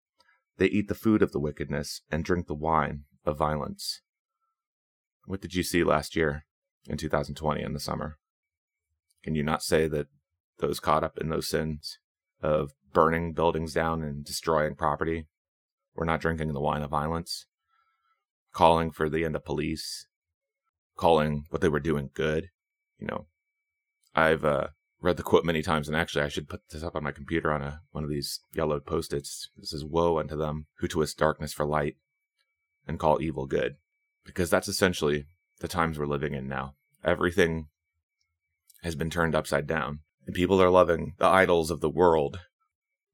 They 0.60 0.66
eat 0.66 0.88
the 0.88 0.94
food 0.94 1.22
of 1.22 1.32
the 1.32 1.40
wickedness 1.40 2.02
and 2.10 2.22
drink 2.22 2.46
the 2.46 2.54
wine 2.54 3.04
of 3.24 3.38
violence. 3.38 4.02
What 5.24 5.40
did 5.40 5.54
you 5.54 5.62
see 5.62 5.82
last 5.82 6.14
year 6.14 6.44
in 6.86 6.98
2020 6.98 7.62
in 7.62 7.72
the 7.72 7.80
summer? 7.80 8.18
Can 9.24 9.34
you 9.34 9.42
not 9.42 9.62
say 9.62 9.88
that 9.88 10.08
those 10.58 10.78
caught 10.78 11.02
up 11.02 11.16
in 11.16 11.30
those 11.30 11.48
sins 11.48 11.98
of 12.42 12.72
burning 12.92 13.32
buildings 13.32 13.72
down 13.72 14.02
and 14.02 14.22
destroying 14.22 14.74
property 14.74 15.28
were 15.94 16.04
not 16.04 16.20
drinking 16.20 16.52
the 16.52 16.60
wine 16.60 16.82
of 16.82 16.90
violence? 16.90 17.46
Calling 18.52 18.90
for 18.90 19.08
the 19.08 19.24
end 19.24 19.36
of 19.36 19.46
police, 19.46 20.08
calling 20.94 21.46
what 21.48 21.62
they 21.62 21.70
were 21.70 21.80
doing 21.80 22.10
good. 22.12 22.50
You 22.98 23.06
know, 23.06 23.28
I've 24.14 24.44
uh, 24.44 24.68
read 25.00 25.16
the 25.16 25.22
quote 25.22 25.44
many 25.44 25.62
times, 25.62 25.88
and 25.88 25.96
actually, 25.96 26.22
I 26.22 26.28
should 26.28 26.48
put 26.48 26.68
this 26.70 26.82
up 26.82 26.94
on 26.94 27.02
my 27.02 27.12
computer 27.12 27.52
on 27.52 27.62
a 27.62 27.82
one 27.90 28.04
of 28.04 28.10
these 28.10 28.40
yellowed 28.54 28.84
post-its. 28.84 29.50
This 29.56 29.72
is 29.72 29.84
"Woe 29.84 30.18
unto 30.18 30.36
them 30.36 30.66
who 30.78 30.88
twist 30.88 31.18
darkness 31.18 31.52
for 31.52 31.64
light, 31.64 31.96
and 32.86 32.98
call 32.98 33.20
evil 33.20 33.46
good," 33.46 33.76
because 34.24 34.50
that's 34.50 34.68
essentially 34.68 35.26
the 35.60 35.68
times 35.68 35.98
we're 35.98 36.06
living 36.06 36.34
in 36.34 36.48
now. 36.48 36.74
Everything 37.02 37.68
has 38.82 38.94
been 38.94 39.10
turned 39.10 39.34
upside 39.34 39.66
down, 39.66 40.00
and 40.26 40.34
people 40.34 40.60
are 40.62 40.70
loving 40.70 41.14
the 41.18 41.26
idols 41.26 41.70
of 41.70 41.80
the 41.80 41.90
world 41.90 42.40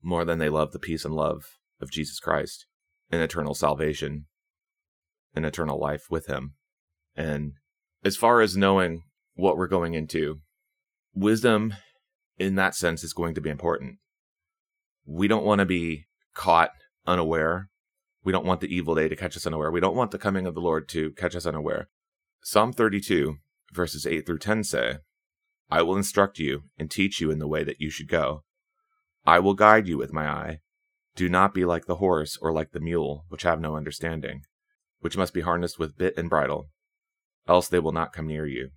more 0.02 0.24
than 0.24 0.38
they 0.38 0.48
love 0.48 0.72
the 0.72 0.78
peace 0.78 1.04
and 1.04 1.14
love 1.14 1.58
of 1.80 1.90
Jesus 1.90 2.20
Christ 2.20 2.66
and 3.10 3.22
eternal 3.22 3.54
salvation 3.54 4.26
and 5.34 5.44
eternal 5.44 5.78
life 5.78 6.06
with 6.10 6.26
Him. 6.26 6.54
And 7.14 7.54
as 8.04 8.16
far 8.16 8.40
as 8.40 8.56
knowing 8.56 9.02
what 9.34 9.56
we're 9.56 9.66
going 9.68 9.94
into, 9.94 10.40
wisdom 11.16 11.74
in 12.38 12.54
that 12.56 12.74
sense 12.74 13.02
is 13.02 13.12
going 13.12 13.34
to 13.34 13.40
be 13.40 13.50
important. 13.50 13.96
We 15.06 15.26
don't 15.26 15.44
want 15.44 15.60
to 15.60 15.64
be 15.64 16.06
caught 16.34 16.70
unaware. 17.06 17.70
We 18.22 18.32
don't 18.32 18.44
want 18.44 18.60
the 18.60 18.74
evil 18.74 18.94
day 18.94 19.08
to 19.08 19.16
catch 19.16 19.36
us 19.36 19.46
unaware. 19.46 19.70
We 19.70 19.80
don't 19.80 19.96
want 19.96 20.10
the 20.10 20.18
coming 20.18 20.46
of 20.46 20.54
the 20.54 20.60
Lord 20.60 20.88
to 20.90 21.12
catch 21.12 21.34
us 21.34 21.46
unaware. 21.46 21.88
Psalm 22.42 22.72
32, 22.72 23.36
verses 23.72 24.06
8 24.06 24.26
through 24.26 24.38
10 24.38 24.64
say, 24.64 24.98
I 25.70 25.82
will 25.82 25.96
instruct 25.96 26.38
you 26.38 26.64
and 26.78 26.90
teach 26.90 27.20
you 27.20 27.30
in 27.30 27.38
the 27.38 27.48
way 27.48 27.64
that 27.64 27.80
you 27.80 27.90
should 27.90 28.08
go. 28.08 28.44
I 29.26 29.38
will 29.38 29.54
guide 29.54 29.88
you 29.88 29.98
with 29.98 30.12
my 30.12 30.28
eye. 30.28 30.58
Do 31.16 31.28
not 31.28 31.54
be 31.54 31.64
like 31.64 31.86
the 31.86 31.96
horse 31.96 32.38
or 32.40 32.52
like 32.52 32.72
the 32.72 32.80
mule, 32.80 33.24
which 33.28 33.42
have 33.42 33.60
no 33.60 33.74
understanding, 33.74 34.42
which 35.00 35.16
must 35.16 35.32
be 35.32 35.40
harnessed 35.40 35.78
with 35.78 35.96
bit 35.96 36.14
and 36.16 36.28
bridle, 36.28 36.68
else 37.48 37.68
they 37.68 37.78
will 37.78 37.92
not 37.92 38.12
come 38.12 38.26
near 38.26 38.46
you. 38.46 38.70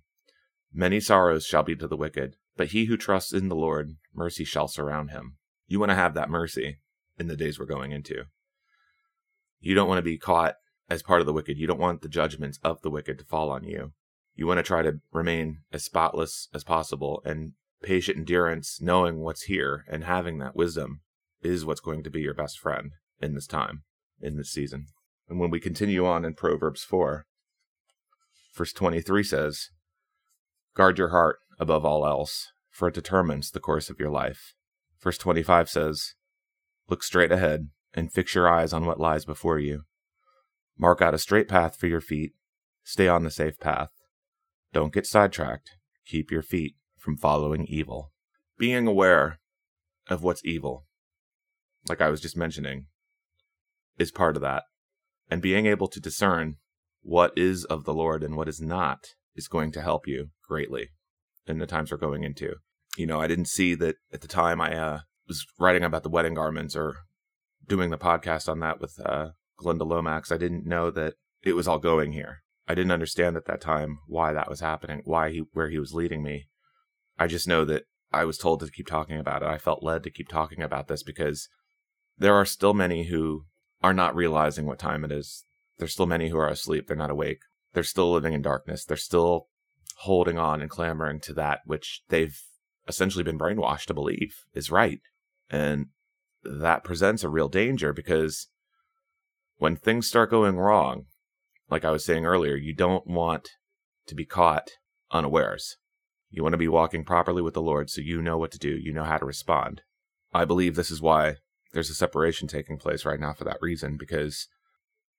Many 0.72 1.00
sorrows 1.00 1.44
shall 1.44 1.62
be 1.62 1.74
to 1.76 1.88
the 1.88 1.96
wicked, 1.96 2.36
but 2.56 2.68
he 2.68 2.84
who 2.84 2.96
trusts 2.96 3.32
in 3.32 3.48
the 3.48 3.56
Lord, 3.56 3.96
mercy 4.14 4.44
shall 4.44 4.68
surround 4.68 5.10
him. 5.10 5.36
You 5.66 5.80
want 5.80 5.90
to 5.90 5.96
have 5.96 6.14
that 6.14 6.30
mercy 6.30 6.78
in 7.18 7.28
the 7.28 7.36
days 7.36 7.58
we're 7.58 7.66
going 7.66 7.92
into. 7.92 8.24
You 9.60 9.74
don't 9.74 9.88
want 9.88 9.98
to 9.98 10.02
be 10.02 10.18
caught 10.18 10.56
as 10.88 11.02
part 11.02 11.20
of 11.20 11.26
the 11.26 11.32
wicked. 11.32 11.58
You 11.58 11.66
don't 11.66 11.78
want 11.78 12.02
the 12.02 12.08
judgments 12.08 12.58
of 12.62 12.82
the 12.82 12.90
wicked 12.90 13.18
to 13.18 13.24
fall 13.24 13.50
on 13.50 13.64
you. 13.64 13.92
You 14.34 14.46
want 14.46 14.58
to 14.58 14.62
try 14.62 14.82
to 14.82 15.00
remain 15.12 15.58
as 15.72 15.84
spotless 15.84 16.48
as 16.54 16.64
possible 16.64 17.22
and 17.24 17.52
patient 17.82 18.18
endurance, 18.18 18.80
knowing 18.80 19.20
what's 19.20 19.42
here, 19.42 19.84
and 19.88 20.04
having 20.04 20.38
that 20.38 20.56
wisdom 20.56 21.00
is 21.42 21.64
what's 21.64 21.80
going 21.80 22.02
to 22.02 22.10
be 22.10 22.20
your 22.20 22.34
best 22.34 22.58
friend 22.58 22.92
in 23.20 23.34
this 23.34 23.46
time, 23.46 23.82
in 24.20 24.36
this 24.36 24.50
season. 24.50 24.86
And 25.28 25.38
when 25.38 25.50
we 25.50 25.60
continue 25.60 26.06
on 26.06 26.24
in 26.24 26.34
Proverbs 26.34 26.82
4, 26.82 27.24
verse 28.54 28.72
23 28.72 29.22
says, 29.22 29.70
Guard 30.80 30.96
your 30.96 31.10
heart 31.10 31.40
above 31.58 31.84
all 31.84 32.06
else, 32.06 32.52
for 32.70 32.88
it 32.88 32.94
determines 32.94 33.50
the 33.50 33.60
course 33.60 33.90
of 33.90 34.00
your 34.00 34.08
life. 34.08 34.54
Verse 34.98 35.18
25 35.18 35.68
says, 35.68 36.14
Look 36.88 37.02
straight 37.02 37.30
ahead 37.30 37.68
and 37.92 38.10
fix 38.10 38.34
your 38.34 38.48
eyes 38.48 38.72
on 38.72 38.86
what 38.86 38.98
lies 38.98 39.26
before 39.26 39.58
you. 39.58 39.82
Mark 40.78 41.02
out 41.02 41.12
a 41.12 41.18
straight 41.18 41.48
path 41.48 41.76
for 41.76 41.86
your 41.86 42.00
feet. 42.00 42.32
Stay 42.82 43.08
on 43.08 43.24
the 43.24 43.30
safe 43.30 43.60
path. 43.60 43.90
Don't 44.72 44.90
get 44.90 45.04
sidetracked. 45.04 45.68
Keep 46.06 46.30
your 46.30 46.40
feet 46.40 46.76
from 46.96 47.18
following 47.18 47.66
evil. 47.66 48.12
Being 48.56 48.86
aware 48.86 49.38
of 50.08 50.22
what's 50.22 50.42
evil, 50.46 50.86
like 51.90 52.00
I 52.00 52.08
was 52.08 52.22
just 52.22 52.38
mentioning, 52.38 52.86
is 53.98 54.10
part 54.10 54.34
of 54.34 54.40
that. 54.40 54.62
And 55.30 55.42
being 55.42 55.66
able 55.66 55.88
to 55.88 56.00
discern 56.00 56.56
what 57.02 57.36
is 57.36 57.66
of 57.66 57.84
the 57.84 57.92
Lord 57.92 58.24
and 58.24 58.34
what 58.34 58.48
is 58.48 58.62
not 58.62 59.08
is 59.34 59.48
going 59.48 59.72
to 59.72 59.82
help 59.82 60.06
you 60.06 60.30
greatly 60.46 60.90
in 61.46 61.58
the 61.58 61.66
times 61.66 61.90
we're 61.90 61.98
going 61.98 62.24
into. 62.24 62.56
You 62.96 63.06
know, 63.06 63.20
I 63.20 63.26
didn't 63.26 63.46
see 63.46 63.74
that 63.76 63.96
at 64.12 64.20
the 64.20 64.28
time 64.28 64.60
I 64.60 64.76
uh, 64.76 65.00
was 65.28 65.46
writing 65.58 65.84
about 65.84 66.02
the 66.02 66.10
wedding 66.10 66.34
garments 66.34 66.74
or 66.74 66.96
doing 67.66 67.90
the 67.90 67.98
podcast 67.98 68.48
on 68.48 68.60
that 68.60 68.80
with 68.80 68.98
uh, 69.04 69.30
Glenda 69.58 69.86
Lomax. 69.86 70.32
I 70.32 70.36
didn't 70.36 70.66
know 70.66 70.90
that 70.90 71.14
it 71.42 71.54
was 71.54 71.68
all 71.68 71.78
going 71.78 72.12
here. 72.12 72.42
I 72.68 72.74
didn't 72.74 72.92
understand 72.92 73.36
at 73.36 73.46
that 73.46 73.60
time 73.60 73.98
why 74.06 74.32
that 74.32 74.48
was 74.48 74.60
happening, 74.60 75.02
why 75.04 75.30
he, 75.30 75.42
where 75.52 75.70
he 75.70 75.78
was 75.78 75.94
leading 75.94 76.22
me. 76.22 76.48
I 77.18 77.26
just 77.26 77.48
know 77.48 77.64
that 77.64 77.84
I 78.12 78.24
was 78.24 78.38
told 78.38 78.60
to 78.60 78.70
keep 78.70 78.86
talking 78.86 79.18
about 79.18 79.42
it. 79.42 79.48
I 79.48 79.58
felt 79.58 79.82
led 79.82 80.02
to 80.04 80.10
keep 80.10 80.28
talking 80.28 80.62
about 80.62 80.88
this 80.88 81.02
because 81.02 81.48
there 82.18 82.34
are 82.34 82.44
still 82.44 82.74
many 82.74 83.04
who 83.04 83.44
are 83.82 83.94
not 83.94 84.14
realizing 84.14 84.66
what 84.66 84.78
time 84.78 85.04
it 85.04 85.12
is. 85.12 85.44
There's 85.78 85.92
still 85.92 86.06
many 86.06 86.28
who 86.28 86.38
are 86.38 86.48
asleep. 86.48 86.86
They're 86.86 86.96
not 86.96 87.10
awake. 87.10 87.40
They're 87.72 87.82
still 87.82 88.12
living 88.12 88.32
in 88.32 88.42
darkness. 88.42 88.84
They're 88.84 88.96
still 88.96 89.46
holding 89.98 90.38
on 90.38 90.60
and 90.60 90.70
clamoring 90.70 91.20
to 91.20 91.34
that 91.34 91.60
which 91.64 92.02
they've 92.08 92.40
essentially 92.88 93.24
been 93.24 93.38
brainwashed 93.38 93.86
to 93.86 93.94
believe 93.94 94.34
is 94.54 94.70
right. 94.70 95.00
And 95.48 95.86
that 96.42 96.84
presents 96.84 97.22
a 97.22 97.28
real 97.28 97.48
danger 97.48 97.92
because 97.92 98.48
when 99.58 99.76
things 99.76 100.08
start 100.08 100.30
going 100.30 100.56
wrong, 100.56 101.04
like 101.68 101.84
I 101.84 101.90
was 101.90 102.04
saying 102.04 102.24
earlier, 102.24 102.56
you 102.56 102.74
don't 102.74 103.06
want 103.06 103.50
to 104.06 104.14
be 104.14 104.24
caught 104.24 104.70
unawares. 105.10 105.76
You 106.30 106.42
want 106.42 106.54
to 106.54 106.58
be 106.58 106.68
walking 106.68 107.04
properly 107.04 107.42
with 107.42 107.54
the 107.54 107.62
Lord 107.62 107.90
so 107.90 108.00
you 108.00 108.22
know 108.22 108.38
what 108.38 108.52
to 108.52 108.58
do, 108.58 108.70
you 108.70 108.92
know 108.92 109.04
how 109.04 109.18
to 109.18 109.24
respond. 109.24 109.82
I 110.32 110.44
believe 110.44 110.76
this 110.76 110.90
is 110.90 111.02
why 111.02 111.36
there's 111.72 111.90
a 111.90 111.94
separation 111.94 112.48
taking 112.48 112.78
place 112.78 113.04
right 113.04 113.20
now 113.20 113.32
for 113.32 113.44
that 113.44 113.58
reason 113.60 113.96
because 113.96 114.48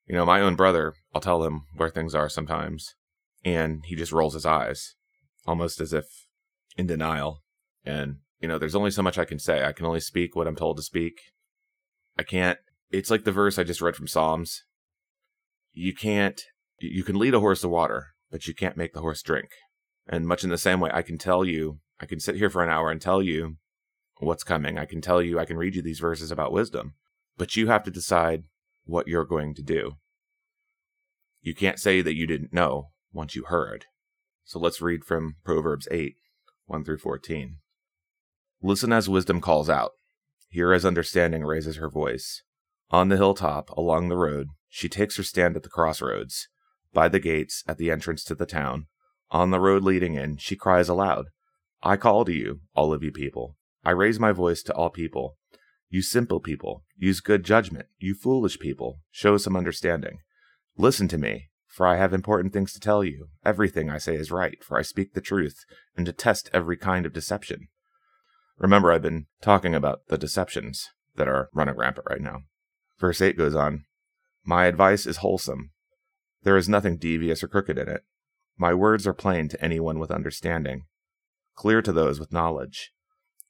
you 0.07 0.15
know, 0.15 0.25
my 0.25 0.41
own 0.41 0.55
brother, 0.55 0.93
I'll 1.13 1.21
tell 1.21 1.43
him 1.43 1.63
where 1.75 1.89
things 1.89 2.15
are 2.15 2.29
sometimes, 2.29 2.95
and 3.43 3.83
he 3.85 3.95
just 3.95 4.11
rolls 4.11 4.33
his 4.33 4.45
eyes, 4.45 4.95
almost 5.45 5.79
as 5.79 5.93
if 5.93 6.05
in 6.77 6.87
denial. 6.87 7.43
And, 7.85 8.17
you 8.39 8.47
know, 8.47 8.57
there's 8.57 8.75
only 8.75 8.91
so 8.91 9.01
much 9.01 9.17
I 9.17 9.25
can 9.25 9.39
say. 9.39 9.63
I 9.63 9.71
can 9.71 9.85
only 9.85 9.99
speak 9.99 10.35
what 10.35 10.47
I'm 10.47 10.55
told 10.55 10.77
to 10.77 10.83
speak. 10.83 11.19
I 12.17 12.23
can't, 12.23 12.59
it's 12.91 13.09
like 13.09 13.23
the 13.23 13.31
verse 13.31 13.57
I 13.57 13.63
just 13.63 13.81
read 13.81 13.95
from 13.95 14.07
Psalms. 14.07 14.63
You 15.71 15.93
can't, 15.93 16.41
you 16.79 17.03
can 17.03 17.17
lead 17.17 17.33
a 17.33 17.39
horse 17.39 17.61
to 17.61 17.69
water, 17.69 18.07
but 18.29 18.47
you 18.47 18.53
can't 18.53 18.77
make 18.77 18.93
the 18.93 19.01
horse 19.01 19.21
drink. 19.21 19.49
And 20.07 20.27
much 20.27 20.43
in 20.43 20.49
the 20.49 20.57
same 20.57 20.79
way, 20.79 20.89
I 20.93 21.01
can 21.01 21.17
tell 21.17 21.45
you, 21.45 21.79
I 21.99 22.05
can 22.05 22.19
sit 22.19 22.35
here 22.35 22.49
for 22.49 22.63
an 22.63 22.69
hour 22.69 22.91
and 22.91 22.99
tell 22.99 23.21
you 23.21 23.57
what's 24.17 24.43
coming. 24.43 24.77
I 24.77 24.85
can 24.85 25.01
tell 25.01 25.21
you, 25.21 25.39
I 25.39 25.45
can 25.45 25.57
read 25.57 25.75
you 25.75 25.81
these 25.81 25.99
verses 25.99 26.31
about 26.31 26.51
wisdom, 26.51 26.95
but 27.37 27.55
you 27.55 27.67
have 27.67 27.83
to 27.83 27.91
decide 27.91 28.43
what 28.85 29.07
you're 29.07 29.25
going 29.25 29.53
to 29.55 29.63
do. 29.63 29.93
You 31.41 31.55
can't 31.55 31.79
say 31.79 32.01
that 32.01 32.15
you 32.15 32.27
didn't 32.27 32.53
know 32.53 32.89
once 33.11 33.35
you 33.35 33.45
heard. 33.45 33.85
So 34.43 34.59
let's 34.59 34.81
read 34.81 35.03
from 35.03 35.35
Proverbs 35.43 35.87
8 35.91 36.15
1 36.65 36.83
through 36.83 36.97
14. 36.99 37.57
Listen 38.61 38.93
as 38.93 39.09
wisdom 39.09 39.41
calls 39.41 39.69
out. 39.69 39.91
Hear 40.49 40.73
as 40.73 40.85
understanding 40.85 41.43
raises 41.43 41.77
her 41.77 41.89
voice. 41.89 42.43
On 42.89 43.09
the 43.09 43.17
hilltop, 43.17 43.69
along 43.71 44.09
the 44.09 44.17
road, 44.17 44.47
she 44.69 44.89
takes 44.89 45.17
her 45.17 45.23
stand 45.23 45.55
at 45.55 45.63
the 45.63 45.69
crossroads. 45.69 46.47
By 46.93 47.07
the 47.07 47.19
gates, 47.19 47.63
at 47.67 47.77
the 47.77 47.89
entrance 47.89 48.23
to 48.25 48.35
the 48.35 48.45
town, 48.45 48.87
on 49.31 49.49
the 49.49 49.61
road 49.61 49.83
leading 49.83 50.15
in, 50.15 50.37
she 50.37 50.55
cries 50.55 50.89
aloud 50.89 51.27
I 51.83 51.97
call 51.97 52.25
to 52.25 52.33
you, 52.33 52.59
all 52.75 52.93
of 52.93 53.01
you 53.01 53.11
people. 53.11 53.57
I 53.83 53.91
raise 53.91 54.19
my 54.19 54.31
voice 54.31 54.61
to 54.63 54.73
all 54.73 54.91
people. 54.91 55.37
You 55.91 56.01
simple 56.01 56.39
people, 56.39 56.85
use 56.97 57.19
good 57.19 57.43
judgment. 57.43 57.87
You 57.99 58.15
foolish 58.15 58.57
people, 58.59 59.01
show 59.11 59.35
some 59.35 59.57
understanding. 59.57 60.19
Listen 60.77 61.09
to 61.09 61.17
me, 61.17 61.49
for 61.67 61.85
I 61.85 61.97
have 61.97 62.13
important 62.13 62.53
things 62.53 62.71
to 62.71 62.79
tell 62.79 63.03
you. 63.03 63.27
Everything 63.43 63.89
I 63.89 63.97
say 63.97 64.15
is 64.15 64.31
right, 64.31 64.63
for 64.63 64.79
I 64.79 64.83
speak 64.83 65.13
the 65.13 65.19
truth, 65.19 65.65
and 65.97 66.05
detest 66.05 66.49
every 66.53 66.77
kind 66.77 67.05
of 67.05 67.11
deception. 67.11 67.67
Remember, 68.57 68.89
I've 68.89 69.01
been 69.01 69.25
talking 69.41 69.75
about 69.75 70.07
the 70.07 70.17
deceptions 70.17 70.87
that 71.17 71.27
are 71.27 71.49
running 71.53 71.75
rampant 71.75 72.07
right 72.09 72.21
now. 72.21 72.43
Verse 72.97 73.21
8 73.21 73.37
goes 73.37 73.53
on 73.53 73.83
My 74.45 74.67
advice 74.67 75.05
is 75.05 75.17
wholesome. 75.17 75.71
There 76.43 76.55
is 76.55 76.69
nothing 76.69 76.95
devious 76.95 77.43
or 77.43 77.49
crooked 77.49 77.77
in 77.77 77.89
it. 77.89 78.05
My 78.57 78.73
words 78.73 79.05
are 79.05 79.13
plain 79.13 79.49
to 79.49 79.61
anyone 79.61 79.99
with 79.99 80.09
understanding, 80.09 80.85
clear 81.53 81.81
to 81.81 81.91
those 81.91 82.17
with 82.17 82.31
knowledge. 82.31 82.93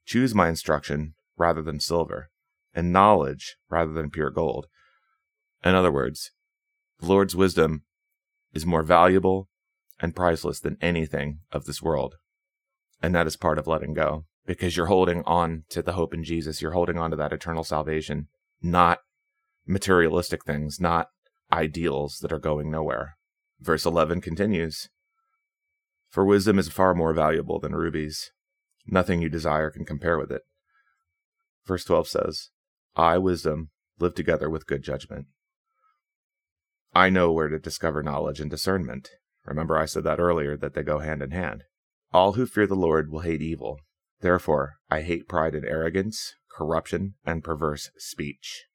Choose 0.07 0.33
my 0.33 0.49
instruction 0.49 1.13
rather 1.41 1.61
than 1.61 1.79
silver, 1.79 2.29
and 2.73 2.93
knowledge 2.93 3.57
rather 3.69 3.91
than 3.91 4.09
pure 4.09 4.29
gold. 4.29 4.67
In 5.63 5.75
other 5.75 5.91
words, 5.91 6.31
the 6.99 7.07
Lord's 7.07 7.35
wisdom 7.35 7.83
is 8.53 8.65
more 8.65 8.83
valuable 8.83 9.49
and 9.99 10.15
priceless 10.15 10.59
than 10.59 10.77
anything 10.81 11.39
of 11.51 11.65
this 11.65 11.81
world. 11.81 12.15
And 13.01 13.13
that 13.15 13.27
is 13.27 13.35
part 13.35 13.57
of 13.57 13.67
letting 13.67 13.93
go 13.93 14.25
because 14.45 14.77
you're 14.77 14.85
holding 14.87 15.23
on 15.25 15.63
to 15.69 15.81
the 15.81 15.93
hope 15.93 16.13
in 16.13 16.23
Jesus. 16.23 16.61
You're 16.61 16.71
holding 16.71 16.97
on 16.97 17.11
to 17.11 17.17
that 17.17 17.33
eternal 17.33 17.63
salvation, 17.63 18.27
not 18.61 18.99
materialistic 19.65 20.45
things, 20.45 20.79
not 20.79 21.07
ideals 21.51 22.19
that 22.21 22.31
are 22.31 22.39
going 22.39 22.69
nowhere. 22.69 23.17
Verse 23.59 23.85
11 23.85 24.21
continues 24.21 24.89
For 26.09 26.25
wisdom 26.25 26.59
is 26.59 26.69
far 26.69 26.93
more 26.93 27.13
valuable 27.13 27.59
than 27.59 27.75
rubies. 27.75 28.31
Nothing 28.87 29.21
you 29.21 29.29
desire 29.29 29.69
can 29.69 29.85
compare 29.85 30.17
with 30.17 30.31
it. 30.31 30.41
Verse 31.65 31.83
12 31.85 32.07
says, 32.07 32.49
I, 32.95 33.17
wisdom, 33.17 33.69
live 33.99 34.15
together 34.15 34.49
with 34.49 34.67
good 34.67 34.83
judgment. 34.83 35.27
I 36.93 37.09
know 37.09 37.31
where 37.31 37.47
to 37.47 37.59
discover 37.59 38.03
knowledge 38.03 38.39
and 38.39 38.49
discernment. 38.49 39.09
Remember, 39.45 39.77
I 39.77 39.85
said 39.85 40.03
that 40.03 40.19
earlier, 40.19 40.57
that 40.57 40.73
they 40.73 40.83
go 40.83 40.99
hand 40.99 41.21
in 41.21 41.31
hand. 41.31 41.63
All 42.11 42.33
who 42.33 42.45
fear 42.45 42.67
the 42.67 42.75
Lord 42.75 43.09
will 43.09 43.21
hate 43.21 43.41
evil. 43.41 43.79
Therefore, 44.19 44.73
I 44.89 45.01
hate 45.01 45.29
pride 45.29 45.55
and 45.55 45.65
arrogance, 45.65 46.35
corruption, 46.55 47.15
and 47.25 47.43
perverse 47.43 47.89
speech. 47.97 48.65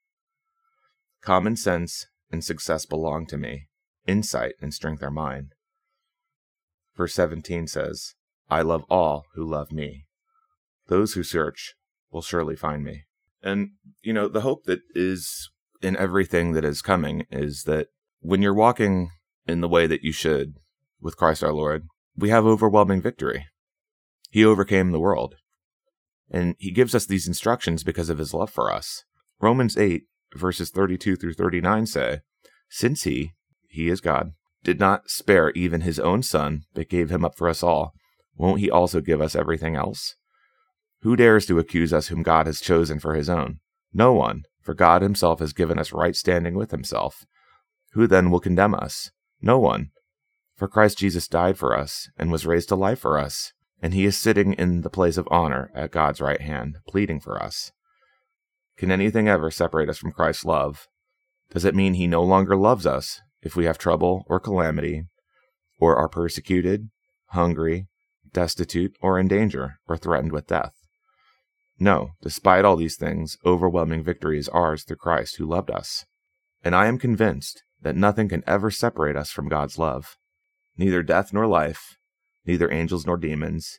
Common 1.21 1.57
sense 1.57 2.07
and 2.31 2.43
success 2.43 2.87
belong 2.87 3.27
to 3.27 3.37
me. 3.37 3.69
Insight 4.07 4.55
and 4.61 4.73
strength 4.73 5.03
are 5.03 5.11
mine. 5.11 5.51
Verse 6.97 7.15
17 7.15 7.67
says, 7.67 8.15
I 8.49 8.63
love 8.63 8.85
all 8.89 9.25
who 9.35 9.45
love 9.45 9.71
me. 9.73 10.07
Those 10.87 11.15
who 11.15 11.23
search 11.23 11.75
will 12.17 12.23
surely 12.23 12.57
find 12.57 12.83
me. 12.83 13.05
And, 13.43 13.73
you 14.03 14.15
know, 14.15 14.27
the 14.27 14.41
hope 14.41 14.65
that 14.65 14.81
is 14.95 15.51
in 15.83 15.99
everything 15.99 16.53
that 16.53 16.65
is 16.65 16.81
coming 16.81 17.27
is 17.31 17.65
that 17.65 17.89
when 18.21 18.41
you're 18.41 18.55
walking 18.55 19.11
in 19.47 19.61
the 19.61 19.69
way 19.69 19.87
that 19.87 20.03
you 20.03 20.13
should 20.13 20.55
with 20.99 21.19
Christ 21.19 21.45
our 21.45 21.53
Lord, 21.53 21.85
we 22.17 22.31
have 22.31 22.47
overwhelming 22.47 23.03
victory. 23.03 23.45
He 24.31 24.47
overcame 24.47 24.93
the 24.93 24.99
world. 24.99 25.35
And 26.31 26.57
he 26.59 26.71
gives 26.71 26.95
us 26.95 27.05
these 27.05 27.29
instructions 27.29 27.85
because 27.85 28.09
of 28.09 28.17
his 28.17 28.33
love 28.33 28.51
for 28.51 28.73
us. 28.73 29.05
Romans 29.39 29.77
8, 29.77 30.05
verses 30.35 30.71
32 30.71 31.17
through 31.17 31.35
39 31.35 31.85
say, 31.85 32.21
Since 32.71 33.03
he, 33.03 33.33
he 33.69 33.91
is 33.91 34.01
God, 34.01 34.33
did 34.65 34.81
not 34.81 35.11
spare 35.11 35.51
even 35.51 35.83
his 35.83 36.01
own 36.01 36.23
son, 36.23 36.63
but 36.73 36.89
gave 36.89 37.11
him 37.11 37.27
up 37.27 37.37
for 37.37 37.47
us 37.47 37.63
all, 37.63 37.93
won't 38.35 38.61
he 38.61 38.71
also 38.71 39.03
give 39.03 39.21
us 39.21 39.37
everything 39.37 39.77
else? 39.77 40.17
Who 41.07 41.15
dares 41.15 41.47
to 41.47 41.61
accuse 41.61 41.93
us 41.93 42.09
whom 42.09 42.25
God 42.25 42.47
has 42.47 42.61
chosen 42.61 42.99
for 42.99 43.15
his 43.15 43.31
own? 43.31 43.61
No 43.95 44.13
one, 44.13 44.43
for 44.61 44.75
God 44.75 45.03
himself 45.03 45.39
has 45.39 45.53
given 45.53 45.79
us 45.79 45.93
right 45.93 46.17
standing 46.17 46.57
with 46.57 46.73
himself. 46.73 47.25
Who 47.93 48.09
then 48.09 48.29
will 48.29 48.41
condemn 48.41 48.75
us? 48.75 49.13
No 49.41 49.57
one. 49.57 49.91
For 50.57 50.67
Christ 50.67 50.99
Jesus 50.99 51.29
died 51.29 51.59
for 51.59 51.79
us, 51.79 52.09
and 52.19 52.33
was 52.33 52.45
raised 52.45 52.71
to 52.71 52.75
life 52.75 52.99
for 52.99 53.19
us, 53.19 53.53
and 53.81 53.95
he 53.95 54.05
is 54.05 54.19
sitting 54.19 54.55
in 54.55 54.81
the 54.81 54.91
place 54.91 55.17
of 55.17 55.29
honor 55.31 55.71
at 55.77 55.93
God's 55.93 56.21
right 56.21 56.41
hand, 56.41 56.79
pleading 56.89 57.21
for 57.21 57.41
us. 57.41 57.71
Can 58.77 58.91
anything 58.91 59.29
ever 59.29 59.49
separate 59.53 59.89
us 59.89 59.99
from 59.99 60.11
Christ's 60.11 60.45
love? 60.45 60.89
Does 61.51 61.65
it 61.65 61.77
mean 61.77 61.95
he 61.95 62.09
no 62.09 62.25
longer 62.25 62.57
loves 62.57 62.85
us 62.85 63.21
if 63.43 63.55
we 63.55 63.67
have 63.67 63.79
trouble 63.79 64.25
or 64.27 64.41
calamity, 64.41 65.05
or 65.79 65.95
are 65.95 66.09
persecuted, 66.09 66.91
hungry, 67.27 67.87
destitute, 68.33 68.97
or 69.01 69.21
in 69.21 69.29
danger, 69.29 69.79
or 69.87 69.97
threatened 69.97 70.33
with 70.33 70.49
death. 70.49 70.73
No, 71.79 72.13
despite 72.23 72.65
all 72.65 72.77
these 72.77 72.97
things, 72.97 73.37
overwhelming 73.45 74.03
victory 74.03 74.39
is 74.39 74.49
ours 74.49 74.83
through 74.83 74.97
Christ 74.97 75.37
who 75.37 75.47
loved 75.47 75.71
us. 75.71 76.07
And 76.65 76.75
I 76.75 76.87
am 76.87 76.99
convinced 76.99 77.63
that 77.83 77.97
nothing 77.97 78.29
can 78.29 78.43
ever 78.47 78.71
separate 78.71 79.17
us 79.17 79.31
from 79.31 79.49
God's 79.49 79.79
love. 79.79 80.17
Neither 80.79 81.03
death 81.03 81.33
nor 81.33 81.47
life, 81.47 81.97
neither 82.47 82.71
angels 82.71 83.07
nor 83.07 83.19
demons, 83.19 83.79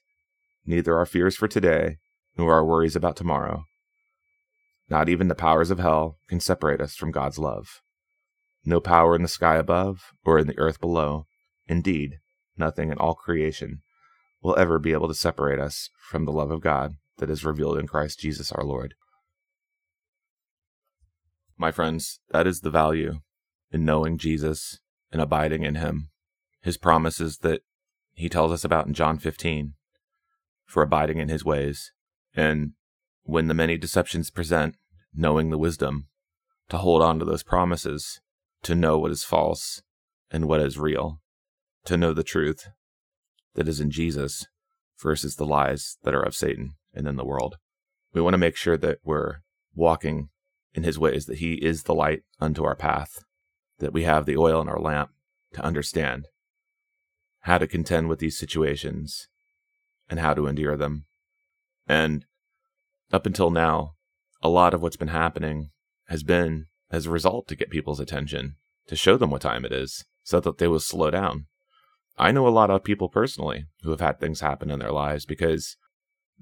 neither 0.66 0.95
our 0.95 1.06
fears 1.06 1.36
for 1.36 1.48
today, 1.48 1.98
nor 2.38 2.54
our 2.54 2.64
worries 2.64 2.95
about 2.95 3.16
tomorrow. 3.16 3.64
Not 4.89 5.10
even 5.10 5.28
the 5.28 5.36
powers 5.36 5.72
of 5.72 5.80
hell 5.80 6.18
can 6.30 6.39
separate 6.39 6.80
us 6.80 6.95
from 6.95 7.12
God's 7.12 7.39
love. 7.39 7.82
No 8.64 8.80
power 8.80 9.16
in 9.16 9.24
the 9.24 9.28
sky 9.28 9.56
above 9.56 10.12
or 10.24 10.38
in 10.38 10.48
the 10.48 10.58
earth 10.60 10.80
below, 10.80 11.26
indeed, 11.68 12.20
nothing 12.58 12.91
in 12.91 12.98
all 13.00 13.16
creation, 13.16 13.82
will 14.41 14.58
ever 14.58 14.78
be 14.78 14.93
able 14.93 15.08
to 15.08 15.16
separate 15.16 15.60
us 15.60 15.89
from 16.10 16.26
the 16.26 16.32
love 16.32 16.52
of 16.52 16.62
God 16.62 16.95
that 17.18 17.30
is 17.30 17.45
revealed 17.45 17.78
in 17.78 17.88
Christ 17.88 18.20
Jesus 18.20 18.51
our 18.51 18.63
Lord. 18.63 18.93
My 21.57 21.72
friends, 21.72 22.20
that 22.30 22.47
is 22.47 22.61
the 22.61 22.70
value 22.70 23.20
in 23.72 23.84
knowing 23.84 24.18
Jesus 24.18 24.80
and 25.11 25.22
abiding 25.22 25.63
in 25.63 25.76
Him. 25.76 26.09
His 26.61 26.78
promises 26.78 27.39
that 27.39 27.61
He 28.13 28.30
tells 28.30 28.51
us 28.51 28.63
about 28.63 28.88
in 28.88 28.93
John 28.93 29.18
15 29.18 29.74
for 30.65 30.84
abiding 30.84 31.18
in 31.18 31.30
His 31.30 31.43
ways. 31.43 31.91
And 32.36 32.74
when 33.24 33.47
the 33.47 33.53
many 33.53 33.78
deceptions 33.78 34.30
present, 34.30 34.76
knowing 35.13 35.49
the 35.49 35.57
wisdom 35.57 36.07
to 36.70 36.78
hold 36.78 37.01
on 37.01 37.18
to 37.20 37.26
those 37.26 37.43
promises, 37.43 38.22
to 38.63 38.76
know 38.76 38.99
what 38.99 39.11
is 39.11 39.24
false 39.24 39.82
and 40.30 40.47
what 40.47 40.61
is 40.61 40.78
real, 40.78 41.22
to 41.86 41.97
know 41.97 42.13
the 42.13 42.24
truth 42.24 42.68
that 43.55 43.68
is 43.68 43.80
in 43.80 43.89
Jesus 43.89 44.45
versus 44.99 45.36
the 45.36 45.45
lies 45.45 45.97
that 46.03 46.13
are 46.13 46.22
of 46.22 46.36
Satan 46.36 46.76
and 46.93 47.07
in 47.07 47.15
the 47.15 47.25
world. 47.25 47.57
We 48.13 48.21
want 48.21 48.33
to 48.33 48.39
make 48.39 48.55
sure 48.55 48.77
that 48.77 48.99
we're 49.03 49.38
walking 49.75 50.29
in 50.73 50.83
his 50.83 50.99
ways, 50.99 51.25
that 51.25 51.39
he 51.39 51.53
is 51.55 51.83
the 51.83 51.95
light 51.95 52.23
unto 52.39 52.63
our 52.63 52.75
path, 52.75 53.23
that 53.79 53.93
we 53.93 54.03
have 54.03 54.25
the 54.25 54.38
oil 54.38 54.61
in 54.61 54.69
our 54.69 54.79
lamp 54.79 55.11
to 55.53 55.63
understand 55.63 56.27
how 57.41 57.57
to 57.57 57.67
contend 57.67 58.09
with 58.09 58.19
these 58.19 58.38
situations 58.38 59.27
and 60.09 60.19
how 60.19 60.33
to 60.33 60.47
endure 60.47 60.77
them. 60.77 61.05
And 61.88 62.25
up 63.11 63.25
until 63.25 63.49
now, 63.49 63.93
a 64.41 64.49
lot 64.49 64.73
of 64.73 64.81
what's 64.81 64.97
been 64.97 65.07
happening 65.07 65.69
has 66.07 66.23
been 66.23 66.65
as 66.91 67.05
a 67.05 67.11
result 67.11 67.47
to 67.47 67.55
get 67.55 67.69
people's 67.69 67.99
attention, 67.99 68.55
to 68.88 68.95
show 68.95 69.17
them 69.17 69.31
what 69.31 69.41
time 69.41 69.65
it 69.65 69.71
is, 69.71 70.05
so 70.23 70.39
that 70.39 70.57
they 70.57 70.67
will 70.67 70.79
slow 70.79 71.09
down. 71.09 71.45
I 72.17 72.31
know 72.31 72.47
a 72.47 72.49
lot 72.49 72.69
of 72.69 72.83
people 72.83 73.09
personally 73.09 73.65
who 73.83 73.91
have 73.91 73.99
had 74.01 74.19
things 74.19 74.41
happen 74.41 74.71
in 74.71 74.79
their 74.79 74.91
lives 74.91 75.25
because 75.25 75.77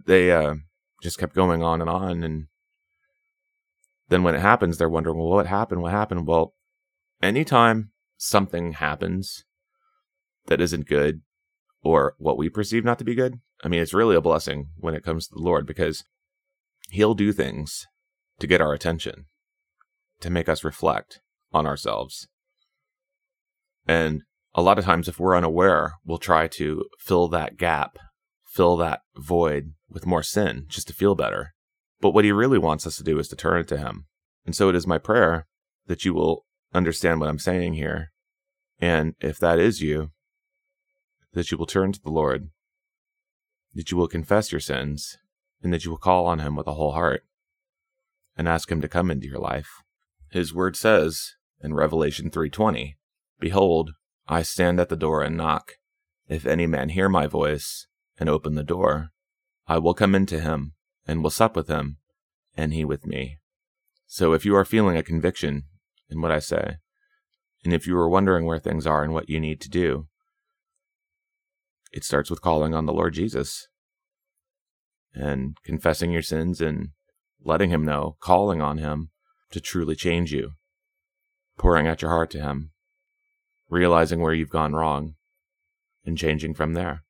they 0.05 0.31
uh, 0.31 0.55
just 1.01 1.17
kept 1.17 1.35
going 1.35 1.63
on 1.63 1.81
and 1.81 1.89
on. 1.89 2.23
And 2.23 2.47
then 4.09 4.23
when 4.23 4.35
it 4.35 4.41
happens, 4.41 4.77
they're 4.77 4.89
wondering, 4.89 5.17
well, 5.17 5.29
what 5.29 5.47
happened? 5.47 5.81
What 5.81 5.91
happened? 5.91 6.27
Well, 6.27 6.53
anytime 7.21 7.91
something 8.17 8.73
happens 8.73 9.45
that 10.47 10.61
isn't 10.61 10.87
good 10.87 11.21
or 11.81 12.15
what 12.17 12.37
we 12.37 12.49
perceive 12.49 12.85
not 12.85 12.99
to 12.99 13.05
be 13.05 13.15
good, 13.15 13.39
I 13.63 13.67
mean, 13.67 13.81
it's 13.81 13.93
really 13.93 14.15
a 14.15 14.21
blessing 14.21 14.69
when 14.77 14.95
it 14.95 15.03
comes 15.03 15.27
to 15.27 15.35
the 15.35 15.41
Lord 15.41 15.65
because 15.65 16.03
He'll 16.89 17.15
do 17.15 17.31
things 17.31 17.87
to 18.39 18.47
get 18.47 18.61
our 18.61 18.73
attention, 18.73 19.25
to 20.19 20.29
make 20.29 20.47
us 20.47 20.63
reflect 20.63 21.21
on 21.51 21.65
ourselves. 21.65 22.27
And 23.87 24.23
a 24.53 24.61
lot 24.61 24.77
of 24.77 24.85
times, 24.85 25.07
if 25.07 25.19
we're 25.19 25.35
unaware, 25.35 25.93
we'll 26.05 26.17
try 26.17 26.47
to 26.47 26.85
fill 26.99 27.27
that 27.29 27.57
gap, 27.57 27.97
fill 28.55 28.77
that 28.77 29.01
void 29.17 29.73
with 29.89 30.05
more 30.05 30.23
sin 30.23 30.65
just 30.69 30.87
to 30.87 30.93
feel 30.93 31.13
better. 31.13 31.53
But 31.99 32.11
what 32.11 32.23
he 32.23 32.31
really 32.31 32.57
wants 32.57 32.87
us 32.87 32.95
to 32.97 33.03
do 33.03 33.19
is 33.19 33.27
to 33.27 33.35
turn 33.35 33.59
it 33.59 33.67
to 33.67 33.77
him. 33.77 34.05
And 34.45 34.55
so 34.55 34.69
it 34.69 34.75
is 34.75 34.87
my 34.87 34.97
prayer 34.97 35.45
that 35.87 36.05
you 36.05 36.13
will 36.13 36.45
understand 36.73 37.19
what 37.19 37.27
I'm 37.29 37.39
saying 37.39 37.73
here. 37.73 38.11
And 38.79 39.15
if 39.19 39.37
that 39.39 39.59
is 39.59 39.81
you, 39.81 40.11
that 41.33 41.51
you 41.51 41.57
will 41.57 41.65
turn 41.65 41.91
to 41.91 42.01
the 42.01 42.09
Lord, 42.09 42.49
that 43.73 43.91
you 43.91 43.97
will 43.97 44.07
confess 44.07 44.53
your 44.53 44.61
sins, 44.61 45.17
and 45.61 45.73
that 45.73 45.83
you 45.83 45.91
will 45.91 45.97
call 45.97 46.25
on 46.25 46.39
him 46.39 46.55
with 46.55 46.67
a 46.67 46.75
whole 46.75 46.93
heart 46.93 47.23
and 48.37 48.47
ask 48.47 48.71
him 48.71 48.79
to 48.81 48.87
come 48.87 49.11
into 49.11 49.27
your 49.27 49.39
life. 49.39 49.69
His 50.31 50.53
word 50.53 50.77
says 50.77 51.35
in 51.61 51.73
Revelation 51.73 52.29
3:20, 52.29 52.95
"Behold, 53.37 53.91
I 54.27 54.43
stand 54.43 54.79
at 54.79 54.87
the 54.87 54.95
door 54.95 55.23
and 55.23 55.35
knock. 55.35 55.73
If 56.27 56.45
any 56.45 56.67
man 56.67 56.89
hear 56.89 57.09
my 57.09 57.27
voice 57.27 57.87
and 58.17 58.29
open 58.29 58.55
the 58.55 58.63
door, 58.63 59.09
I 59.67 59.77
will 59.77 59.93
come 59.93 60.15
into 60.15 60.39
him 60.39 60.73
and 61.07 61.21
will 61.21 61.29
sup 61.29 61.55
with 61.55 61.67
him, 61.67 61.97
and 62.55 62.73
he 62.73 62.85
with 62.85 63.05
me. 63.05 63.39
So 64.07 64.33
if 64.33 64.45
you 64.45 64.55
are 64.55 64.65
feeling 64.65 64.97
a 64.97 65.03
conviction 65.03 65.63
in 66.09 66.21
what 66.21 66.31
I 66.31 66.39
say, 66.39 66.77
and 67.63 67.73
if 67.73 67.87
you 67.87 67.97
are 67.97 68.09
wondering 68.09 68.45
where 68.45 68.59
things 68.59 68.85
are 68.85 69.03
and 69.03 69.13
what 69.13 69.29
you 69.29 69.39
need 69.39 69.59
to 69.61 69.69
do, 69.69 70.07
it 71.91 72.03
starts 72.03 72.29
with 72.29 72.41
calling 72.41 72.73
on 72.73 72.85
the 72.85 72.93
Lord 72.93 73.13
Jesus 73.13 73.67
and 75.13 75.55
confessing 75.63 76.11
your 76.11 76.21
sins 76.21 76.61
and 76.61 76.89
letting 77.43 77.69
him 77.69 77.85
know, 77.85 78.17
calling 78.19 78.61
on 78.61 78.77
him 78.77 79.09
to 79.51 79.61
truly 79.61 79.95
change 79.95 80.33
you, 80.33 80.51
pouring 81.57 81.87
out 81.87 82.01
your 82.01 82.11
heart 82.11 82.29
to 82.31 82.41
him, 82.41 82.71
realizing 83.69 84.19
where 84.19 84.33
you've 84.33 84.49
gone 84.49 84.73
wrong, 84.73 85.15
and 86.05 86.17
changing 86.17 86.53
from 86.53 86.73
there. 86.73 87.04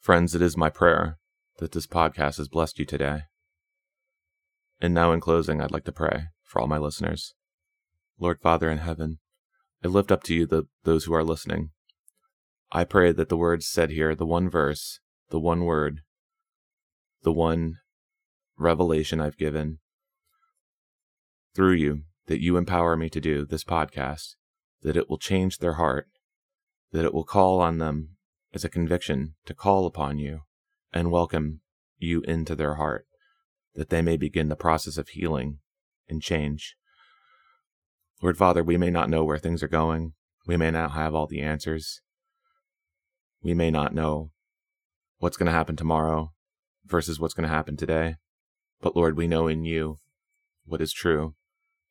Friends, 0.00 0.34
it 0.34 0.40
is 0.40 0.56
my 0.56 0.70
prayer 0.70 1.18
that 1.58 1.72
this 1.72 1.86
podcast 1.86 2.38
has 2.38 2.48
blessed 2.48 2.78
you 2.78 2.84
today. 2.84 3.22
And 4.80 4.94
now, 4.94 5.12
in 5.12 5.20
closing, 5.20 5.60
I'd 5.60 5.72
like 5.72 5.84
to 5.84 5.92
pray 5.92 6.28
for 6.44 6.60
all 6.60 6.68
my 6.68 6.78
listeners. 6.78 7.34
Lord 8.18 8.40
Father 8.40 8.70
in 8.70 8.78
heaven, 8.78 9.18
I 9.84 9.88
lift 9.88 10.12
up 10.12 10.22
to 10.24 10.34
you 10.34 10.46
the, 10.46 10.64
those 10.84 11.04
who 11.04 11.14
are 11.14 11.24
listening. 11.24 11.70
I 12.70 12.84
pray 12.84 13.12
that 13.12 13.28
the 13.28 13.36
words 13.36 13.66
said 13.66 13.90
here, 13.90 14.14
the 14.14 14.24
one 14.24 14.48
verse, 14.48 15.00
the 15.30 15.40
one 15.40 15.64
word, 15.64 16.00
the 17.22 17.32
one 17.32 17.78
revelation 18.56 19.20
I've 19.20 19.36
given 19.36 19.78
through 21.54 21.74
you, 21.74 22.02
that 22.26 22.42
you 22.42 22.56
empower 22.56 22.96
me 22.96 23.10
to 23.10 23.20
do 23.20 23.44
this 23.44 23.64
podcast, 23.64 24.36
that 24.82 24.96
it 24.96 25.10
will 25.10 25.18
change 25.18 25.58
their 25.58 25.74
heart, 25.74 26.06
that 26.92 27.04
it 27.04 27.12
will 27.12 27.24
call 27.24 27.60
on 27.60 27.78
them 27.78 28.16
as 28.58 28.64
a 28.64 28.68
conviction 28.68 29.36
to 29.46 29.54
call 29.54 29.86
upon 29.86 30.18
you 30.18 30.40
and 30.92 31.12
welcome 31.12 31.60
you 31.96 32.22
into 32.22 32.56
their 32.56 32.74
heart, 32.74 33.06
that 33.76 33.88
they 33.88 34.02
may 34.02 34.16
begin 34.16 34.48
the 34.48 34.56
process 34.56 34.98
of 34.98 35.10
healing 35.10 35.60
and 36.08 36.20
change. 36.20 36.74
Lord 38.20 38.36
Father, 38.36 38.64
we 38.64 38.76
may 38.76 38.90
not 38.90 39.08
know 39.08 39.22
where 39.22 39.38
things 39.38 39.62
are 39.62 39.68
going. 39.68 40.14
We 40.44 40.56
may 40.56 40.72
not 40.72 40.90
have 40.90 41.14
all 41.14 41.28
the 41.28 41.40
answers. 41.40 42.00
We 43.44 43.54
may 43.54 43.70
not 43.70 43.94
know 43.94 44.32
what's 45.18 45.36
going 45.36 45.46
to 45.46 45.52
happen 45.52 45.76
tomorrow 45.76 46.32
versus 46.84 47.20
what's 47.20 47.34
going 47.34 47.48
to 47.48 47.54
happen 47.54 47.76
today. 47.76 48.16
But 48.80 48.96
Lord, 48.96 49.16
we 49.16 49.28
know 49.28 49.46
in 49.46 49.64
you 49.64 49.98
what 50.64 50.80
is 50.80 50.92
true, 50.92 51.36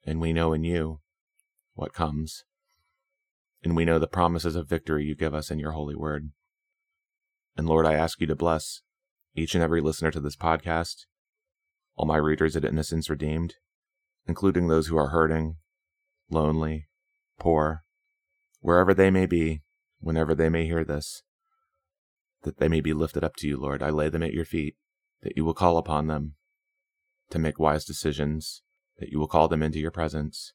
and 0.06 0.20
we 0.20 0.34
know 0.34 0.52
in 0.52 0.66
you 0.66 1.00
what 1.76 1.94
comes 1.94 2.44
and 3.64 3.74
we 3.76 3.86
know 3.86 4.00
the 4.00 4.08
promises 4.08 4.56
of 4.56 4.70
victory 4.70 5.06
you 5.06 5.16
give 5.16 5.34
us 5.34 5.50
in 5.50 5.60
your 5.60 5.72
holy 5.72 5.96
word. 5.96 6.32
And 7.58 7.68
Lord, 7.68 7.88
I 7.88 7.96
ask 7.96 8.22
you 8.22 8.28
to 8.28 8.36
bless 8.36 8.82
each 9.36 9.56
and 9.56 9.64
every 9.64 9.82
listener 9.82 10.12
to 10.12 10.20
this 10.20 10.36
podcast, 10.36 11.06
all 11.96 12.06
my 12.06 12.18
readers 12.18 12.56
at 12.56 12.64
Innocence 12.64 13.10
Redeemed, 13.10 13.56
including 14.28 14.68
those 14.68 14.88
who 14.88 14.98
are 14.98 15.10
hurting, 15.10 15.56
lonely, 16.30 16.88
poor, 17.40 17.84
wherever 18.62 18.94
they 18.94 19.10
may 19.10 19.26
be, 19.26 19.64
whenever 20.00 20.36
they 20.36 20.50
may 20.50 20.66
hear 20.66 20.84
this, 20.84 21.24
that 22.44 22.60
they 22.60 22.68
may 22.68 22.80
be 22.80 22.94
lifted 22.94 23.24
up 23.24 23.36
to 23.38 23.48
you, 23.48 23.58
Lord. 23.58 23.82
I 23.82 23.90
lay 23.90 24.10
them 24.10 24.24
at 24.24 24.34
your 24.34 24.46
feet, 24.46 24.76
that 25.24 25.36
you 25.36 25.44
will 25.44 25.56
call 25.56 25.80
upon 25.80 26.06
them 26.06 26.36
to 27.32 27.40
make 27.40 27.60
wise 27.60 27.86
decisions, 27.86 28.62
that 29.00 29.10
you 29.10 29.18
will 29.18 29.28
call 29.28 29.48
them 29.48 29.64
into 29.64 29.80
your 29.80 29.92
presence, 29.92 30.54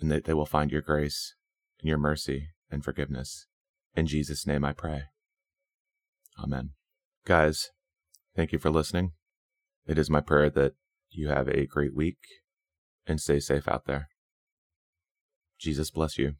and 0.00 0.12
that 0.12 0.24
they 0.24 0.34
will 0.34 0.46
find 0.46 0.70
your 0.70 0.82
grace 0.82 1.34
in 1.80 1.88
your 1.88 1.98
mercy 1.98 2.50
and 2.70 2.84
forgiveness. 2.84 3.46
In 3.96 4.06
Jesus' 4.06 4.46
name 4.46 4.64
I 4.64 4.72
pray. 4.72 5.04
Amen. 6.42 6.70
Guys, 7.26 7.70
thank 8.36 8.52
you 8.52 8.58
for 8.58 8.70
listening. 8.70 9.12
It 9.86 9.98
is 9.98 10.10
my 10.10 10.20
prayer 10.20 10.50
that 10.50 10.74
you 11.10 11.28
have 11.28 11.48
a 11.48 11.66
great 11.66 11.94
week 11.94 12.18
and 13.06 13.20
stay 13.20 13.40
safe 13.40 13.66
out 13.66 13.86
there. 13.86 14.08
Jesus 15.58 15.90
bless 15.90 16.18
you. 16.18 16.34